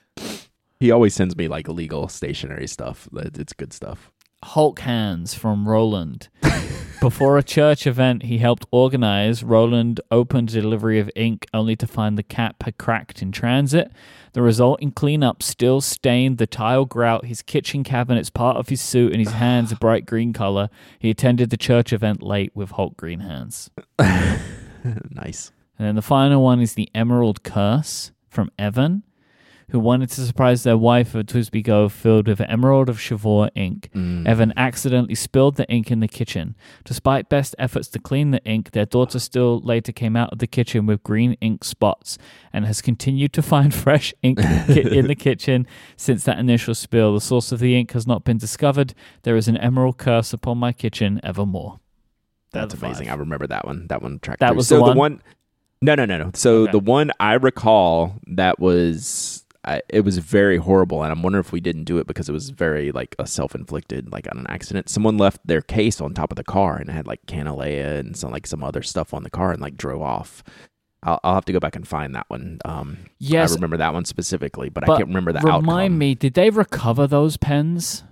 he 0.78 0.90
always 0.90 1.14
sends 1.14 1.36
me 1.36 1.48
like 1.48 1.68
legal 1.68 2.08
stationery 2.08 2.66
stuff. 2.66 3.08
It's 3.14 3.52
good 3.52 3.72
stuff. 3.72 4.10
Hulk 4.42 4.80
Hands 4.80 5.34
from 5.34 5.68
Roland. 5.68 6.28
Before 7.00 7.38
a 7.38 7.42
church 7.42 7.86
event 7.86 8.24
he 8.24 8.38
helped 8.38 8.66
organize, 8.70 9.42
Roland 9.42 10.02
opened 10.10 10.48
delivery 10.48 10.98
of 11.00 11.10
ink 11.16 11.46
only 11.54 11.74
to 11.76 11.86
find 11.86 12.18
the 12.18 12.22
cap 12.22 12.62
had 12.62 12.76
cracked 12.76 13.22
in 13.22 13.32
transit. 13.32 13.90
The 14.34 14.42
resulting 14.42 14.92
cleanup 14.92 15.42
still 15.42 15.80
stained 15.80 16.36
the 16.36 16.46
tile 16.46 16.84
grout, 16.84 17.24
his 17.24 17.40
kitchen 17.40 17.84
cabinets, 17.84 18.28
part 18.28 18.58
of 18.58 18.68
his 18.68 18.82
suit, 18.82 19.12
and 19.12 19.20
his 19.20 19.32
hands 19.32 19.72
a 19.72 19.76
bright 19.76 20.04
green 20.04 20.34
color. 20.34 20.68
He 20.98 21.08
attended 21.08 21.48
the 21.48 21.56
church 21.56 21.90
event 21.90 22.22
late 22.22 22.54
with 22.54 22.72
Hulk 22.72 22.98
green 22.98 23.20
hands. 23.20 23.70
nice. 23.98 25.52
And 25.78 25.88
then 25.88 25.94
the 25.94 26.02
final 26.02 26.42
one 26.42 26.60
is 26.60 26.74
the 26.74 26.90
Emerald 26.94 27.42
Curse 27.42 28.12
from 28.28 28.50
Evan, 28.58 29.04
who 29.70 29.78
wanted 29.78 30.08
to 30.10 30.20
surprise 30.26 30.62
their 30.62 30.76
wife 30.76 31.14
with 31.14 31.30
a 31.30 31.32
TWSBI 31.38 31.62
Go 31.64 31.88
filled 31.88 32.26
with 32.28 32.40
Emerald 32.40 32.88
of 32.88 32.98
Chivor 32.98 33.50
ink. 33.54 33.88
Mm. 33.94 34.26
Evan 34.26 34.52
accidentally 34.56 35.14
spilled 35.14 35.56
the 35.56 35.68
ink 35.70 35.90
in 35.90 36.00
the 36.00 36.08
kitchen. 36.08 36.56
Despite 36.84 37.28
best 37.28 37.54
efforts 37.58 37.88
to 37.88 37.98
clean 37.98 38.30
the 38.32 38.42
ink, 38.44 38.72
their 38.72 38.86
daughter 38.86 39.18
still 39.18 39.60
later 39.60 39.92
came 39.92 40.16
out 40.16 40.32
of 40.32 40.38
the 40.38 40.46
kitchen 40.46 40.86
with 40.86 41.02
green 41.02 41.34
ink 41.40 41.64
spots 41.64 42.18
and 42.52 42.66
has 42.66 42.80
continued 42.82 43.32
to 43.34 43.42
find 43.42 43.72
fresh 43.86 44.12
ink 44.22 44.38
in 44.68 45.06
the 45.06 45.14
kitchen 45.14 45.66
since 45.96 46.24
that 46.24 46.38
initial 46.38 46.74
spill. 46.74 47.14
The 47.14 47.20
source 47.20 47.52
of 47.52 47.60
the 47.60 47.76
ink 47.78 47.92
has 47.92 48.06
not 48.06 48.24
been 48.24 48.38
discovered. 48.38 48.94
There 49.22 49.36
is 49.36 49.48
an 49.48 49.56
emerald 49.56 49.98
curse 49.98 50.32
upon 50.32 50.58
my 50.58 50.72
kitchen 50.72 51.20
evermore. 51.22 51.80
That's 52.52 52.74
amazing. 52.74 53.06
five. 53.06 53.16
I 53.16 53.20
remember 53.20 53.46
that 53.46 53.64
one. 53.64 53.86
That 53.86 54.02
one 54.02 54.18
tracked. 54.18 54.40
That 54.40 54.48
through. 54.48 54.56
was 54.56 54.66
so 54.68 54.84
the 54.84 54.92
one? 54.92 55.22
No, 55.82 55.94
no, 55.94 56.04
no, 56.04 56.18
no. 56.18 56.30
So 56.34 56.62
Okay. 56.64 56.72
the 56.72 56.78
one 56.80 57.10
I 57.20 57.34
recall 57.34 58.16
that 58.26 58.58
was 58.58 59.39
I, 59.64 59.82
it 59.90 60.00
was 60.02 60.16
very 60.18 60.56
horrible, 60.56 61.02
and 61.02 61.12
I'm 61.12 61.22
wondering 61.22 61.44
if 61.44 61.52
we 61.52 61.60
didn't 61.60 61.84
do 61.84 61.98
it 61.98 62.06
because 62.06 62.28
it 62.28 62.32
was 62.32 62.48
very 62.50 62.92
like 62.92 63.14
a 63.18 63.26
self-inflicted, 63.26 64.10
like 64.10 64.26
on 64.30 64.38
an 64.38 64.46
accident. 64.48 64.88
Someone 64.88 65.18
left 65.18 65.46
their 65.46 65.60
case 65.60 66.00
on 66.00 66.14
top 66.14 66.32
of 66.32 66.36
the 66.36 66.44
car 66.44 66.76
and 66.76 66.90
had 66.90 67.06
like 67.06 67.26
Kanilea 67.26 67.98
and 67.98 68.16
some 68.16 68.30
like 68.30 68.46
some 68.46 68.64
other 68.64 68.82
stuff 68.82 69.12
on 69.12 69.22
the 69.22 69.30
car 69.30 69.52
and 69.52 69.60
like 69.60 69.76
drove 69.76 70.00
off. 70.00 70.42
I'll, 71.02 71.20
I'll 71.24 71.34
have 71.34 71.44
to 71.46 71.52
go 71.52 71.60
back 71.60 71.76
and 71.76 71.86
find 71.86 72.14
that 72.14 72.28
one. 72.28 72.58
Um, 72.64 72.98
Yes, 73.18 73.52
I 73.52 73.54
remember 73.54 73.76
that 73.78 73.92
one 73.92 74.04
specifically, 74.06 74.68
but, 74.70 74.84
but 74.86 74.94
I 74.94 74.96
can't 74.96 75.08
remember 75.08 75.32
the 75.32 75.40
remind 75.40 75.66
outcome. 75.92 75.98
me, 75.98 76.14
did 76.14 76.34
they 76.34 76.50
recover 76.50 77.06
those 77.06 77.36
pens? 77.36 78.02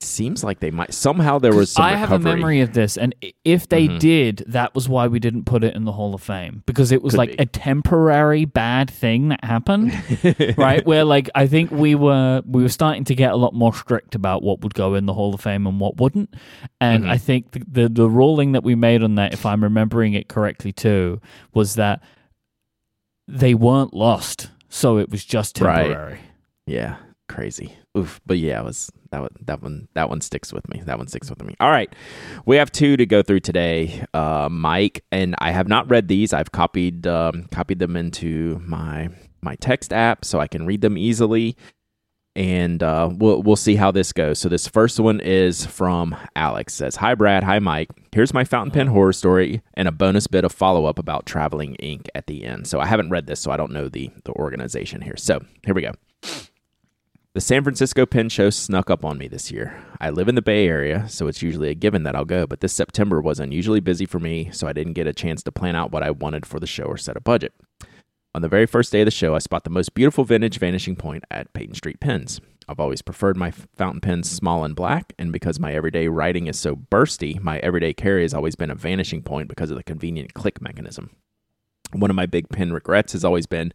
Seems 0.00 0.44
like 0.44 0.60
they 0.60 0.70
might 0.70 0.92
somehow 0.92 1.38
there 1.38 1.54
was 1.54 1.72
some 1.72 1.84
I 1.84 1.96
have 1.96 2.12
a 2.12 2.18
memory 2.18 2.60
of 2.60 2.74
this, 2.74 2.96
and 2.98 3.14
if 3.44 3.66
they 3.68 3.88
Mhm. 3.88 3.98
did, 3.98 4.44
that 4.48 4.74
was 4.74 4.88
why 4.88 5.06
we 5.06 5.18
didn't 5.18 5.44
put 5.44 5.64
it 5.64 5.74
in 5.74 5.84
the 5.84 5.92
Hall 5.92 6.14
of 6.14 6.22
Fame 6.22 6.62
because 6.66 6.92
it 6.92 7.02
was 7.02 7.12
Could 7.14 7.18
like 7.18 7.30
be. 7.30 7.36
a 7.38 7.46
temporary 7.46 8.44
bad 8.44 8.90
thing 8.90 9.28
that 9.28 9.42
happened, 9.44 9.92
right? 10.58 10.84
Where 10.86 11.04
like 11.04 11.30
I 11.34 11.46
think 11.46 11.70
we 11.70 11.94
were 11.94 12.42
we 12.46 12.62
were 12.62 12.68
starting 12.68 13.04
to 13.04 13.14
get 13.14 13.32
a 13.32 13.36
lot 13.36 13.54
more 13.54 13.72
strict 13.74 14.14
about 14.14 14.42
what 14.42 14.60
would 14.62 14.74
go 14.74 14.94
in 14.94 15.06
the 15.06 15.14
Hall 15.14 15.32
of 15.34 15.40
Fame 15.40 15.66
and 15.66 15.80
what 15.80 15.96
wouldn't, 15.96 16.34
and 16.80 17.04
Mhm. 17.04 17.10
I 17.10 17.16
think 17.18 17.52
the, 17.52 17.62
the 17.66 17.88
the 17.88 18.10
ruling 18.10 18.52
that 18.52 18.64
we 18.64 18.74
made 18.74 19.02
on 19.02 19.14
that, 19.14 19.32
if 19.32 19.46
I'm 19.46 19.62
remembering 19.62 20.12
it 20.12 20.28
correctly 20.28 20.72
too, 20.72 21.20
was 21.54 21.74
that 21.76 22.02
they 23.28 23.54
weren't 23.54 23.94
lost, 23.94 24.50
so 24.68 24.98
it 24.98 25.10
was 25.10 25.24
just 25.24 25.60
Right. 25.60 25.84
temporary. 25.88 26.18
Yeah, 26.66 26.96
crazy. 27.28 27.72
Oof. 27.96 28.20
But 28.26 28.38
yeah, 28.38 28.60
it 28.60 28.64
was 28.64 28.90
that 29.10 29.20
one 29.20 29.30
that 29.42 29.62
one 29.62 29.88
that 29.94 30.08
one 30.08 30.20
sticks 30.20 30.52
with 30.52 30.68
me. 30.68 30.82
That 30.84 30.98
one 30.98 31.06
sticks 31.08 31.30
with 31.30 31.42
me. 31.42 31.54
All 31.60 31.70
right. 31.70 31.92
We 32.44 32.56
have 32.56 32.70
two 32.70 32.96
to 32.96 33.06
go 33.06 33.22
through 33.22 33.40
today. 33.40 34.04
Uh 34.12 34.48
Mike 34.50 35.04
and 35.10 35.34
I 35.38 35.52
have 35.52 35.68
not 35.68 35.88
read 35.88 36.08
these. 36.08 36.32
I've 36.32 36.52
copied 36.52 37.06
um 37.06 37.44
copied 37.50 37.78
them 37.78 37.96
into 37.96 38.60
my 38.64 39.08
my 39.42 39.54
text 39.56 39.92
app 39.92 40.24
so 40.24 40.40
I 40.40 40.46
can 40.46 40.66
read 40.66 40.82
them 40.82 40.98
easily. 40.98 41.56
And 42.34 42.82
uh, 42.82 43.08
we'll 43.14 43.42
we'll 43.42 43.56
see 43.56 43.76
how 43.76 43.90
this 43.90 44.12
goes. 44.12 44.38
So 44.38 44.50
this 44.50 44.68
first 44.68 45.00
one 45.00 45.20
is 45.20 45.64
from 45.64 46.14
Alex. 46.36 46.74
Says, 46.74 46.96
"Hi 46.96 47.14
Brad, 47.14 47.44
hi 47.44 47.60
Mike. 47.60 47.88
Here's 48.12 48.34
my 48.34 48.44
fountain 48.44 48.72
pen 48.72 48.88
horror 48.88 49.14
story 49.14 49.62
and 49.72 49.88
a 49.88 49.92
bonus 49.92 50.26
bit 50.26 50.44
of 50.44 50.52
follow 50.52 50.84
up 50.84 50.98
about 50.98 51.24
Traveling 51.24 51.76
Ink 51.76 52.10
at 52.14 52.26
the 52.26 52.44
end. 52.44 52.66
So 52.66 52.78
I 52.78 52.84
haven't 52.84 53.08
read 53.08 53.26
this, 53.26 53.40
so 53.40 53.50
I 53.52 53.56
don't 53.56 53.72
know 53.72 53.88
the 53.88 54.10
the 54.24 54.32
organization 54.32 55.00
here. 55.00 55.16
So 55.16 55.40
here 55.64 55.74
we 55.74 55.80
go. 55.80 55.92
The 57.36 57.42
San 57.42 57.64
Francisco 57.64 58.06
Pen 58.06 58.30
Show 58.30 58.48
snuck 58.48 58.88
up 58.88 59.04
on 59.04 59.18
me 59.18 59.28
this 59.28 59.50
year. 59.50 59.84
I 60.00 60.08
live 60.08 60.26
in 60.26 60.36
the 60.36 60.40
Bay 60.40 60.66
Area, 60.66 61.06
so 61.06 61.26
it's 61.26 61.42
usually 61.42 61.68
a 61.68 61.74
given 61.74 62.02
that 62.04 62.16
I'll 62.16 62.24
go, 62.24 62.46
but 62.46 62.60
this 62.60 62.72
September 62.72 63.20
was 63.20 63.38
unusually 63.38 63.80
busy 63.80 64.06
for 64.06 64.18
me, 64.18 64.50
so 64.52 64.66
I 64.66 64.72
didn't 64.72 64.94
get 64.94 65.06
a 65.06 65.12
chance 65.12 65.42
to 65.42 65.52
plan 65.52 65.76
out 65.76 65.92
what 65.92 66.02
I 66.02 66.10
wanted 66.12 66.46
for 66.46 66.58
the 66.58 66.66
show 66.66 66.84
or 66.84 66.96
set 66.96 67.14
a 67.14 67.20
budget. 67.20 67.52
On 68.34 68.40
the 68.40 68.48
very 68.48 68.64
first 68.64 68.90
day 68.90 69.02
of 69.02 69.04
the 69.04 69.10
show, 69.10 69.34
I 69.34 69.40
spot 69.40 69.64
the 69.64 69.68
most 69.68 69.92
beautiful 69.92 70.24
vintage 70.24 70.58
vanishing 70.58 70.96
point 70.96 71.24
at 71.30 71.52
Peyton 71.52 71.74
Street 71.74 72.00
Pens. 72.00 72.40
I've 72.70 72.80
always 72.80 73.02
preferred 73.02 73.36
my 73.36 73.50
fountain 73.50 74.00
pens 74.00 74.30
small 74.30 74.64
and 74.64 74.74
black, 74.74 75.12
and 75.18 75.30
because 75.30 75.60
my 75.60 75.74
everyday 75.74 76.08
writing 76.08 76.46
is 76.46 76.58
so 76.58 76.74
bursty, 76.74 77.38
my 77.42 77.58
everyday 77.58 77.92
carry 77.92 78.22
has 78.22 78.32
always 78.32 78.56
been 78.56 78.70
a 78.70 78.74
vanishing 78.74 79.20
point 79.20 79.48
because 79.48 79.70
of 79.70 79.76
the 79.76 79.84
convenient 79.84 80.32
click 80.32 80.62
mechanism. 80.62 81.10
One 81.92 82.08
of 82.08 82.16
my 82.16 82.24
big 82.24 82.48
pen 82.48 82.72
regrets 82.72 83.12
has 83.12 83.26
always 83.26 83.44
been 83.44 83.74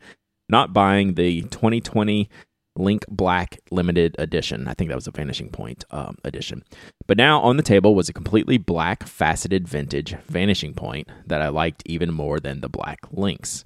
not 0.49 0.74
buying 0.74 1.14
the 1.14 1.43
2020 1.43 2.28
Link 2.76 3.05
Black 3.09 3.59
Limited 3.69 4.15
Edition. 4.17 4.67
I 4.67 4.74
think 4.74 4.89
that 4.89 4.95
was 4.95 5.07
a 5.07 5.11
Vanishing 5.11 5.49
Point 5.49 5.84
um, 5.91 6.17
edition. 6.24 6.63
But 7.07 7.17
now 7.17 7.39
on 7.41 7.57
the 7.57 7.63
table 7.63 7.95
was 7.95 8.09
a 8.09 8.13
completely 8.13 8.57
black 8.57 9.03
faceted 9.03 9.67
vintage 9.67 10.15
Vanishing 10.28 10.74
Point 10.74 11.09
that 11.26 11.41
I 11.41 11.49
liked 11.49 11.84
even 11.86 12.13
more 12.13 12.39
than 12.39 12.61
the 12.61 12.69
black 12.69 12.99
Links. 13.11 13.63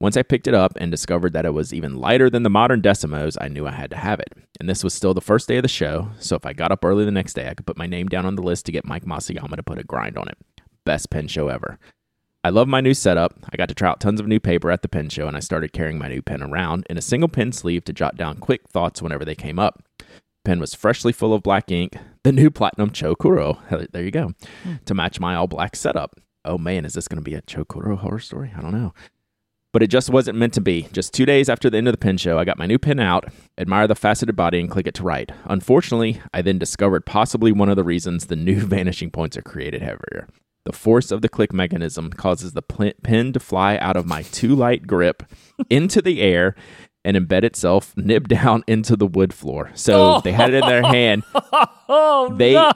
Once 0.00 0.16
I 0.16 0.22
picked 0.22 0.46
it 0.46 0.54
up 0.54 0.72
and 0.76 0.92
discovered 0.92 1.32
that 1.32 1.44
it 1.44 1.52
was 1.52 1.74
even 1.74 1.96
lighter 1.96 2.30
than 2.30 2.44
the 2.44 2.50
modern 2.50 2.80
Decimos, 2.80 3.36
I 3.40 3.48
knew 3.48 3.66
I 3.66 3.72
had 3.72 3.90
to 3.90 3.96
have 3.96 4.20
it. 4.20 4.32
And 4.60 4.68
this 4.68 4.84
was 4.84 4.94
still 4.94 5.12
the 5.12 5.20
first 5.20 5.48
day 5.48 5.56
of 5.56 5.62
the 5.62 5.68
show, 5.68 6.10
so 6.20 6.36
if 6.36 6.46
I 6.46 6.52
got 6.52 6.70
up 6.70 6.84
early 6.84 7.04
the 7.04 7.10
next 7.10 7.34
day, 7.34 7.48
I 7.48 7.54
could 7.54 7.66
put 7.66 7.76
my 7.76 7.86
name 7.86 8.06
down 8.06 8.24
on 8.24 8.36
the 8.36 8.42
list 8.42 8.64
to 8.66 8.72
get 8.72 8.84
Mike 8.84 9.04
Masuyama 9.04 9.56
to 9.56 9.62
put 9.62 9.78
a 9.78 9.82
grind 9.82 10.16
on 10.16 10.28
it. 10.28 10.38
Best 10.84 11.10
pen 11.10 11.26
show 11.26 11.48
ever. 11.48 11.80
I 12.44 12.50
love 12.50 12.68
my 12.68 12.80
new 12.80 12.94
setup. 12.94 13.34
I 13.52 13.56
got 13.56 13.68
to 13.68 13.74
try 13.74 13.88
out 13.88 13.98
tons 13.98 14.20
of 14.20 14.28
new 14.28 14.38
paper 14.38 14.70
at 14.70 14.82
the 14.82 14.88
pen 14.88 15.08
show, 15.08 15.26
and 15.26 15.36
I 15.36 15.40
started 15.40 15.72
carrying 15.72 15.98
my 15.98 16.08
new 16.08 16.22
pen 16.22 16.40
around 16.40 16.86
in 16.88 16.96
a 16.96 17.02
single 17.02 17.28
pen 17.28 17.50
sleeve 17.50 17.84
to 17.86 17.92
jot 17.92 18.16
down 18.16 18.36
quick 18.36 18.68
thoughts 18.68 19.02
whenever 19.02 19.24
they 19.24 19.34
came 19.34 19.58
up. 19.58 19.82
Pen 20.44 20.60
was 20.60 20.72
freshly 20.72 21.12
full 21.12 21.34
of 21.34 21.42
black 21.42 21.70
ink, 21.70 21.96
the 22.22 22.32
new 22.32 22.48
Platinum 22.48 22.90
Chou 22.90 23.16
Kuro. 23.16 23.58
There 23.92 24.04
you 24.04 24.12
go. 24.12 24.34
Hmm. 24.62 24.74
To 24.86 24.94
match 24.94 25.18
my 25.18 25.34
all 25.34 25.48
black 25.48 25.74
setup. 25.74 26.14
Oh 26.44 26.58
man, 26.58 26.84
is 26.84 26.94
this 26.94 27.08
going 27.08 27.18
to 27.18 27.28
be 27.28 27.34
a 27.34 27.42
Chou 27.42 27.64
Kuro 27.64 27.96
horror 27.96 28.20
story? 28.20 28.52
I 28.56 28.60
don't 28.60 28.72
know. 28.72 28.94
But 29.72 29.82
it 29.82 29.88
just 29.88 30.08
wasn't 30.08 30.38
meant 30.38 30.54
to 30.54 30.60
be. 30.60 30.88
Just 30.92 31.12
two 31.12 31.26
days 31.26 31.48
after 31.48 31.68
the 31.68 31.76
end 31.76 31.88
of 31.88 31.92
the 31.92 31.98
pen 31.98 32.16
show, 32.16 32.38
I 32.38 32.44
got 32.44 32.56
my 32.56 32.66
new 32.66 32.78
pen 32.78 33.00
out, 33.00 33.26
admire 33.58 33.86
the 33.86 33.94
faceted 33.94 34.36
body, 34.36 34.60
and 34.60 34.70
click 34.70 34.86
it 34.86 34.94
to 34.94 35.02
write. 35.02 35.32
Unfortunately, 35.44 36.22
I 36.32 36.40
then 36.40 36.58
discovered 36.58 37.04
possibly 37.04 37.52
one 37.52 37.68
of 37.68 37.76
the 37.76 37.84
reasons 37.84 38.26
the 38.26 38.36
new 38.36 38.60
vanishing 38.64 39.10
points 39.10 39.36
are 39.36 39.42
created 39.42 39.82
heavier. 39.82 40.28
The 40.68 40.76
force 40.76 41.10
of 41.10 41.22
the 41.22 41.30
click 41.30 41.54
mechanism 41.54 42.10
causes 42.10 42.52
the 42.52 42.60
pl- 42.60 42.92
pen 43.02 43.32
to 43.32 43.40
fly 43.40 43.78
out 43.78 43.96
of 43.96 44.04
my 44.04 44.20
too 44.20 44.54
light 44.54 44.86
grip 44.86 45.22
into 45.70 46.02
the 46.02 46.20
air 46.20 46.54
and 47.06 47.16
embed 47.16 47.42
itself 47.42 47.94
nib 47.96 48.28
down 48.36 48.64
into 48.66 48.94
the 48.94 49.06
wood 49.06 49.32
floor. 49.32 49.70
So 49.72 50.20
they 50.20 50.30
had 50.32 50.52
it 50.52 50.62
in 50.62 50.68
their 50.68 50.82
hand. 50.82 51.24
Oh, 51.90 52.34
They- 52.36 52.52
no. 52.52 52.70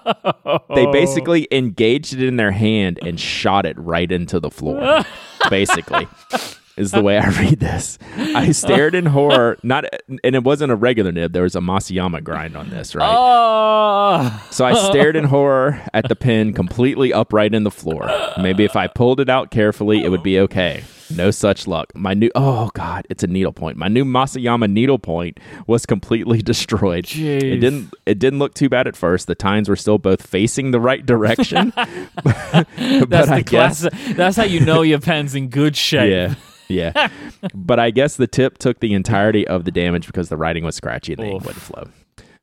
They 0.74 0.86
basically 0.86 1.46
engaged 1.52 2.14
it 2.14 2.22
in 2.26 2.36
their 2.36 2.50
hand 2.52 2.98
and 3.02 3.20
shot 3.20 3.66
it 3.66 3.76
right 3.78 4.10
into 4.10 4.40
the 4.40 4.50
floor. 4.50 5.02
basically, 5.50 6.08
is 6.76 6.90
the 6.90 7.02
way 7.02 7.18
I 7.18 7.28
read 7.40 7.60
this. 7.60 7.98
I 8.16 8.52
stared 8.52 8.94
in 8.94 9.06
horror. 9.06 9.58
Not, 9.62 9.84
and 10.08 10.34
it 10.36 10.44
wasn't 10.44 10.72
a 10.72 10.76
regular 10.76 11.12
nib. 11.12 11.32
There 11.32 11.42
was 11.42 11.54
a 11.56 11.60
Masuyama 11.60 12.22
grind 12.24 12.56
on 12.56 12.70
this, 12.70 12.94
right? 12.94 13.08
Oh. 13.10 14.46
So 14.50 14.64
I 14.64 14.74
stared 14.90 15.16
in 15.16 15.24
horror 15.24 15.80
at 15.94 16.08
the 16.08 16.16
pin 16.16 16.52
completely 16.52 17.12
upright 17.12 17.54
in 17.54 17.64
the 17.64 17.70
floor. 17.70 18.10
Maybe 18.38 18.64
if 18.64 18.76
I 18.76 18.86
pulled 18.86 19.20
it 19.20 19.28
out 19.28 19.50
carefully, 19.50 20.02
it 20.04 20.08
would 20.10 20.22
be 20.22 20.38
okay. 20.40 20.84
No 21.14 21.30
such 21.30 21.66
luck. 21.66 21.94
My 21.94 22.14
new 22.14 22.30
oh 22.34 22.70
god, 22.72 23.06
it's 23.10 23.22
a 23.22 23.26
needle 23.26 23.52
point. 23.52 23.76
My 23.76 23.88
new 23.88 24.02
Masuyama 24.02 24.70
needle 24.70 24.98
point 24.98 25.38
was 25.66 25.84
completely 25.84 26.40
destroyed. 26.42 27.04
Jeez. 27.04 27.42
It 27.42 27.58
didn't 27.58 27.92
it 28.06 28.18
didn't 28.18 28.38
look 28.38 28.54
too 28.54 28.70
bad 28.70 28.86
at 28.86 28.96
first. 28.96 29.26
The 29.26 29.34
tines 29.34 29.68
were 29.68 29.76
still 29.76 29.98
both 29.98 30.26
facing 30.26 30.70
the 30.70 30.80
right 30.80 31.04
direction. 31.04 31.72
but 32.24 32.66
That's 33.10 33.28
I 33.28 33.38
the 33.38 33.44
guess 33.46 33.80
class. 33.80 34.14
That's 34.14 34.36
how 34.38 34.44
you 34.44 34.60
know 34.60 34.80
your 34.80 35.00
pen's 35.00 35.34
in 35.34 35.48
good 35.48 35.76
shape. 35.76 36.10
yeah. 36.10 36.34
Yeah. 36.72 37.08
but 37.54 37.78
I 37.78 37.90
guess 37.90 38.16
the 38.16 38.26
tip 38.26 38.58
took 38.58 38.80
the 38.80 38.94
entirety 38.94 39.46
of 39.46 39.64
the 39.64 39.70
damage 39.70 40.06
because 40.06 40.28
the 40.28 40.36
writing 40.36 40.64
was 40.64 40.76
scratchy 40.76 41.12
and 41.12 41.22
the 41.22 41.26
ink 41.26 41.44
wouldn't 41.44 41.62
flow. 41.62 41.88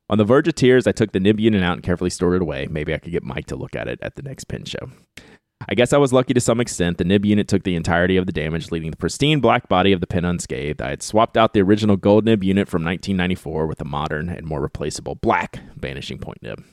On 0.10 0.18
the 0.18 0.26
verge 0.26 0.48
of 0.48 0.56
tears, 0.56 0.88
I 0.88 0.92
took 0.92 1.12
the 1.12 1.20
nib 1.20 1.40
unit 1.40 1.62
out 1.62 1.74
and 1.74 1.84
carefully 1.84 2.10
stored 2.10 2.36
it 2.36 2.42
away. 2.42 2.68
Maybe 2.70 2.94
I 2.94 2.98
could 2.98 3.12
get 3.12 3.24
Mike 3.24 3.46
to 3.48 3.56
look 3.56 3.76
at 3.76 3.88
it 3.88 4.00
at 4.02 4.16
the 4.16 4.24
next 4.24 4.46
pin 4.46 4.66
show. 4.66 4.90
I 5.68 5.76
guess 5.76 5.92
I 5.92 5.98
was 5.98 6.14
lucky 6.14 6.34
to 6.34 6.40
some 6.40 6.62
extent. 6.62 6.98
The 6.98 7.04
nib 7.04 7.26
unit 7.26 7.48
took 7.48 7.64
the 7.64 7.76
entirety 7.76 8.16
of 8.18 8.26
the 8.26 8.32
damage, 8.32 8.72
leaving 8.72 8.92
the 8.92 8.98
pristine 8.98 9.40
black 9.40 9.68
body 9.68 9.92
of 9.92 10.00
the 10.00 10.08
pin 10.08 10.26
unscathed. 10.26 10.82
I 10.82 10.90
had 10.90 11.04
swapped 11.04 11.36
out 11.36 11.54
the 11.54 11.62
original 11.62 11.98
gold 11.98 12.26
nib 12.26 12.44
unit 12.44 12.70
from 12.70 12.84
1994 12.84 13.68
with 13.68 13.82
a 13.82 13.86
modern 13.86 14.30
and 14.30 14.48
more 14.48 14.62
replaceable 14.62 15.16
black 15.16 15.60
vanishing 15.76 16.18
point 16.18 16.42
nib. 16.42 16.64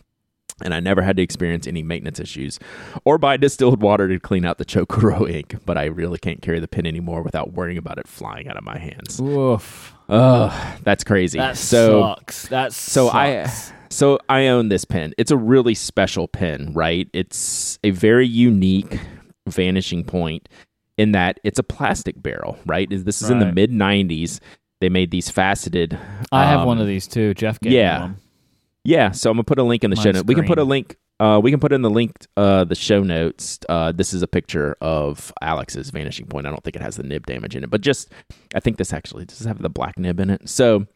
And 0.62 0.72
I 0.72 0.80
never 0.80 1.02
had 1.02 1.16
to 1.18 1.22
experience 1.22 1.66
any 1.66 1.82
maintenance 1.82 2.18
issues 2.18 2.58
or 3.04 3.18
buy 3.18 3.36
distilled 3.36 3.82
water 3.82 4.08
to 4.08 4.18
clean 4.18 4.46
out 4.46 4.56
the 4.56 4.64
Chou 4.64 4.86
Kuro 4.86 5.26
ink, 5.28 5.56
but 5.66 5.76
I 5.76 5.84
really 5.84 6.18
can't 6.18 6.40
carry 6.40 6.60
the 6.60 6.68
pin 6.68 6.86
anymore 6.86 7.22
without 7.22 7.52
worrying 7.52 7.76
about 7.76 7.98
it 7.98 8.08
flying 8.08 8.48
out 8.48 8.56
of 8.56 8.64
my 8.64 8.78
hands. 8.78 9.20
Oof. 9.20 9.94
Ugh, 10.08 10.78
that's 10.82 11.04
crazy. 11.04 11.38
That 11.38 11.56
so 11.56 12.00
sucks. 12.00 12.48
That 12.48 12.72
so 12.72 13.08
I 13.08 13.50
so 13.90 14.18
I 14.28 14.46
own 14.46 14.68
this 14.68 14.84
pen. 14.84 15.12
It's 15.18 15.30
a 15.30 15.36
really 15.36 15.74
special 15.74 16.28
pen, 16.28 16.72
right? 16.72 17.08
It's 17.12 17.78
a 17.82 17.90
very 17.90 18.26
unique 18.26 19.00
vanishing 19.48 20.04
point 20.04 20.48
in 20.96 21.12
that 21.12 21.40
it's 21.44 21.58
a 21.58 21.62
plastic 21.62 22.22
barrel, 22.22 22.58
right? 22.66 22.88
This 22.88 23.20
is 23.20 23.30
in 23.30 23.38
the 23.38 23.52
mid 23.52 23.70
90s. 23.70 24.40
They 24.80 24.88
made 24.88 25.10
these 25.10 25.30
faceted 25.30 25.98
I 26.30 26.44
have 26.44 26.60
um, 26.60 26.66
one 26.66 26.80
of 26.80 26.86
these 26.86 27.06
too. 27.06 27.34
Jeff 27.34 27.58
gave 27.60 27.70
me 27.70 27.78
yeah. 27.78 28.00
one. 28.00 28.16
Yeah, 28.86 29.10
so 29.10 29.30
I'm 29.30 29.36
gonna 29.36 29.44
put 29.44 29.58
a 29.58 29.64
link 29.64 29.82
in 29.82 29.90
the 29.90 29.96
show 29.96 30.12
notes. 30.12 30.26
We 30.26 30.34
can 30.34 30.46
put 30.46 30.58
a 30.58 30.64
link. 30.64 30.96
Uh, 31.18 31.40
we 31.42 31.50
can 31.50 31.58
put 31.58 31.72
in 31.72 31.82
the 31.82 31.90
link. 31.90 32.12
Uh, 32.36 32.64
the 32.64 32.74
show 32.74 33.02
notes. 33.02 33.58
Uh, 33.68 33.90
this 33.90 34.14
is 34.14 34.22
a 34.22 34.28
picture 34.28 34.76
of 34.80 35.32
Alex's 35.42 35.90
vanishing 35.90 36.26
point. 36.26 36.46
I 36.46 36.50
don't 36.50 36.62
think 36.62 36.76
it 36.76 36.82
has 36.82 36.96
the 36.96 37.02
nib 37.02 37.26
damage 37.26 37.56
in 37.56 37.64
it, 37.64 37.70
but 37.70 37.80
just 37.80 38.12
I 38.54 38.60
think 38.60 38.76
this 38.76 38.92
actually 38.92 39.24
does 39.24 39.40
have 39.40 39.60
the 39.60 39.68
black 39.68 39.98
nib 39.98 40.20
in 40.20 40.30
it. 40.30 40.48
So 40.48 40.86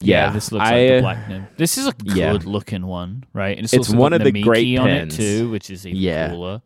yeah, 0.00 0.30
this 0.30 0.50
looks 0.50 0.64
I, 0.64 0.70
like 0.70 0.88
the 0.88 0.96
uh, 0.96 1.00
black 1.00 1.28
nib. 1.28 1.42
This 1.58 1.76
is 1.78 1.86
a 1.86 1.92
good 1.92 2.16
yeah. 2.16 2.38
looking 2.42 2.86
one, 2.86 3.24
right? 3.34 3.56
And 3.56 3.64
it's, 3.64 3.74
It's 3.74 3.90
one 3.90 4.12
of 4.12 4.24
the 4.24 4.32
great 4.32 4.78
on 4.78 4.88
it 4.88 4.98
pens. 5.00 5.16
too, 5.16 5.50
which 5.50 5.70
is 5.70 5.86
even 5.86 6.00
Yeah. 6.00 6.30
cooler. 6.30 6.62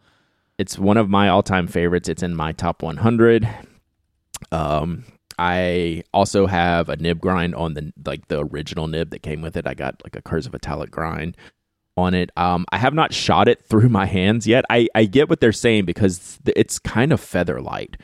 It's 0.58 0.78
one 0.78 0.98
of 0.98 1.08
my 1.08 1.28
all-time 1.30 1.66
favorites. 1.66 2.08
It's 2.08 2.22
in 2.22 2.36
my 2.36 2.52
top 2.52 2.82
100. 2.82 3.48
Um, 4.52 5.04
I 5.40 6.04
also 6.12 6.46
have 6.46 6.90
a 6.90 6.96
nib 6.96 7.18
grind 7.18 7.54
on 7.54 7.72
the 7.72 7.92
like 8.04 8.28
the 8.28 8.44
original 8.44 8.88
nib 8.88 9.08
that 9.10 9.22
came 9.22 9.40
with 9.40 9.56
it. 9.56 9.66
I 9.66 9.72
got 9.72 10.02
like 10.04 10.14
a 10.14 10.20
cursive 10.20 10.54
italic 10.54 10.90
grind 10.90 11.34
on 11.96 12.12
it. 12.12 12.30
Um, 12.36 12.66
I 12.72 12.76
have 12.76 12.92
not 12.92 13.14
shot 13.14 13.48
it 13.48 13.64
through 13.64 13.88
my 13.88 14.04
hands 14.04 14.46
yet. 14.46 14.66
I 14.68 14.88
I 14.94 15.06
get 15.06 15.30
what 15.30 15.40
they're 15.40 15.50
saying 15.52 15.86
because 15.86 16.38
it's 16.44 16.78
kind 16.78 17.10
of 17.10 17.20
feather 17.20 17.62
light, 17.62 17.96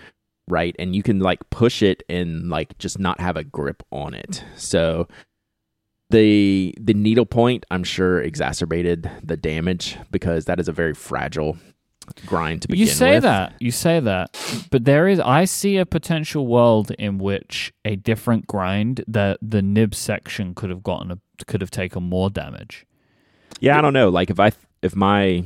right? 0.48 0.74
And 0.78 0.96
you 0.96 1.02
can 1.02 1.20
like 1.20 1.50
push 1.50 1.82
it 1.82 2.02
and 2.08 2.48
like 2.48 2.78
just 2.78 2.98
not 2.98 3.20
have 3.20 3.36
a 3.36 3.44
grip 3.44 3.82
on 3.92 4.14
it. 4.14 4.42
So 4.56 5.06
the 6.10 6.72
the 6.80 6.94
needle 6.94 7.26
point 7.26 7.66
i'm 7.72 7.82
sure 7.82 8.22
exacerbated 8.22 9.10
the 9.24 9.36
damage 9.36 9.98
because 10.12 10.44
that 10.44 10.60
is 10.60 10.68
a 10.68 10.72
very 10.72 10.94
fragile 10.94 11.58
grind 12.26 12.62
to 12.62 12.68
begin 12.68 12.86
You 12.86 12.92
say 12.92 13.14
with. 13.14 13.22
that, 13.24 13.54
you 13.60 13.70
say 13.70 14.00
that, 14.00 14.66
but 14.70 14.84
there 14.84 15.08
is. 15.08 15.20
I 15.20 15.44
see 15.44 15.76
a 15.76 15.86
potential 15.86 16.46
world 16.46 16.90
in 16.92 17.18
which 17.18 17.72
a 17.84 17.96
different 17.96 18.46
grind, 18.46 19.04
that 19.08 19.38
the 19.42 19.62
nib 19.62 19.94
section 19.94 20.54
could 20.54 20.70
have 20.70 20.82
gotten 20.82 21.10
a, 21.10 21.18
could 21.46 21.60
have 21.60 21.70
taken 21.70 22.02
more 22.02 22.30
damage. 22.30 22.86
Yeah, 23.60 23.78
I 23.78 23.80
don't 23.82 23.92
know. 23.94 24.08
Like 24.08 24.30
if 24.30 24.38
I 24.40 24.52
if 24.82 24.94
my 24.96 25.44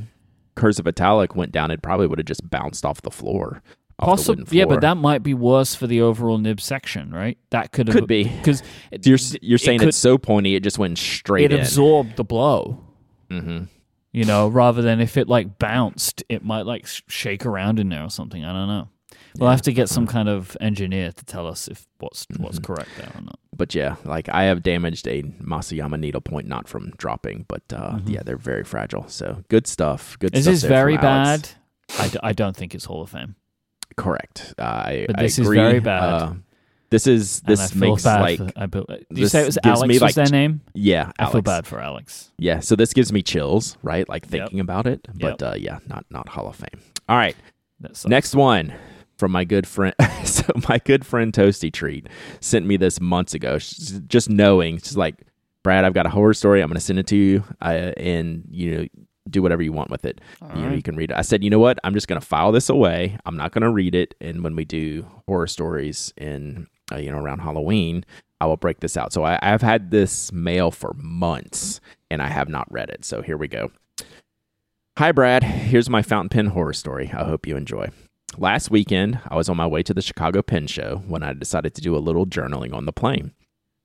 cursive 0.57 0.87
italic 0.87 1.35
went 1.37 1.53
down, 1.53 1.71
it 1.71 1.81
probably 1.83 2.07
would 2.07 2.19
have 2.19 2.27
just 2.27 2.49
bounced 2.51 2.85
off 2.85 3.03
the 3.03 3.11
floor. 3.11 3.63
Possibly, 3.99 4.45
yeah, 4.59 4.65
but 4.65 4.81
that 4.81 4.97
might 4.97 5.23
be 5.23 5.35
worse 5.35 5.75
for 5.75 5.87
the 5.87 6.01
overall 6.01 6.39
nib 6.39 6.59
section, 6.59 7.11
right? 7.13 7.37
That 7.51 7.71
could 7.71 7.87
have 7.89 7.95
Could 7.97 8.07
be. 8.07 8.25
because 8.25 8.63
you're 9.05 9.19
you're 9.43 9.59
saying 9.59 9.81
could- 9.81 9.89
it's 9.89 9.97
so 9.99 10.17
pointy, 10.17 10.55
it 10.55 10.63
just 10.63 10.79
went 10.79 10.97
straight 10.97 11.45
it 11.45 11.53
in. 11.53 11.61
absorbed 11.61 12.17
the 12.17 12.25
blow. 12.25 12.83
hmm 13.31 13.65
You 14.13 14.25
know, 14.25 14.49
rather 14.49 14.83
than 14.83 15.01
if 15.01 15.17
it 15.17 15.29
like 15.29 15.59
bounced, 15.59 16.25
it 16.29 16.45
might 16.45 16.67
like 16.67 16.87
shake 16.87 17.47
around 17.47 17.79
in 17.79 17.89
there 17.91 18.03
or 18.05 18.11
something. 18.11 18.45
I 18.45 18.53
don't 18.53 18.67
know. 18.69 18.89
We'll 19.39 19.51
have 19.51 19.63
to 19.63 19.73
get 19.73 19.89
some 19.89 20.09
kind 20.09 20.29
of 20.29 20.57
engineer 20.61 21.13
to 21.13 21.25
tell 21.25 21.47
us 21.47 21.69
if 21.69 21.87
what's 22.01 22.27
what's 22.39 22.59
Mm-hmm. 22.59 22.65
correct 22.73 22.91
there 22.99 23.13
or 23.15 23.21
not. 23.21 23.39
But 23.57 23.75
yeah, 23.75 23.95
like 24.05 24.29
I 24.29 24.45
have 24.45 24.63
damaged 24.65 25.07
a 25.07 25.23
Masuyama 25.23 26.01
needlepoint 26.01 26.49
not 26.49 26.67
from 26.67 26.91
dropping, 26.97 27.45
but 27.47 27.63
uh, 27.73 28.01
yeah, 28.07 28.23
they're 28.25 28.37
very 28.37 28.65
fragile. 28.65 29.07
So 29.09 29.45
good 29.49 29.69
stuff. 29.69 30.19
Good. 30.19 30.35
Is 30.35 30.45
stuff 30.45 30.53
this 30.55 30.63
very 30.65 30.97
bad? 30.97 31.49
I, 31.99 32.09
d- 32.09 32.19
I 32.23 32.33
don't 32.33 32.57
think 32.57 32.75
it's 32.75 32.87
Hall 32.87 33.03
of 33.03 33.11
Fame. 33.11 33.37
Correct. 33.97 34.55
Uh, 34.59 34.63
I, 34.63 35.05
But 35.07 35.19
I 35.21 35.23
this 35.23 35.39
is 35.39 35.47
very 35.49 35.79
bad. 35.81 36.03
Uh, 36.03 36.33
this 36.91 37.07
is 37.07 37.41
this 37.43 37.61
I 37.61 37.67
feel 37.69 37.91
makes 37.91 38.03
bad 38.05 38.21
like 38.21 38.39
for, 38.39 38.51
I, 38.57 38.67
be- 38.67 38.85
did 38.87 39.19
you 39.19 39.29
say 39.29 39.43
it 39.43 39.47
was 39.47 39.59
gives 39.63 39.79
Alex 39.79 39.89
me, 39.89 39.95
was 39.95 40.03
like, 40.03 40.15
their 40.15 40.27
name? 40.27 40.61
yeah. 40.75 41.13
I 41.19 41.31
feel 41.31 41.43
bad 41.43 41.67
for 41.67 41.81
Alex. 41.81 42.31
Yeah, 42.39 42.61
so 42.61 42.77
this 42.77 42.93
gives 42.93 43.13
me 43.13 43.23
chills, 43.23 43.77
right? 43.83 44.09
Like 44.09 44.27
thinking 44.27 44.61
about 44.61 44.87
it, 44.87 45.07
but 45.15 45.41
Yep. 45.41 45.43
uh, 45.43 45.55
yeah, 45.57 45.79
not 45.87 46.05
not 46.11 46.29
Hall 46.29 46.49
of 46.49 46.57
Fame. 46.57 46.81
All 47.09 47.17
right, 47.17 47.37
next 48.07 48.35
one 48.35 48.73
from 49.17 49.33
my 49.33 49.45
good 49.45 49.67
friend. 49.67 49.95
so 50.25 50.45
my 50.69 50.79
good 50.79 51.05
friend 51.07 51.33
Toasty 51.33 51.73
Treat 51.73 52.09
sent 52.41 52.67
me 52.67 52.77
this 52.77 53.01
months 53.01 53.35
ago. 53.35 53.59
She's 53.59 54.01
just 54.07 54.31
knowing, 54.31 54.79
she's 54.79 54.97
like, 54.97 55.15
Brad, 55.63 55.85
I've 55.85 55.93
got 55.95 56.07
a 56.07 56.11
horror 56.11 56.33
story. 56.35 56.63
I'm 56.63 56.69
going 56.69 56.77
to 56.77 56.81
send 56.81 56.99
it 56.99 57.07
to 57.09 57.17
you, 57.17 57.45
uh, 57.61 57.93
and 57.99 58.45
you 58.51 58.75
know, 58.77 58.87
do 59.29 59.43
whatever 59.43 59.63
you 59.63 59.73
want 59.73 59.91
with 59.91 60.05
it. 60.07 60.21
you 60.57 60.63
know, 60.63 60.73
you 60.73 60.83
can 60.83 60.97
read 60.97 61.11
it. 61.11 61.17
I 61.17 61.21
said, 61.23 61.45
you 61.45 61.51
know 61.51 61.59
what? 61.59 61.79
I'm 61.85 61.93
just 61.95 62.09
going 62.09 62.21
to 62.21 62.27
file 62.27 62.51
this 62.51 62.69
away. 62.71 63.19
I'm 63.27 63.37
not 63.37 63.53
going 63.53 63.63
to 63.63 63.71
read 63.71 63.95
it. 63.95 64.15
And 64.21 64.43
when 64.43 64.57
we 64.57 64.65
do 64.65 65.07
horror 65.29 65.47
stories 65.47 66.13
in, 66.17 66.67
uh, 66.93 66.97
you 66.97 67.11
know, 67.11 67.19
around 67.19 67.41
Halloween, 67.41 68.05
I 68.41 68.47
will 68.47 68.57
break 68.57 68.81
this 68.81 68.97
out. 68.97 69.13
So 69.13 69.25
I, 69.25 69.39
I've 69.43 69.63
had 69.63 69.91
this 69.91 70.33
mail 70.33 70.71
for 70.71 70.95
months, 70.97 71.81
and 72.11 72.23
I 72.23 72.29
have 72.29 72.49
not 72.49 72.71
read 72.73 72.91
it. 72.91 73.05
So 73.05 73.23
here 73.23 73.37
we 73.37 73.49
go. 73.49 73.71
Hi, 74.99 75.13
Brad. 75.13 75.43
Here's 75.43 75.89
my 75.89 76.03
fountain 76.03 76.29
pen 76.29 76.47
horror 76.47 76.73
story. 76.73 77.11
I 77.15 77.25
hope 77.25 77.47
you 77.47 77.57
enjoy. 77.57 77.91
Last 78.39 78.71
weekend, 78.71 79.19
I 79.29 79.35
was 79.37 79.49
on 79.49 79.57
my 79.57 79.67
way 79.67 79.83
to 79.83 79.93
the 79.95 80.03
Chicago 80.03 80.43
Pen 80.43 80.67
Show 80.67 81.03
when 81.07 81.23
I 81.23 81.33
decided 81.33 81.75
to 81.75 81.81
do 81.81 81.97
a 81.97 81.99
little 81.99 82.27
journaling 82.27 82.73
on 82.75 82.87
the 82.87 82.93
plane. 82.93 83.33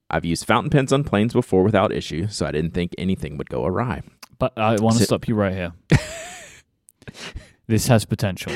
I've 0.10 0.26
used 0.26 0.45
fountain 0.45 0.70
pens 0.70 0.93
on 0.93 1.03
planes 1.03 1.34
before 1.34 1.64
without 1.64 1.91
issue, 1.91 2.28
so 2.28 2.45
I 2.45 2.51
didn't 2.51 2.74
think 2.74 2.93
anything 2.97 3.38
would 3.38 3.49
go 3.49 3.66
awry. 3.66 4.03
But 4.38 4.58
I 4.58 4.76
want 4.76 4.93
to 4.93 4.99
Sit- 4.99 5.08
stop 5.08 5.28
you 5.28 5.36
right 5.36 5.53
here. 5.53 5.74
this 7.68 7.88
has 7.88 8.06
potential. 8.06 8.53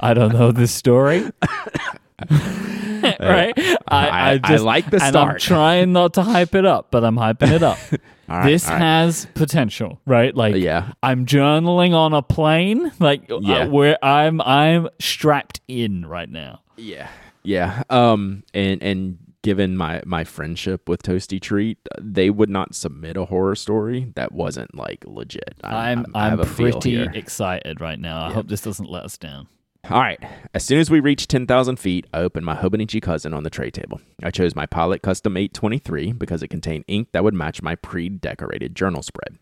I 0.00 0.12
don't 0.12 0.32
know 0.32 0.50
this 0.50 0.72
story. 0.72 1.30
right? 2.30 3.52
I, 3.88 4.08
I, 4.08 4.30
I 4.32 4.38
just 4.38 4.64
like 4.64 4.90
the 4.90 5.02
and 5.02 5.16
I'm 5.16 5.38
trying 5.38 5.92
not 5.92 6.14
to 6.14 6.22
hype 6.22 6.54
it 6.54 6.64
up, 6.64 6.90
but 6.90 7.04
I'm 7.04 7.16
hyping 7.16 7.52
it 7.52 7.62
up. 7.62 7.78
Right, 8.28 8.50
this 8.50 8.66
right. 8.66 8.78
has 8.80 9.28
potential, 9.34 10.00
right? 10.04 10.34
Like 10.34 10.56
yeah, 10.56 10.94
I'm 11.00 11.26
journaling 11.26 11.94
on 11.94 12.12
a 12.12 12.22
plane, 12.22 12.90
like 12.98 13.30
uh, 13.30 13.68
where 13.68 14.04
I'm 14.04 14.40
I'm 14.40 14.88
strapped 14.98 15.60
in 15.68 16.04
right 16.04 16.28
now. 16.28 16.60
yeah, 16.76 17.06
yeah. 17.44 17.84
Um, 17.88 18.42
and 18.52 18.82
and 18.82 19.18
given 19.42 19.76
my 19.76 20.02
my 20.04 20.24
friendship 20.24 20.88
with 20.88 21.04
Toasty 21.04 21.40
Treat, 21.40 21.78
they 22.00 22.30
would 22.30 22.50
not 22.50 22.74
submit 22.74 23.16
a 23.16 23.26
horror 23.26 23.54
story 23.54 24.10
that 24.16 24.32
wasn't 24.32 24.74
like 24.74 25.04
legit. 25.06 25.54
I'm 25.62 26.04
I 26.12 26.24
I'm, 26.26 26.30
have 26.30 26.40
a 26.40 26.46
pretty 26.46 27.04
excited 27.16 27.80
right 27.80 28.00
now. 28.00 28.26
I 28.26 28.32
hope 28.32 28.48
this 28.48 28.62
doesn't 28.62 28.90
let 28.90 29.04
us 29.04 29.16
down. 29.16 29.46
All 29.88 30.00
right. 30.00 30.18
As 30.52 30.64
soon 30.64 30.80
as 30.80 30.90
we 30.90 30.98
reached 30.98 31.30
10,000 31.30 31.76
feet, 31.76 32.06
I 32.12 32.18
opened 32.18 32.44
my 32.44 32.56
Hobonichi 32.56 33.00
cousin 33.00 33.32
on 33.32 33.44
the 33.44 33.50
tray 33.50 33.70
table. 33.70 34.00
I 34.20 34.32
chose 34.32 34.56
my 34.56 34.66
Pilot 34.66 35.00
Custom 35.00 35.36
823 35.36 36.12
because 36.12 36.42
it 36.42 36.48
contained 36.48 36.84
ink 36.88 37.08
that 37.12 37.22
would 37.22 37.34
match 37.34 37.62
my 37.62 37.76
pre 37.76 38.08
decorated 38.08 38.74
journal 38.74 39.02
spread. 39.02 39.38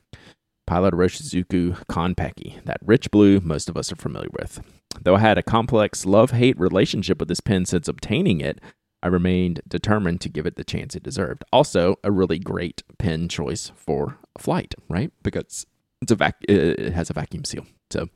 Pilot 0.66 0.92
Iroshizuku 0.92 1.84
Konpeki, 1.86 2.62
that 2.64 2.78
rich 2.84 3.10
blue 3.10 3.40
most 3.40 3.70
of 3.70 3.76
us 3.76 3.90
are 3.90 3.96
familiar 3.96 4.28
with. 4.38 4.60
Though 5.02 5.16
I 5.16 5.20
had 5.20 5.38
a 5.38 5.42
complex 5.42 6.04
love 6.04 6.32
hate 6.32 6.58
relationship 6.58 7.18
with 7.20 7.28
this 7.28 7.40
pen 7.40 7.64
since 7.64 7.88
obtaining 7.88 8.40
it, 8.40 8.60
I 9.02 9.08
remained 9.08 9.62
determined 9.66 10.20
to 10.22 10.28
give 10.28 10.46
it 10.46 10.56
the 10.56 10.64
chance 10.64 10.94
it 10.94 11.02
deserved. 11.02 11.44
Also, 11.52 11.96
a 12.04 12.10
really 12.10 12.38
great 12.38 12.82
pen 12.98 13.28
choice 13.28 13.72
for 13.76 14.18
flight, 14.38 14.74
right? 14.88 15.10
Because 15.22 15.66
it's 16.02 16.12
a 16.12 16.16
vac- 16.16 16.44
uh, 16.48 16.52
it 16.52 16.92
has 16.92 17.08
a 17.08 17.14
vacuum 17.14 17.44
seal. 17.44 17.66
So, 17.90 18.08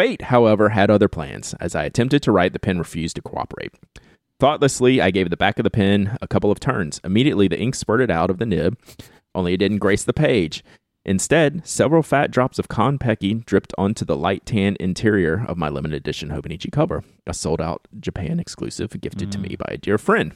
Fate, 0.00 0.22
however, 0.22 0.70
had 0.70 0.90
other 0.90 1.08
plans. 1.08 1.52
As 1.60 1.74
I 1.74 1.84
attempted 1.84 2.22
to 2.22 2.32
write, 2.32 2.54
the 2.54 2.58
pen 2.58 2.78
refused 2.78 3.16
to 3.16 3.20
cooperate. 3.20 3.74
Thoughtlessly, 4.38 4.98
I 4.98 5.10
gave 5.10 5.28
the 5.28 5.36
back 5.36 5.58
of 5.58 5.64
the 5.64 5.68
pen 5.68 6.16
a 6.22 6.26
couple 6.26 6.50
of 6.50 6.58
turns. 6.58 7.02
Immediately, 7.04 7.48
the 7.48 7.60
ink 7.60 7.74
spurted 7.74 8.10
out 8.10 8.30
of 8.30 8.38
the 8.38 8.46
nib, 8.46 8.78
only 9.34 9.52
it 9.52 9.58
didn't 9.58 9.76
grace 9.76 10.02
the 10.02 10.14
page. 10.14 10.64
Instead, 11.04 11.66
several 11.68 12.02
fat 12.02 12.30
drops 12.30 12.58
of 12.58 12.68
Konpeki 12.68 13.44
dripped 13.44 13.74
onto 13.76 14.06
the 14.06 14.16
light 14.16 14.46
tan 14.46 14.74
interior 14.80 15.44
of 15.46 15.58
my 15.58 15.68
limited 15.68 15.96
edition 15.96 16.30
Hobonichi 16.30 16.72
cover, 16.72 17.04
a 17.26 17.34
sold 17.34 17.60
out 17.60 17.86
Japan 18.00 18.40
exclusive 18.40 18.98
gifted 19.02 19.30
to 19.32 19.38
me 19.38 19.50
mm. 19.50 19.58
by 19.58 19.74
a 19.74 19.76
dear 19.76 19.98
friend. 19.98 20.32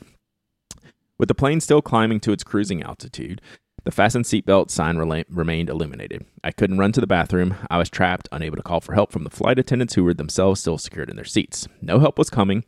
With 1.16 1.28
the 1.28 1.34
plane 1.34 1.62
still 1.62 1.80
climbing 1.80 2.20
to 2.20 2.32
its 2.32 2.44
cruising 2.44 2.82
altitude, 2.82 3.40
the 3.84 3.90
fastened 3.90 4.24
seatbelt 4.24 4.70
sign 4.70 4.96
rela- 4.96 5.24
remained 5.28 5.68
illuminated. 5.68 6.24
I 6.42 6.50
couldn't 6.50 6.78
run 6.78 6.92
to 6.92 7.00
the 7.00 7.06
bathroom. 7.06 7.54
I 7.70 7.78
was 7.78 7.90
trapped, 7.90 8.28
unable 8.32 8.56
to 8.56 8.62
call 8.62 8.80
for 8.80 8.94
help 8.94 9.12
from 9.12 9.24
the 9.24 9.30
flight 9.30 9.58
attendants 9.58 9.94
who 9.94 10.04
were 10.04 10.14
themselves 10.14 10.60
still 10.60 10.78
secured 10.78 11.10
in 11.10 11.16
their 11.16 11.24
seats. 11.24 11.68
No 11.82 11.98
help 11.98 12.18
was 12.18 12.30
coming. 12.30 12.64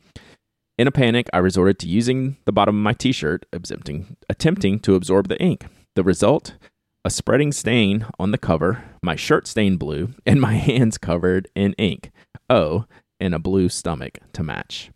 In 0.78 0.86
a 0.86 0.92
panic, 0.92 1.28
I 1.32 1.38
resorted 1.38 1.78
to 1.80 1.88
using 1.88 2.36
the 2.44 2.52
bottom 2.52 2.76
of 2.76 2.82
my 2.82 2.92
t 2.92 3.12
shirt, 3.12 3.46
attempting, 3.52 4.16
attempting 4.28 4.78
to 4.80 4.94
absorb 4.94 5.28
the 5.28 5.40
ink. 5.40 5.66
The 5.94 6.04
result? 6.04 6.54
A 7.02 7.08
spreading 7.08 7.52
stain 7.52 8.04
on 8.18 8.30
the 8.30 8.38
cover, 8.38 8.84
my 9.02 9.16
shirt 9.16 9.46
stained 9.46 9.78
blue, 9.78 10.10
and 10.26 10.40
my 10.40 10.54
hands 10.70 10.98
covered 10.98 11.48
in 11.54 11.72
ink. 11.74 12.10
Oh, 12.50 12.84
and 13.18 13.34
a 13.34 13.38
blue 13.38 13.70
stomach 13.70 14.18
to 14.34 14.42
match. 14.42 14.90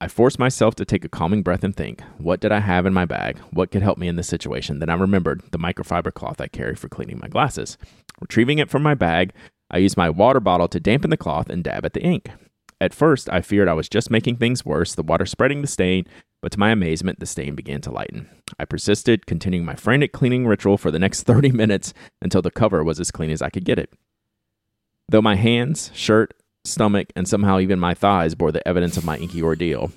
I 0.00 0.06
forced 0.06 0.38
myself 0.38 0.76
to 0.76 0.84
take 0.84 1.04
a 1.04 1.08
calming 1.08 1.42
breath 1.42 1.64
and 1.64 1.74
think, 1.74 2.02
what 2.18 2.38
did 2.38 2.52
I 2.52 2.60
have 2.60 2.86
in 2.86 2.94
my 2.94 3.04
bag? 3.04 3.38
What 3.50 3.72
could 3.72 3.82
help 3.82 3.98
me 3.98 4.06
in 4.06 4.14
this 4.14 4.28
situation? 4.28 4.78
Then 4.78 4.90
I 4.90 4.94
remembered 4.94 5.42
the 5.50 5.58
microfiber 5.58 6.14
cloth 6.14 6.40
I 6.40 6.46
carry 6.46 6.76
for 6.76 6.88
cleaning 6.88 7.18
my 7.18 7.26
glasses. 7.26 7.76
Retrieving 8.20 8.58
it 8.58 8.70
from 8.70 8.84
my 8.84 8.94
bag, 8.94 9.32
I 9.72 9.78
used 9.78 9.96
my 9.96 10.08
water 10.08 10.38
bottle 10.38 10.68
to 10.68 10.78
dampen 10.78 11.10
the 11.10 11.16
cloth 11.16 11.50
and 11.50 11.64
dab 11.64 11.84
at 11.84 11.94
the 11.94 12.02
ink. 12.02 12.30
At 12.80 12.94
first, 12.94 13.28
I 13.28 13.40
feared 13.40 13.66
I 13.66 13.74
was 13.74 13.88
just 13.88 14.08
making 14.08 14.36
things 14.36 14.64
worse, 14.64 14.94
the 14.94 15.02
water 15.02 15.26
spreading 15.26 15.62
the 15.62 15.66
stain, 15.66 16.06
but 16.40 16.52
to 16.52 16.60
my 16.60 16.70
amazement, 16.70 17.18
the 17.18 17.26
stain 17.26 17.56
began 17.56 17.80
to 17.80 17.90
lighten. 17.90 18.28
I 18.56 18.66
persisted, 18.66 19.26
continuing 19.26 19.66
my 19.66 19.74
frantic 19.74 20.12
cleaning 20.12 20.46
ritual 20.46 20.78
for 20.78 20.92
the 20.92 21.00
next 21.00 21.22
30 21.24 21.50
minutes 21.50 21.92
until 22.22 22.40
the 22.40 22.52
cover 22.52 22.84
was 22.84 23.00
as 23.00 23.10
clean 23.10 23.30
as 23.30 23.42
I 23.42 23.50
could 23.50 23.64
get 23.64 23.80
it. 23.80 23.92
Though 25.08 25.22
my 25.22 25.34
hands, 25.34 25.90
shirt, 25.92 26.34
stomach, 26.68 27.08
and 27.16 27.26
somehow 27.26 27.58
even 27.58 27.78
my 27.78 27.94
thighs 27.94 28.34
bore 28.34 28.52
the 28.52 28.66
evidence 28.66 28.96
of 28.96 29.04
my 29.04 29.16
inky 29.16 29.42
ordeal, 29.42 29.90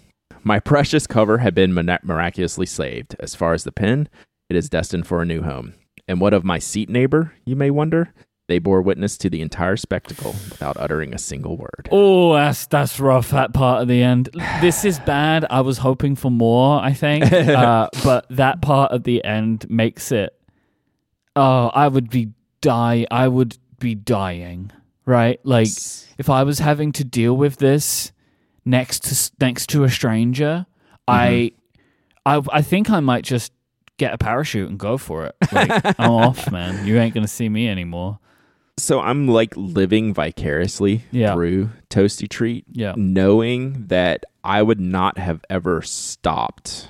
my 0.43 0.59
precious 0.71 1.07
cover 1.07 1.39
had 1.39 1.53
been 1.53 1.73
miraculously 1.73 2.65
saved. 2.65 3.15
As 3.19 3.35
far 3.35 3.53
as 3.53 3.63
the 3.63 3.71
pen, 3.71 4.09
it 4.49 4.55
is 4.55 4.69
destined 4.69 5.07
for 5.07 5.21
a 5.21 5.25
new 5.25 5.41
home. 5.41 5.73
And 6.07 6.19
what 6.19 6.33
of 6.33 6.43
my 6.43 6.59
seat 6.59 6.89
neighbor, 6.89 7.33
you 7.45 7.55
may 7.55 7.69
wonder? 7.69 8.13
They 8.47 8.59
bore 8.59 8.81
witness 8.81 9.17
to 9.19 9.29
the 9.29 9.41
entire 9.41 9.77
spectacle 9.77 10.31
without 10.49 10.75
uttering 10.77 11.13
a 11.13 11.17
single 11.17 11.55
word. 11.55 11.87
Oh, 11.89 12.33
that's 12.33 12.65
that's 12.67 12.99
rough. 12.99 13.29
That 13.29 13.53
part 13.53 13.81
of 13.81 13.87
the 13.87 14.03
end. 14.03 14.29
This 14.61 14.83
is 14.83 14.99
bad. 14.99 15.45
I 15.49 15.61
was 15.61 15.77
hoping 15.77 16.17
for 16.17 16.29
more. 16.29 16.81
I 16.81 16.91
think, 16.91 17.31
uh, 17.31 17.87
but 18.03 18.25
that 18.29 18.61
part 18.61 18.91
at 18.91 19.05
the 19.05 19.23
end 19.23 19.69
makes 19.69 20.11
it. 20.11 20.37
Oh, 21.35 21.71
I 21.73 21.87
would 21.87 22.09
be 22.09 22.31
die. 22.59 23.05
I 23.09 23.29
would 23.29 23.57
be 23.79 23.95
dying. 23.95 24.71
Right, 25.05 25.39
like 25.43 25.67
if 26.17 26.29
I 26.29 26.43
was 26.43 26.59
having 26.59 26.91
to 26.93 27.03
deal 27.03 27.35
with 27.35 27.57
this 27.57 28.11
next 28.65 29.03
to 29.05 29.31
next 29.43 29.67
to 29.69 29.83
a 29.83 29.89
stranger, 29.89 30.65
I, 31.07 31.53
mm-hmm. 32.27 32.47
I, 32.51 32.57
I 32.57 32.61
think 32.61 32.89
I 32.89 32.99
might 32.99 33.23
just 33.23 33.51
get 33.97 34.13
a 34.13 34.17
parachute 34.17 34.69
and 34.69 34.79
go 34.79 34.97
for 34.97 35.25
it. 35.25 35.35
Like, 35.51 35.99
I'm 35.99 36.11
off, 36.11 36.51
man. 36.51 36.85
You 36.85 36.97
ain't 36.99 37.13
gonna 37.15 37.27
see 37.27 37.49
me 37.49 37.67
anymore. 37.67 38.19
So 38.77 38.99
I'm 38.99 39.27
like 39.27 39.55
living 39.57 40.13
vicariously 40.13 41.03
Yeah. 41.11 41.33
through 41.33 41.69
Toasty 41.89 42.27
Treat, 42.29 42.65
Yeah. 42.71 42.93
knowing 42.95 43.87
that 43.87 44.25
I 44.43 44.61
would 44.61 44.79
not 44.79 45.17
have 45.17 45.43
ever 45.49 45.81
stopped 45.81 46.87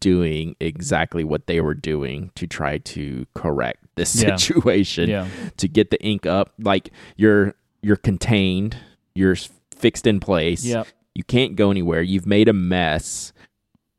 doing 0.00 0.56
exactly 0.60 1.24
what 1.24 1.46
they 1.46 1.60
were 1.60 1.74
doing 1.74 2.30
to 2.34 2.46
try 2.46 2.78
to 2.78 3.26
correct 3.34 3.83
this 3.96 4.14
Yeah. 4.22 4.36
situation 4.36 5.08
Yeah. 5.08 5.28
to 5.58 5.68
get 5.68 5.90
the 5.90 6.00
ink 6.02 6.26
up 6.26 6.52
like 6.58 6.90
you're 7.16 7.54
you're 7.82 7.96
contained 7.96 8.76
you're 9.14 9.36
fixed 9.76 10.06
in 10.06 10.20
place 10.20 10.64
Yep. 10.64 10.86
you 11.14 11.24
can't 11.24 11.56
go 11.56 11.70
anywhere 11.70 12.02
you've 12.02 12.26
made 12.26 12.48
a 12.48 12.52
mess 12.52 13.32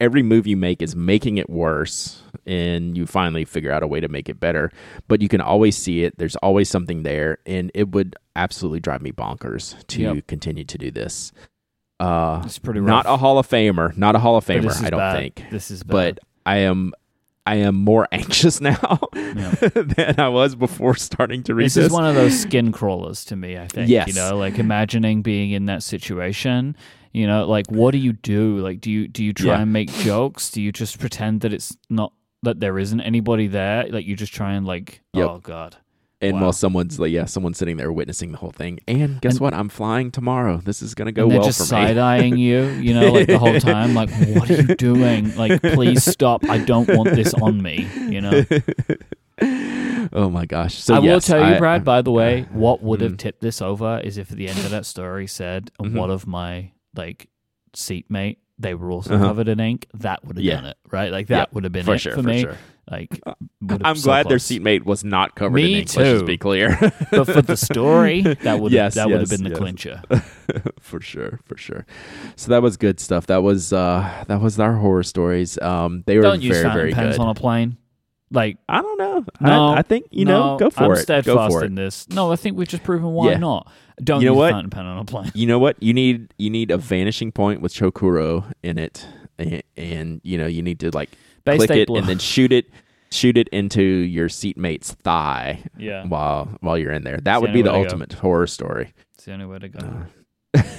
every 0.01 0.21
move 0.23 0.45
you 0.45 0.57
make 0.57 0.81
is 0.81 0.95
making 0.95 1.37
it 1.37 1.49
worse 1.49 2.21
and 2.45 2.97
you 2.97 3.05
finally 3.05 3.45
figure 3.45 3.71
out 3.71 3.81
a 3.83 3.87
way 3.87 3.99
to 4.01 4.07
make 4.09 4.27
it 4.27 4.39
better 4.39 4.71
but 5.07 5.21
you 5.21 5.29
can 5.29 5.39
always 5.39 5.77
see 5.77 6.03
it 6.03 6.17
there's 6.17 6.35
always 6.37 6.69
something 6.69 7.03
there 7.03 7.37
and 7.45 7.71
it 7.73 7.91
would 7.91 8.15
absolutely 8.35 8.79
drive 8.81 9.01
me 9.01 9.11
bonkers 9.11 9.75
to 9.87 10.01
Yep. 10.01 10.27
continue 10.27 10.65
to 10.65 10.77
do 10.77 10.91
this 10.91 11.31
uh 12.01 12.41
It's 12.43 12.59
pretty 12.59 12.81
rough. 12.81 13.05
not 13.05 13.13
a 13.13 13.15
hall 13.17 13.39
of 13.39 13.47
famer 13.47 13.95
not 13.97 14.15
a 14.15 14.19
hall 14.19 14.35
of 14.35 14.45
famer 14.45 14.83
i 14.83 14.89
don't 14.89 14.99
bad. 14.99 15.17
think 15.17 15.43
This 15.49 15.71
is 15.71 15.83
bad. 15.83 15.91
but 15.91 16.19
i 16.45 16.57
am 16.57 16.91
i 17.45 17.55
am 17.55 17.75
more 17.75 18.07
anxious 18.11 18.59
now 18.61 18.99
than 19.13 20.15
i 20.19 20.27
was 20.29 20.55
before 20.55 20.95
starting 20.95 21.43
to 21.43 21.53
read 21.55 21.65
this 21.65 21.75
this, 21.75 21.85
is 21.85 21.91
one 21.91 22.05
of 22.05 22.15
those 22.15 22.39
skin 22.39 22.71
crawlers 22.71 23.23
to 23.25 23.35
me. 23.35 23.57
I 23.57 23.67
think. 23.67 23.89
Yes. 23.89 24.07
You 24.07 24.13
know, 24.13 24.37
like 24.37 24.57
imagining 24.59 25.21
being 25.21 25.51
in 25.51 25.65
that 25.65 25.83
situation. 25.83 26.75
You 27.13 27.27
know, 27.27 27.45
like 27.47 27.67
what 27.71 27.91
do 27.91 27.97
you 27.97 28.13
do? 28.13 28.57
Like, 28.59 28.81
do 28.81 28.91
you 28.91 29.07
do 29.07 29.23
you 29.23 29.31
try 29.33 29.53
Yeah. 29.55 29.61
and 29.61 29.71
make 29.71 29.89
jokes? 29.89 30.51
Do 30.51 30.61
you 30.61 30.71
just 30.71 30.99
pretend 30.99 31.41
that 31.41 31.53
it's 31.53 31.75
not 31.89 32.11
that 32.43 32.59
there 32.59 32.77
isn't 32.77 32.99
anybody 33.01 33.47
there? 33.47 33.87
Like, 33.89 34.05
you 34.05 34.15
just 34.15 34.33
try 34.33 34.53
and 34.53 34.65
like, 34.65 35.01
Yep. 35.13 35.29
oh 35.29 35.37
god, 35.39 35.77
and 36.21 36.35
Wow. 36.35 36.43
while 36.43 36.53
someone's 36.53 36.97
like 36.99 37.11
yeah 37.11 37.25
someone's 37.25 37.57
sitting 37.57 37.77
there 37.77 37.91
witnessing 37.91 38.31
the 38.31 38.37
whole 38.37 38.51
thing 38.51 38.79
and 38.87 39.19
guess 39.21 39.33
And- 39.33 39.41
what 39.41 39.53
i'm 39.53 39.67
flying 39.69 40.11
tomorrow 40.11 40.61
this 40.63 40.81
is 40.81 40.95
gonna 40.95 41.11
go 41.11 41.23
and 41.23 41.31
they're 41.31 41.39
well 41.39 41.47
just 41.47 41.67
side 41.67 41.97
eyeing 41.97 42.37
you. 42.37 42.63
You 42.67 42.93
know, 42.93 43.11
like 43.11 43.27
the 43.27 43.37
whole 43.37 43.59
time. 43.59 43.93
Like, 43.93 44.09
what 44.35 44.49
are 44.49 44.61
you 44.61 44.75
doing? 44.89 45.35
Like, 45.35 45.61
please 45.61 46.03
stop. 46.05 46.43
I 46.49 46.57
don't 46.59 46.87
want 46.89 47.09
this 47.15 47.33
on 47.33 47.61
me. 47.61 47.87
You 48.09 48.21
know. 48.21 48.43
oh 50.13 50.29
my 50.29 50.45
gosh 50.45 50.75
so 50.75 50.95
I 50.95 50.99
will 50.99 51.19
tell 51.19 51.39
you, 51.39 51.55
I- 51.55 51.59
Brad. 51.59 51.83
By 51.83 52.01
the 52.01 52.11
way, 52.11 52.45
what 52.51 52.81
would 52.81 53.01
have 53.01 53.13
Mhm. 53.13 53.17
tipped 53.17 53.41
this 53.41 53.61
over 53.61 53.99
is 54.03 54.17
if 54.17 54.31
at 54.31 54.37
the 54.37 54.47
end 54.47 54.59
of 54.59 54.69
that 54.71 54.85
story 54.85 55.27
said 55.27 55.71
Mhm. 55.81 55.93
one 55.93 56.09
of 56.11 56.25
my 56.27 56.71
like 56.95 57.27
seatmate 57.73 58.39
they 58.57 58.73
were 58.73 58.89
also 58.89 59.13
Uh-huh. 59.15 59.25
covered 59.27 59.49
in 59.49 59.59
ink. 59.59 59.85
That 59.95 60.23
would 60.25 60.37
have 60.37 60.45
Yeah. 60.45 60.55
done 60.55 60.65
it, 60.65 60.77
right? 60.89 61.11
Like 61.11 61.27
that 61.27 61.37
Yep, 61.49 61.53
would 61.53 61.63
have 61.65 61.73
been 61.73 61.83
for 61.85 61.95
it 61.95 61.99
sure 61.99 62.13
for 62.15 62.21
for 62.23 62.27
me. 62.29 62.41
sure 62.41 62.57
Like, 62.89 63.19
i'm 63.83 63.95
so 63.95 64.03
glad 64.03 64.29
their 64.29 64.37
seatmate 64.37 64.85
was 64.85 65.03
not 65.03 65.35
covered 65.35 65.55
Me 65.55 65.63
in 65.73 65.79
ink 65.79 65.95
let's 65.95 66.09
just 66.09 66.19
too. 66.21 66.25
be 66.27 66.37
clear 66.37 66.77
but 67.09 67.25
for 67.25 67.41
the 67.41 67.57
story, 67.57 68.21
that 68.43 68.59
would 68.59 68.71
Yes, 68.71 68.93
that 68.93 69.09
would 69.09 69.19
have 69.21 69.29
been 69.29 69.43
the 69.43 69.49
yes. 69.49 69.57
clincher. 69.57 70.01
for 70.79 71.01
sure 71.01 71.39
for 71.45 71.57
sure 71.57 71.85
so 72.35 72.51
that 72.51 72.61
was 72.61 72.77
good 72.77 72.99
stuff 72.99 73.25
that 73.27 73.41
was 73.41 73.73
uh 73.73 74.23
that 74.27 74.39
was 74.39 74.59
our 74.59 74.75
horror 74.75 75.01
stories 75.03 75.59
um 75.61 76.03
they 76.05 76.15
were 76.17 76.21
Don't 76.23 76.41
use 76.43 76.61
very 76.61 76.73
very 76.73 76.93
pens 76.93 77.15
good 77.17 77.21
on 77.23 77.29
a 77.29 77.33
plane. 77.35 77.77
Like, 78.31 78.57
i 78.69 78.81
don't 78.81 78.97
know 78.99 79.25
No, 79.39 79.69
I, 79.69 79.77
I 79.77 79.81
think 79.81 80.05
you 80.11 80.25
know 80.25 80.57
go 80.59 80.69
for 80.69 80.83
I'm 80.83 80.91
it 80.93 80.97
steadfast 80.97 81.25
go 81.25 81.49
for 81.49 81.63
it 81.63 81.75
this. 81.75 82.07
No, 82.09 82.31
I 82.31 82.35
think 82.35 82.55
we've 82.57 82.67
just 82.67 82.83
proven 82.83 83.09
why 83.13 83.31
Yeah. 83.31 83.37
not. 83.37 83.71
Don't 84.03 84.21
You 84.21 84.27
know 84.33 84.43
use 84.43 84.51
fountain 84.51 84.69
pen 84.71 84.85
on 84.85 84.97
a 84.99 85.05
plane. 85.05 85.31
you 85.33 85.47
know 85.47 85.57
what 85.57 85.81
you 85.81 85.93
need 85.93 86.33
you 86.37 86.49
need 86.49 86.69
a 86.69 86.77
vanishing 86.77 87.31
point 87.31 87.61
with 87.61 87.73
Chou 87.73 87.91
Kuro 87.91 88.45
in 88.61 88.77
it 88.77 89.07
and, 89.39 89.63
and 89.77 90.21
you 90.23 90.37
know 90.37 90.47
you 90.47 90.61
need 90.61 90.79
to 90.81 90.91
like 90.91 91.09
Base 91.45 91.57
click 91.57 91.69
it 91.71 91.87
stapler. 91.87 91.99
and 91.99 92.07
then 92.09 92.19
shoot 92.19 92.51
it 92.51 92.65
shoot 93.11 93.37
it 93.37 93.47
into 93.49 93.81
your 93.83 94.27
seatmate's 94.27 94.93
thigh 94.93 95.63
yeah, 95.77 96.03
while 96.05 96.49
while 96.61 96.77
you're 96.77 96.91
in 96.91 97.03
there 97.03 97.17
that 97.17 97.35
It's 97.35 97.41
would 97.41 97.49
the 97.51 97.53
be 97.53 97.61
the 97.61 97.69
to 97.69 97.75
go. 97.75 97.81
ultimate 97.83 98.13
horror 98.13 98.47
story 98.47 98.93
it's 99.13 99.25
the 99.25 99.33
only 99.33 99.45
way 99.45 99.59
to 99.59 99.69
go. 99.69 100.05
Uh, 100.53 100.63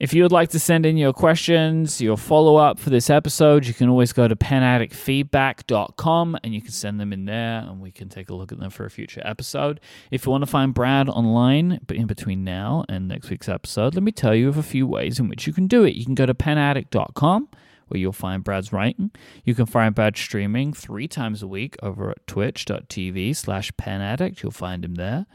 If 0.00 0.14
you 0.14 0.22
would 0.22 0.32
like 0.32 0.48
to 0.50 0.58
send 0.58 0.86
in 0.86 0.96
your 0.96 1.12
questions, 1.12 2.00
your 2.00 2.16
follow 2.16 2.56
up 2.56 2.78
for 2.78 2.88
this 2.88 3.10
episode, 3.10 3.66
you 3.66 3.74
can 3.74 3.90
always 3.90 4.14
go 4.14 4.26
to 4.26 4.34
penaddictfeedback.com 4.34 6.38
and 6.42 6.54
you 6.54 6.62
can 6.62 6.70
send 6.70 6.98
them 6.98 7.12
in 7.12 7.26
there 7.26 7.58
and 7.60 7.80
we 7.82 7.90
can 7.90 8.08
take 8.08 8.30
a 8.30 8.34
look 8.34 8.50
at 8.50 8.58
them 8.58 8.70
for 8.70 8.86
a 8.86 8.90
future 8.90 9.20
episode. 9.24 9.78
If 10.10 10.24
you 10.24 10.32
want 10.32 10.42
to 10.42 10.50
find 10.50 10.72
Brad 10.72 11.08
online, 11.10 11.80
but 11.86 11.96
in 11.98 12.06
between 12.06 12.44
now 12.44 12.84
and 12.88 13.08
next 13.08 13.28
week's 13.30 13.48
episode, 13.48 13.94
let 13.94 14.02
me 14.02 14.10
tell 14.12 14.34
you 14.34 14.48
of 14.48 14.56
a 14.56 14.62
few 14.62 14.86
ways 14.86 15.18
in 15.18 15.28
which 15.28 15.46
you 15.46 15.52
can 15.52 15.66
do 15.66 15.84
it. 15.84 15.94
You 15.96 16.04
can 16.06 16.14
go 16.14 16.24
to 16.24 16.32
penaddict.com 16.34 17.48
where 17.90 17.98
you'll 17.98 18.12
find 18.12 18.44
Brad's 18.44 18.72
writing. 18.72 19.10
You 19.44 19.54
can 19.54 19.66
find 19.66 19.94
Brad 19.94 20.16
streaming 20.16 20.72
three 20.72 21.08
times 21.08 21.42
a 21.42 21.48
week 21.48 21.76
over 21.82 22.10
at 22.10 22.26
twitch.tv 22.26 23.34
slash 23.34 23.72
penaddict. 23.72 24.42
You'll 24.42 24.52
find 24.52 24.84
him 24.84 24.94
there. 24.94 25.26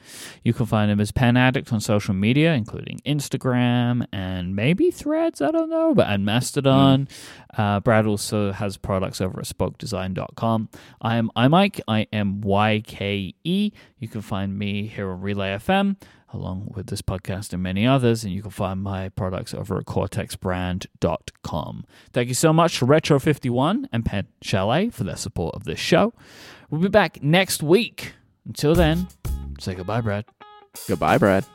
You 0.44 0.54
can 0.54 0.66
find 0.66 0.90
him 0.90 1.00
as 1.00 1.12
Pen 1.12 1.36
Addict 1.38 1.72
on 1.74 1.82
social 1.82 2.14
media, 2.14 2.54
including 2.54 3.02
Instagram 3.06 4.06
and 4.14 4.56
maybe 4.56 4.90
Threads, 4.92 5.42
I 5.42 5.52
don't 5.52 5.70
know, 5.70 5.94
but 5.94 6.08
and 6.08 6.26
Mastodon. 6.26 7.08
Uh, 7.58 7.80
Brad 7.82 8.06
also 8.06 8.52
has 8.52 8.78
products 8.78 9.20
over 9.22 9.40
at 9.40 9.46
spokedesign.com. 9.46 10.70
I 11.02 11.18
am 11.18 11.30
iMyke, 11.36 11.82
I 11.88 12.08
am 12.14 12.42
YKE. 12.42 13.72
You 14.00 14.08
can 14.08 14.22
find 14.22 14.58
me 14.58 14.88
here 14.88 15.12
on 15.12 15.22
Relay 15.22 15.56
FM, 15.56 15.98
along 16.34 16.72
with 16.76 16.88
this 16.88 17.02
podcast 17.02 17.54
and 17.54 17.64
many 17.64 17.88
others, 17.88 18.24
and 18.24 18.34
you 18.34 18.42
can 18.42 18.52
find 18.52 18.82
my 18.82 19.10
products 19.10 19.54
over 19.54 19.78
at 19.78 19.86
cortexbrand.com. 19.86 21.86
Thank 22.14 22.28
you 22.28 22.34
so 22.34 22.54
much 22.54 22.80
to 22.80 22.86
Retro51 22.86 23.88
and 23.92 24.06
Pen 24.06 24.28
Chalet 24.42 24.90
for 24.90 25.04
their 25.04 25.18
support 25.18 25.56
of 25.56 25.64
this 25.64 25.80
show. 25.80 26.14
We'll 26.70 26.82
be 26.82 26.90
back 26.90 27.24
next 27.24 27.64
week. 27.64 28.14
Until 28.46 28.76
then, 28.76 29.08
say 29.60 29.76
goodbye, 29.76 30.02
Brad. 30.02 30.26
goodbye 30.88 31.18
brad 31.18 31.46